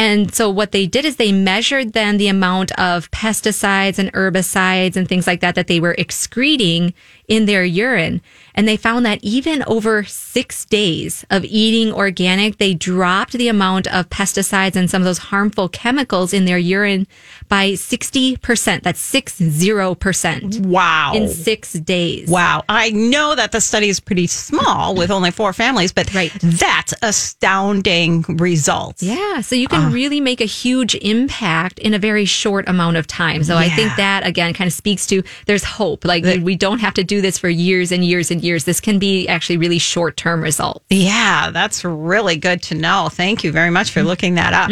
And 0.00 0.34
so 0.34 0.48
what 0.48 0.72
they 0.72 0.86
did 0.86 1.04
is 1.04 1.16
they 1.16 1.30
measured 1.30 1.92
then 1.92 2.16
the 2.16 2.28
amount 2.28 2.72
of 2.80 3.10
pesticides 3.10 3.98
and 3.98 4.10
herbicides 4.14 4.96
and 4.96 5.06
things 5.06 5.26
like 5.26 5.40
that 5.40 5.56
that 5.56 5.66
they 5.66 5.78
were 5.78 5.94
excreting 5.98 6.94
in 7.30 7.46
their 7.46 7.64
urine. 7.64 8.20
And 8.56 8.66
they 8.66 8.76
found 8.76 9.06
that 9.06 9.20
even 9.22 9.62
over 9.68 10.02
six 10.02 10.64
days 10.64 11.24
of 11.30 11.44
eating 11.44 11.94
organic, 11.94 12.58
they 12.58 12.74
dropped 12.74 13.32
the 13.34 13.46
amount 13.46 13.86
of 13.86 14.10
pesticides 14.10 14.74
and 14.74 14.90
some 14.90 15.00
of 15.02 15.06
those 15.06 15.18
harmful 15.18 15.68
chemicals 15.68 16.34
in 16.34 16.44
their 16.46 16.58
urine 16.58 17.06
by 17.48 17.70
60%. 17.70 18.82
That's 18.82 18.98
six 19.00 19.36
zero 19.38 19.94
percent 19.94 20.58
Wow. 20.66 21.12
in 21.14 21.28
six 21.28 21.72
days. 21.74 22.28
Wow. 22.28 22.64
I 22.68 22.90
know 22.90 23.36
that 23.36 23.52
the 23.52 23.60
study 23.60 23.88
is 23.88 24.00
pretty 24.00 24.26
small 24.26 24.96
with 24.96 25.12
only 25.12 25.30
four 25.30 25.52
families, 25.52 25.92
but 25.92 26.12
Right. 26.12 26.32
that's 26.42 26.92
astounding 27.02 28.24
results. 28.28 29.02
Yeah, 29.02 29.40
so 29.42 29.54
you 29.54 29.68
can 29.68 29.84
ah. 29.84 29.90
really 29.92 30.20
make 30.20 30.40
a 30.40 30.44
huge 30.46 30.96
impact 30.96 31.78
in 31.78 31.94
a 31.94 31.98
very 32.00 32.24
short 32.24 32.68
amount 32.68 32.96
of 32.96 33.06
time. 33.06 33.44
So 33.44 33.56
I 33.56 33.68
think 33.70 33.94
that 33.96 34.26
again 34.26 34.52
kind 34.54 34.66
of 34.66 34.72
speaks 34.74 35.06
to 35.06 35.22
there's 35.46 35.64
hope. 35.64 36.04
Like 36.04 36.24
we- 36.24 36.38
we 36.40 36.56
don't 36.56 36.80
have 36.80 36.94
to 36.94 37.04
do 37.04 37.19
this 37.20 37.38
for 37.38 37.48
years 37.48 37.92
and 37.92 38.04
years 38.04 38.30
and 38.30 38.42
years. 38.42 38.64
This 38.64 38.80
can 38.80 38.98
be 38.98 39.28
actually 39.28 39.56
really 39.56 39.78
short 39.78 40.16
term 40.16 40.42
results. 40.42 40.84
Yeah, 40.90 41.50
that's 41.50 41.84
really 41.84 42.36
good 42.36 42.62
to 42.64 42.74
know. 42.74 43.08
Thank 43.10 43.44
you 43.44 43.52
very 43.52 43.70
much 43.70 43.90
for 43.90 44.02
looking 44.02 44.34
that 44.34 44.52
up. 44.52 44.70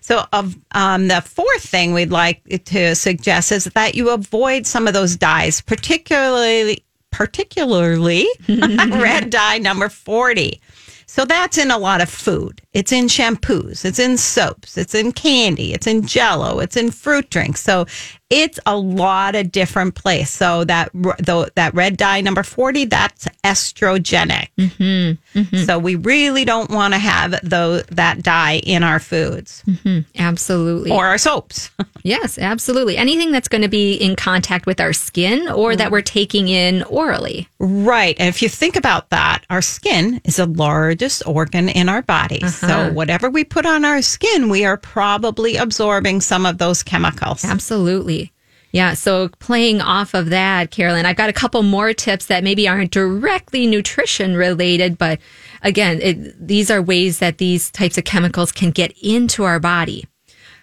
So, 0.00 0.24
of 0.32 0.56
um, 0.72 1.08
the 1.08 1.20
fourth 1.20 1.62
thing 1.62 1.92
we'd 1.92 2.10
like 2.10 2.42
to 2.66 2.94
suggest 2.94 3.52
is 3.52 3.64
that 3.64 3.94
you 3.94 4.10
avoid 4.10 4.66
some 4.66 4.86
of 4.86 4.94
those 4.94 5.16
dyes, 5.16 5.60
particularly 5.60 6.84
particularly 7.10 8.26
red 8.48 9.30
dye 9.30 9.58
number 9.58 9.88
forty. 9.88 10.60
So 11.06 11.24
that's 11.24 11.56
in 11.56 11.70
a 11.70 11.78
lot 11.78 12.02
of 12.02 12.10
food. 12.10 12.60
It's 12.78 12.92
in 12.92 13.06
shampoos, 13.06 13.84
it's 13.84 13.98
in 13.98 14.16
soaps, 14.16 14.78
it's 14.78 14.94
in 14.94 15.10
candy, 15.10 15.72
it's 15.72 15.88
in 15.88 16.06
jello, 16.06 16.60
it's 16.60 16.76
in 16.76 16.92
fruit 16.92 17.28
drinks. 17.28 17.60
So 17.60 17.86
it's 18.30 18.60
a 18.66 18.76
lot 18.76 19.34
of 19.34 19.50
different 19.50 19.94
places. 19.94 20.30
So 20.30 20.64
that 20.64 20.92
the, 20.92 21.50
that 21.56 21.74
red 21.74 21.96
dye 21.96 22.20
number 22.20 22.42
40, 22.42 22.84
that's 22.84 23.26
estrogenic. 23.42 24.48
Mm-hmm, 24.58 25.38
mm-hmm. 25.38 25.56
So 25.64 25.78
we 25.78 25.96
really 25.96 26.44
don't 26.44 26.70
want 26.70 26.94
to 26.94 26.98
have 26.98 27.34
though 27.42 27.78
that 27.80 28.22
dye 28.22 28.58
in 28.58 28.84
our 28.84 29.00
foods 29.00 29.64
mm-hmm, 29.66 30.00
Absolutely. 30.16 30.92
or 30.92 31.06
our 31.06 31.18
soaps. 31.18 31.70
yes, 32.04 32.38
absolutely. 32.38 32.96
Anything 32.96 33.32
that's 33.32 33.48
going 33.48 33.62
to 33.62 33.68
be 33.68 33.94
in 33.94 34.14
contact 34.14 34.66
with 34.66 34.80
our 34.80 34.92
skin 34.92 35.48
or 35.48 35.74
that 35.74 35.88
mm. 35.88 35.92
we're 35.92 36.02
taking 36.02 36.46
in 36.46 36.84
orally. 36.84 37.48
right. 37.58 38.14
And 38.20 38.28
if 38.28 38.40
you 38.40 38.48
think 38.48 38.76
about 38.76 39.10
that, 39.10 39.44
our 39.50 39.62
skin 39.62 40.20
is 40.24 40.36
the 40.36 40.46
largest 40.46 41.26
organ 41.26 41.68
in 41.68 41.88
our 41.88 42.02
body. 42.02 42.46
So 42.68 42.92
whatever 42.92 43.30
we 43.30 43.44
put 43.44 43.66
on 43.66 43.84
our 43.84 44.02
skin, 44.02 44.48
we 44.48 44.64
are 44.64 44.76
probably 44.76 45.56
absorbing 45.56 46.20
some 46.20 46.46
of 46.46 46.58
those 46.58 46.82
chemicals. 46.82 47.44
Absolutely. 47.44 48.32
Yeah. 48.72 48.94
So 48.94 49.30
playing 49.38 49.80
off 49.80 50.12
of 50.14 50.28
that, 50.30 50.70
Carolyn, 50.70 51.06
I've 51.06 51.16
got 51.16 51.30
a 51.30 51.32
couple 51.32 51.62
more 51.62 51.94
tips 51.94 52.26
that 52.26 52.44
maybe 52.44 52.68
aren't 52.68 52.90
directly 52.90 53.66
nutrition 53.66 54.36
related, 54.36 54.98
but 54.98 55.18
again, 55.62 56.00
it, 56.02 56.46
these 56.46 56.70
are 56.70 56.82
ways 56.82 57.18
that 57.20 57.38
these 57.38 57.70
types 57.70 57.96
of 57.96 58.04
chemicals 58.04 58.52
can 58.52 58.70
get 58.70 58.92
into 59.02 59.44
our 59.44 59.58
body. 59.58 60.06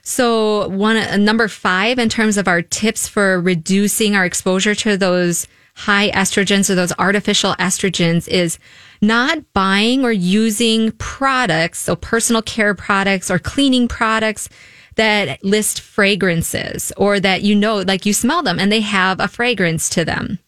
So 0.03 0.67
one, 0.67 0.97
uh, 0.97 1.17
number 1.17 1.47
five, 1.47 1.97
in 1.97 2.09
terms 2.09 2.37
of 2.37 2.47
our 2.47 2.61
tips 2.61 3.07
for 3.07 3.41
reducing 3.41 4.15
our 4.15 4.23
exposure 4.23 4.75
to 4.75 4.97
those 4.97 5.47
high 5.73 6.11
estrogens 6.11 6.69
or 6.69 6.75
those 6.75 6.93
artificial 6.99 7.55
estrogens 7.55 8.27
is 8.27 8.59
not 9.01 9.53
buying 9.53 10.03
or 10.03 10.11
using 10.11 10.91
products, 10.93 11.79
so 11.79 11.95
personal 11.95 12.41
care 12.41 12.73
products 12.73 13.29
or 13.29 13.39
cleaning 13.39 13.87
products 13.87 14.49
that 14.95 15.43
list 15.43 15.81
fragrances 15.81 16.91
or 16.97 17.19
that 17.19 17.41
you 17.41 17.55
know, 17.55 17.77
like 17.77 18.05
you 18.05 18.13
smell 18.13 18.41
them 18.43 18.59
and 18.59 18.71
they 18.71 18.81
have 18.81 19.19
a 19.19 19.27
fragrance 19.27 19.89
to 19.89 20.05
them. 20.05 20.39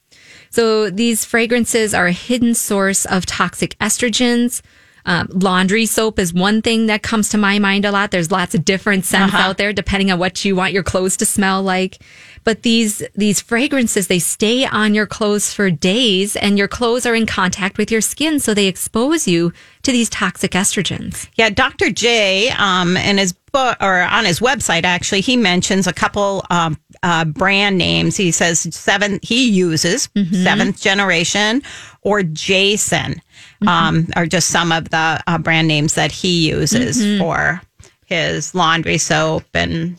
So 0.50 0.89
these 0.89 1.26
fragrances 1.26 1.93
are 1.93 2.08
a 2.08 2.12
hidden 2.12 2.56
source 2.56 3.06
of 3.06 3.26
toxic 3.26 3.78
estrogens. 3.80 4.62
Um, 5.08 5.28
laundry 5.32 5.86
soap 5.88 6.20
is 6.20 6.34
one 6.34 6.62
thing 6.62 6.86
that 6.88 7.01
comes 7.01 7.30
to 7.30 7.38
my 7.38 7.58
mind 7.60 7.86
a 7.86 7.91
lot. 7.91 8.12
There's 8.12 8.30
lots 8.30 8.53
of 8.53 8.64
different 8.66 9.05
scents 9.05 9.34
Uh-huh. 9.34 9.43
out 9.49 9.58
there 9.58 9.74
depending 9.74 10.12
on 10.12 10.20
what 10.20 10.43
you 10.45 10.55
want 10.55 10.74
your 10.74 10.84
clothes 10.84 11.18
to 11.18 11.26
smell 11.26 11.64
like. 11.64 11.97
But 12.43 12.62
these 12.64 13.01
these 13.16 13.41
fragrances 13.41 14.08
they 14.08 14.20
stay 14.20 14.66
on 14.66 14.93
your 14.93 15.05
clothes 15.08 15.51
for 15.53 15.70
days, 15.72 16.36
and 16.36 16.58
your 16.58 16.68
clothes 16.70 17.05
are 17.05 17.16
in 17.16 17.26
contact 17.26 17.78
with 17.78 17.91
your 17.91 17.99
skin, 18.01 18.39
so 18.39 18.53
they 18.53 18.68
expose 18.68 19.28
you 19.28 19.51
to 19.84 19.91
these 19.91 20.10
toxic 20.10 20.51
estrogens. 20.51 21.28
Yeah, 21.36 21.49
Dr. 21.49 21.89
Jay, 21.89 22.49
um, 22.51 22.95
in 22.95 23.18
his 23.18 23.34
book 23.34 23.76
or 23.82 24.01
on 24.01 24.24
his 24.26 24.39
website, 24.39 24.84
actually, 24.86 25.22
he 25.22 25.36
mentions 25.36 25.88
a 25.88 25.93
couple 25.93 26.45
um, 26.49 26.78
uh, 27.03 27.26
brand 27.26 27.78
names. 27.78 28.16
He 28.16 28.32
says 28.32 28.62
seven. 28.74 29.20
He 29.24 29.49
uses 29.49 30.08
seventh 30.32 30.82
generation 30.82 31.64
or 32.01 32.24
Jason, 32.24 33.22
um, 33.66 34.08
are 34.16 34.26
just 34.28 34.49
some 34.49 34.72
of 34.72 34.89
the 34.89 35.22
uh, 35.26 35.38
brand 35.38 35.68
names 35.68 35.95
that 35.95 36.12
he 36.12 36.49
uses 36.49 37.20
for 37.20 37.62
his 38.05 38.53
laundry 38.53 38.97
soap 38.97 39.43
and 39.53 39.97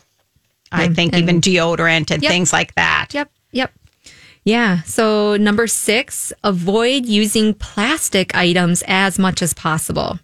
I 0.71 0.87
think 0.87 1.15
even 1.15 1.41
deodorant 1.41 2.11
and 2.11 2.21
Yep. 2.23 2.31
things 2.31 2.53
like 2.53 2.75
that. 2.75 3.07
Yep. 3.11 3.31
Yep. 3.51 3.73
Yeah. 4.45 4.81
So, 4.83 5.35
number 5.37 5.67
six, 5.67 6.31
avoid 6.43 7.05
using 7.05 7.53
plastic 7.53 8.35
items 8.35 8.83
as 8.87 9.19
much 9.19 9.41
as 9.41 9.53
possible. 9.53 10.19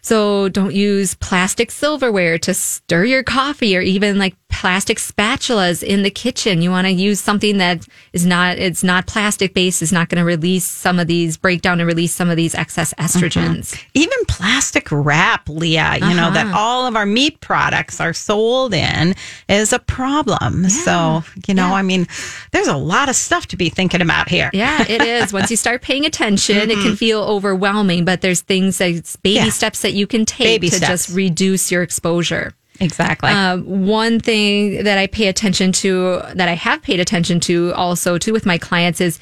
So, 0.00 0.48
don't 0.48 0.74
use 0.74 1.14
plastic 1.14 1.70
silverware 1.70 2.38
to 2.38 2.54
stir 2.54 3.04
your 3.04 3.22
coffee 3.22 3.76
or 3.76 3.80
even 3.80 4.18
like 4.18 4.36
plastic 4.50 4.98
spatulas 4.98 5.82
in 5.82 6.02
the 6.02 6.10
kitchen. 6.10 6.60
You 6.62 6.70
want 6.70 6.86
to 6.86 6.92
use 6.92 7.20
something 7.20 7.58
that 7.58 7.86
is 8.12 8.26
not, 8.26 8.58
it's 8.58 8.82
not 8.82 9.06
plastic 9.06 9.54
based, 9.54 9.82
is 9.82 9.92
not 9.92 10.08
going 10.08 10.18
to 10.18 10.24
release 10.24 10.64
some 10.64 10.98
of 10.98 11.06
these, 11.06 11.36
break 11.36 11.60
down 11.62 11.80
and 11.80 11.86
release 11.86 12.12
some 12.12 12.28
of 12.30 12.36
these 12.36 12.54
excess 12.54 12.92
estrogens. 12.94 13.78
even 13.94 14.18
plastic 14.26 14.88
wrap, 14.90 15.48
Leah, 15.48 15.94
you 16.00 16.14
know, 16.14 16.30
that 16.32 16.46
Uh-huh. 16.46 16.58
all 16.58 16.86
of 16.86 16.96
our 16.96 17.06
meat 17.06 17.40
products 17.40 18.00
are 18.00 18.12
sold 18.12 18.72
in 18.74 19.14
is 19.48 19.72
a 19.72 19.78
problem. 19.78 20.68
So, 20.68 21.22
you 21.46 21.54
know, 21.54 21.68
Yeah. 21.68 21.74
I 21.74 21.82
mean, 21.82 22.08
there's 22.52 22.68
a 22.68 22.76
lot 22.76 23.08
of 23.08 23.16
stuff 23.16 23.46
to 23.48 23.56
be 23.56 23.68
thinking 23.68 24.00
about 24.00 24.28
here. 24.28 24.50
Yeah, 24.52 24.84
it 24.88 25.02
is. 25.02 25.32
Once 25.32 25.50
you 25.50 25.56
start 25.64 25.82
paying 25.82 26.04
attention, 26.06 26.70
it 26.70 26.78
can 26.82 26.96
feel 26.96 27.22
overwhelming, 27.22 28.04
but 28.04 28.22
there's 28.22 28.40
things 28.40 28.78
that 28.78 29.16
baby 29.22 29.36
Yeah. 29.36 29.50
steps 29.50 29.82
that 29.82 29.92
you 29.92 30.06
can 30.06 30.24
take 30.24 30.46
Baby 30.60 30.70
to 30.70 30.76
steps. 30.76 30.90
just 31.06 31.16
reduce 31.16 31.70
your 31.70 31.82
exposure. 31.82 32.54
Exactly. 32.80 33.30
Uh, 33.30 33.58
one 33.58 34.20
thing 34.20 34.84
that 34.84 34.98
I 34.98 35.06
pay 35.06 35.28
attention 35.28 35.72
to, 35.72 36.22
that 36.34 36.48
I 36.48 36.54
have 36.54 36.82
paid 36.82 37.00
attention 37.00 37.40
to 37.40 37.72
also 37.74 38.18
too 38.18 38.32
with 38.32 38.46
my 38.46 38.58
clients 38.58 39.00
is 39.00 39.18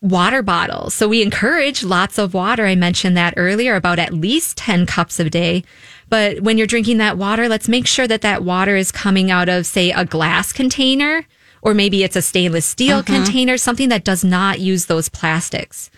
water 0.00 0.42
bottles. 0.42 0.94
So 0.94 1.08
we 1.08 1.22
encourage 1.22 1.82
lots 1.82 2.18
of 2.18 2.34
water. 2.34 2.66
I 2.66 2.74
mentioned 2.74 3.16
that 3.16 3.34
earlier 3.36 3.74
about 3.74 3.98
at 3.98 4.14
least 4.14 4.56
10 4.56 4.86
cups 4.86 5.18
a 5.18 5.28
day. 5.28 5.64
But 6.08 6.40
when 6.40 6.56
you're 6.56 6.66
drinking 6.66 6.98
that 6.98 7.18
water, 7.18 7.48
let's 7.48 7.68
make 7.68 7.86
sure 7.86 8.06
that 8.06 8.22
that 8.22 8.44
water 8.44 8.76
is 8.76 8.92
coming 8.92 9.30
out 9.30 9.48
of, 9.48 9.66
say, 9.66 9.90
a 9.90 10.04
glass 10.04 10.52
container, 10.52 11.26
or 11.62 11.74
maybe 11.74 12.02
it's 12.02 12.16
a 12.16 12.22
stainless 12.22 12.64
steel 12.64 13.02
container, 13.02 13.58
something 13.58 13.88
that 13.90 14.04
does 14.04 14.24
not 14.24 14.60
use 14.60 14.86
those 14.86 15.08
plastics. 15.08 15.90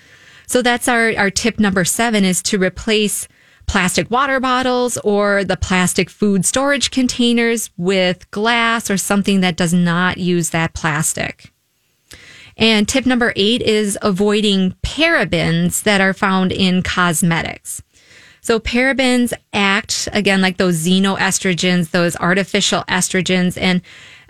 So 0.46 0.62
that's 0.62 0.88
our, 0.88 1.14
our 1.16 1.30
tip 1.30 1.60
number 1.60 1.84
seven 1.84 2.24
is 2.24 2.42
to 2.44 2.58
replace 2.58 3.28
plastic 3.70 4.10
water 4.10 4.40
bottles 4.40 4.98
or 5.04 5.44
the 5.44 5.56
plastic 5.56 6.10
food 6.10 6.44
storage 6.44 6.90
containers 6.90 7.70
with 7.76 8.28
glass 8.32 8.90
or 8.90 8.96
something 8.96 9.42
that 9.42 9.56
does 9.56 9.72
not 9.72 10.18
use 10.18 10.50
that 10.50 10.74
plastic. 10.74 11.52
And 12.56 12.88
tip 12.88 13.06
number 13.06 13.32
eight 13.36 13.62
is 13.62 13.96
avoiding 14.02 14.72
parabens 14.82 15.84
that 15.84 16.00
are 16.00 16.12
found 16.12 16.50
in 16.50 16.82
cosmetics. 16.82 17.80
So 18.40 18.58
parabens 18.58 19.32
act 19.52 20.08
again 20.12 20.42
like 20.42 20.56
those 20.56 20.84
xenoestrogens, 20.84 21.92
those 21.92 22.16
artificial 22.16 22.82
estrogens. 22.88 23.56
And 23.56 23.82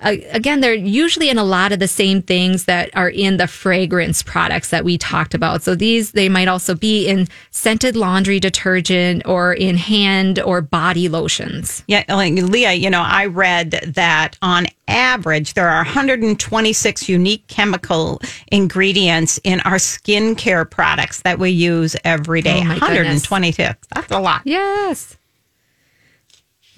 uh, 0.03 0.17
again, 0.31 0.61
they're 0.61 0.75
usually 0.75 1.29
in 1.29 1.39
a 1.39 1.45
lot 1.45 1.73
of 1.73 1.79
the 1.79 1.89
same 1.89 2.23
things 2.23 2.65
that 2.65 2.91
are 2.95 3.11
in 3.11 3.37
the 3.37 3.47
fragrance 3.47 4.23
products 4.23 4.71
that 4.71 4.85
we 4.85 4.97
talked 4.99 5.35
about. 5.35 5.63
So 5.63 5.75
these, 5.75 6.13
they 6.13 6.29
might 6.29 6.49
also 6.49 6.75
be 6.75 7.07
in 7.07 7.29
scented 7.51 7.97
laundry 7.97 8.41
detergent 8.41 9.23
or 9.27 9.53
in 9.53 9.77
hand 9.77 10.39
or 10.41 10.61
body 10.61 11.09
lotions. 11.09 11.85
yeah, 11.87 12.05
like 12.09 12.35
Leah, 12.35 12.73
you 12.73 12.91
know, 12.91 13.03
I 13.03 13.27
read 13.27 13.71
that 13.95 14.37
on 14.43 14.67
average, 14.89 15.55
there 15.55 15.69
are 15.69 15.85
126 15.85 17.09
unique 17.09 17.47
chemical 17.47 18.21
ingredients 18.51 19.39
in 19.45 19.61
our 19.61 19.77
skincare 19.77 20.69
products 20.69 21.23
that 21.23 21.39
we 21.39 21.51
use 21.51 21.97
every 22.05 22.43
day. 22.43 22.61
Oh, 22.61 22.65
my 22.65 22.75
goodness. 22.79 23.31
126. 23.31 23.87
That's 23.95 24.11
a 24.13 24.19
lot. 24.19 24.43
Yes. 24.45 25.17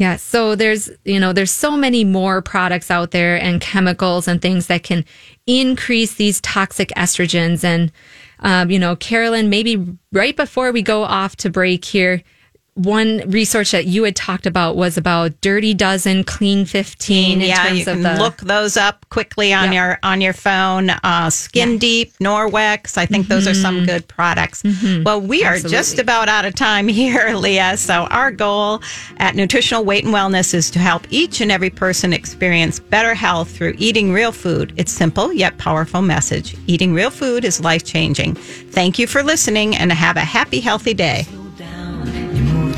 Yeah. 0.02 0.16
So 0.16 0.56
there's, 0.56 0.90
you 1.04 1.20
know, 1.20 1.32
there's 1.32 1.52
so 1.52 1.76
many 1.76 2.02
more 2.02 2.42
products 2.42 2.90
out 2.90 3.12
there 3.12 3.40
and 3.40 3.60
chemicals 3.60 4.26
and 4.26 4.42
things 4.42 4.66
that 4.66 4.82
can 4.82 5.04
increase 5.46 6.14
these 6.14 6.40
toxic 6.40 6.88
estrogens. 6.96 7.62
And, 7.62 7.92
um, 8.40 8.68
you 8.68 8.80
know, 8.80 8.96
Carolyn, 8.96 9.48
maybe 9.48 9.96
right 10.10 10.36
before 10.36 10.72
we 10.72 10.82
go 10.82 11.04
off 11.04 11.36
to 11.36 11.50
break 11.50 11.84
here, 11.84 12.20
one 12.74 13.22
research 13.28 13.72
that 13.72 13.86
you 13.86 14.04
had 14.04 14.16
talked 14.16 14.46
about 14.46 14.76
was 14.76 14.96
about 14.96 15.38
Dirty 15.42 15.74
Dozen, 15.74 16.24
Clean 16.24 16.64
15 16.64 17.42
in 17.42 17.46
yeah, 17.46 17.68
you 17.68 17.84
can 17.84 18.02
the 18.02 18.14
look 18.14 18.38
those 18.38 18.78
up 18.78 19.06
quickly 19.10 19.52
on 19.52 19.72
your 19.72 19.98
on 20.02 20.22
your 20.22 20.32
phone. 20.32 20.90
Uh, 20.90 21.28
Skin 21.28 21.72
Yeah. 21.72 21.78
Deep, 21.78 22.12
Norwex. 22.18 22.96
I 22.96 23.04
think 23.04 23.28
those 23.28 23.46
are 23.46 23.54
some 23.54 23.84
good 23.84 24.08
products. 24.08 24.62
Well, 25.04 25.20
we 25.20 25.44
are 25.44 25.58
just 25.58 25.92
Mm-hmm. 25.92 26.00
About 26.02 26.28
out 26.28 26.44
of 26.44 26.54
time 26.54 26.88
here, 27.00 27.34
Leah. 27.34 27.76
So 27.76 28.04
our 28.04 28.30
goal 28.30 28.80
at 29.18 29.34
Nutritional 29.34 29.84
Weight 29.84 30.04
and 30.04 30.14
Wellness 30.14 30.54
is 30.54 30.70
to 30.70 30.78
help 30.78 31.06
each 31.10 31.40
and 31.40 31.52
every 31.52 31.70
person 31.70 32.12
experience 32.12 32.80
better 32.80 33.14
health 33.14 33.50
through 33.50 33.74
eating 33.78 34.12
real 34.12 34.32
food. 34.32 34.72
It's 34.76 34.92
simple 34.92 35.32
yet 35.32 35.58
powerful 35.58 36.02
message. 36.02 36.56
Eating 36.66 36.94
real 36.94 37.10
food 37.10 37.44
is 37.44 37.60
life 37.60 37.84
changing. 37.84 38.34
Thank 38.34 38.98
you 38.98 39.06
for 39.06 39.22
listening, 39.22 39.76
and 39.76 39.92
have 39.92 40.16
a 40.16 40.20
happy, 40.20 40.60
healthy 40.60 40.94
day. 40.94 41.26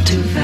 Too 0.05 0.23
to 0.23 0.35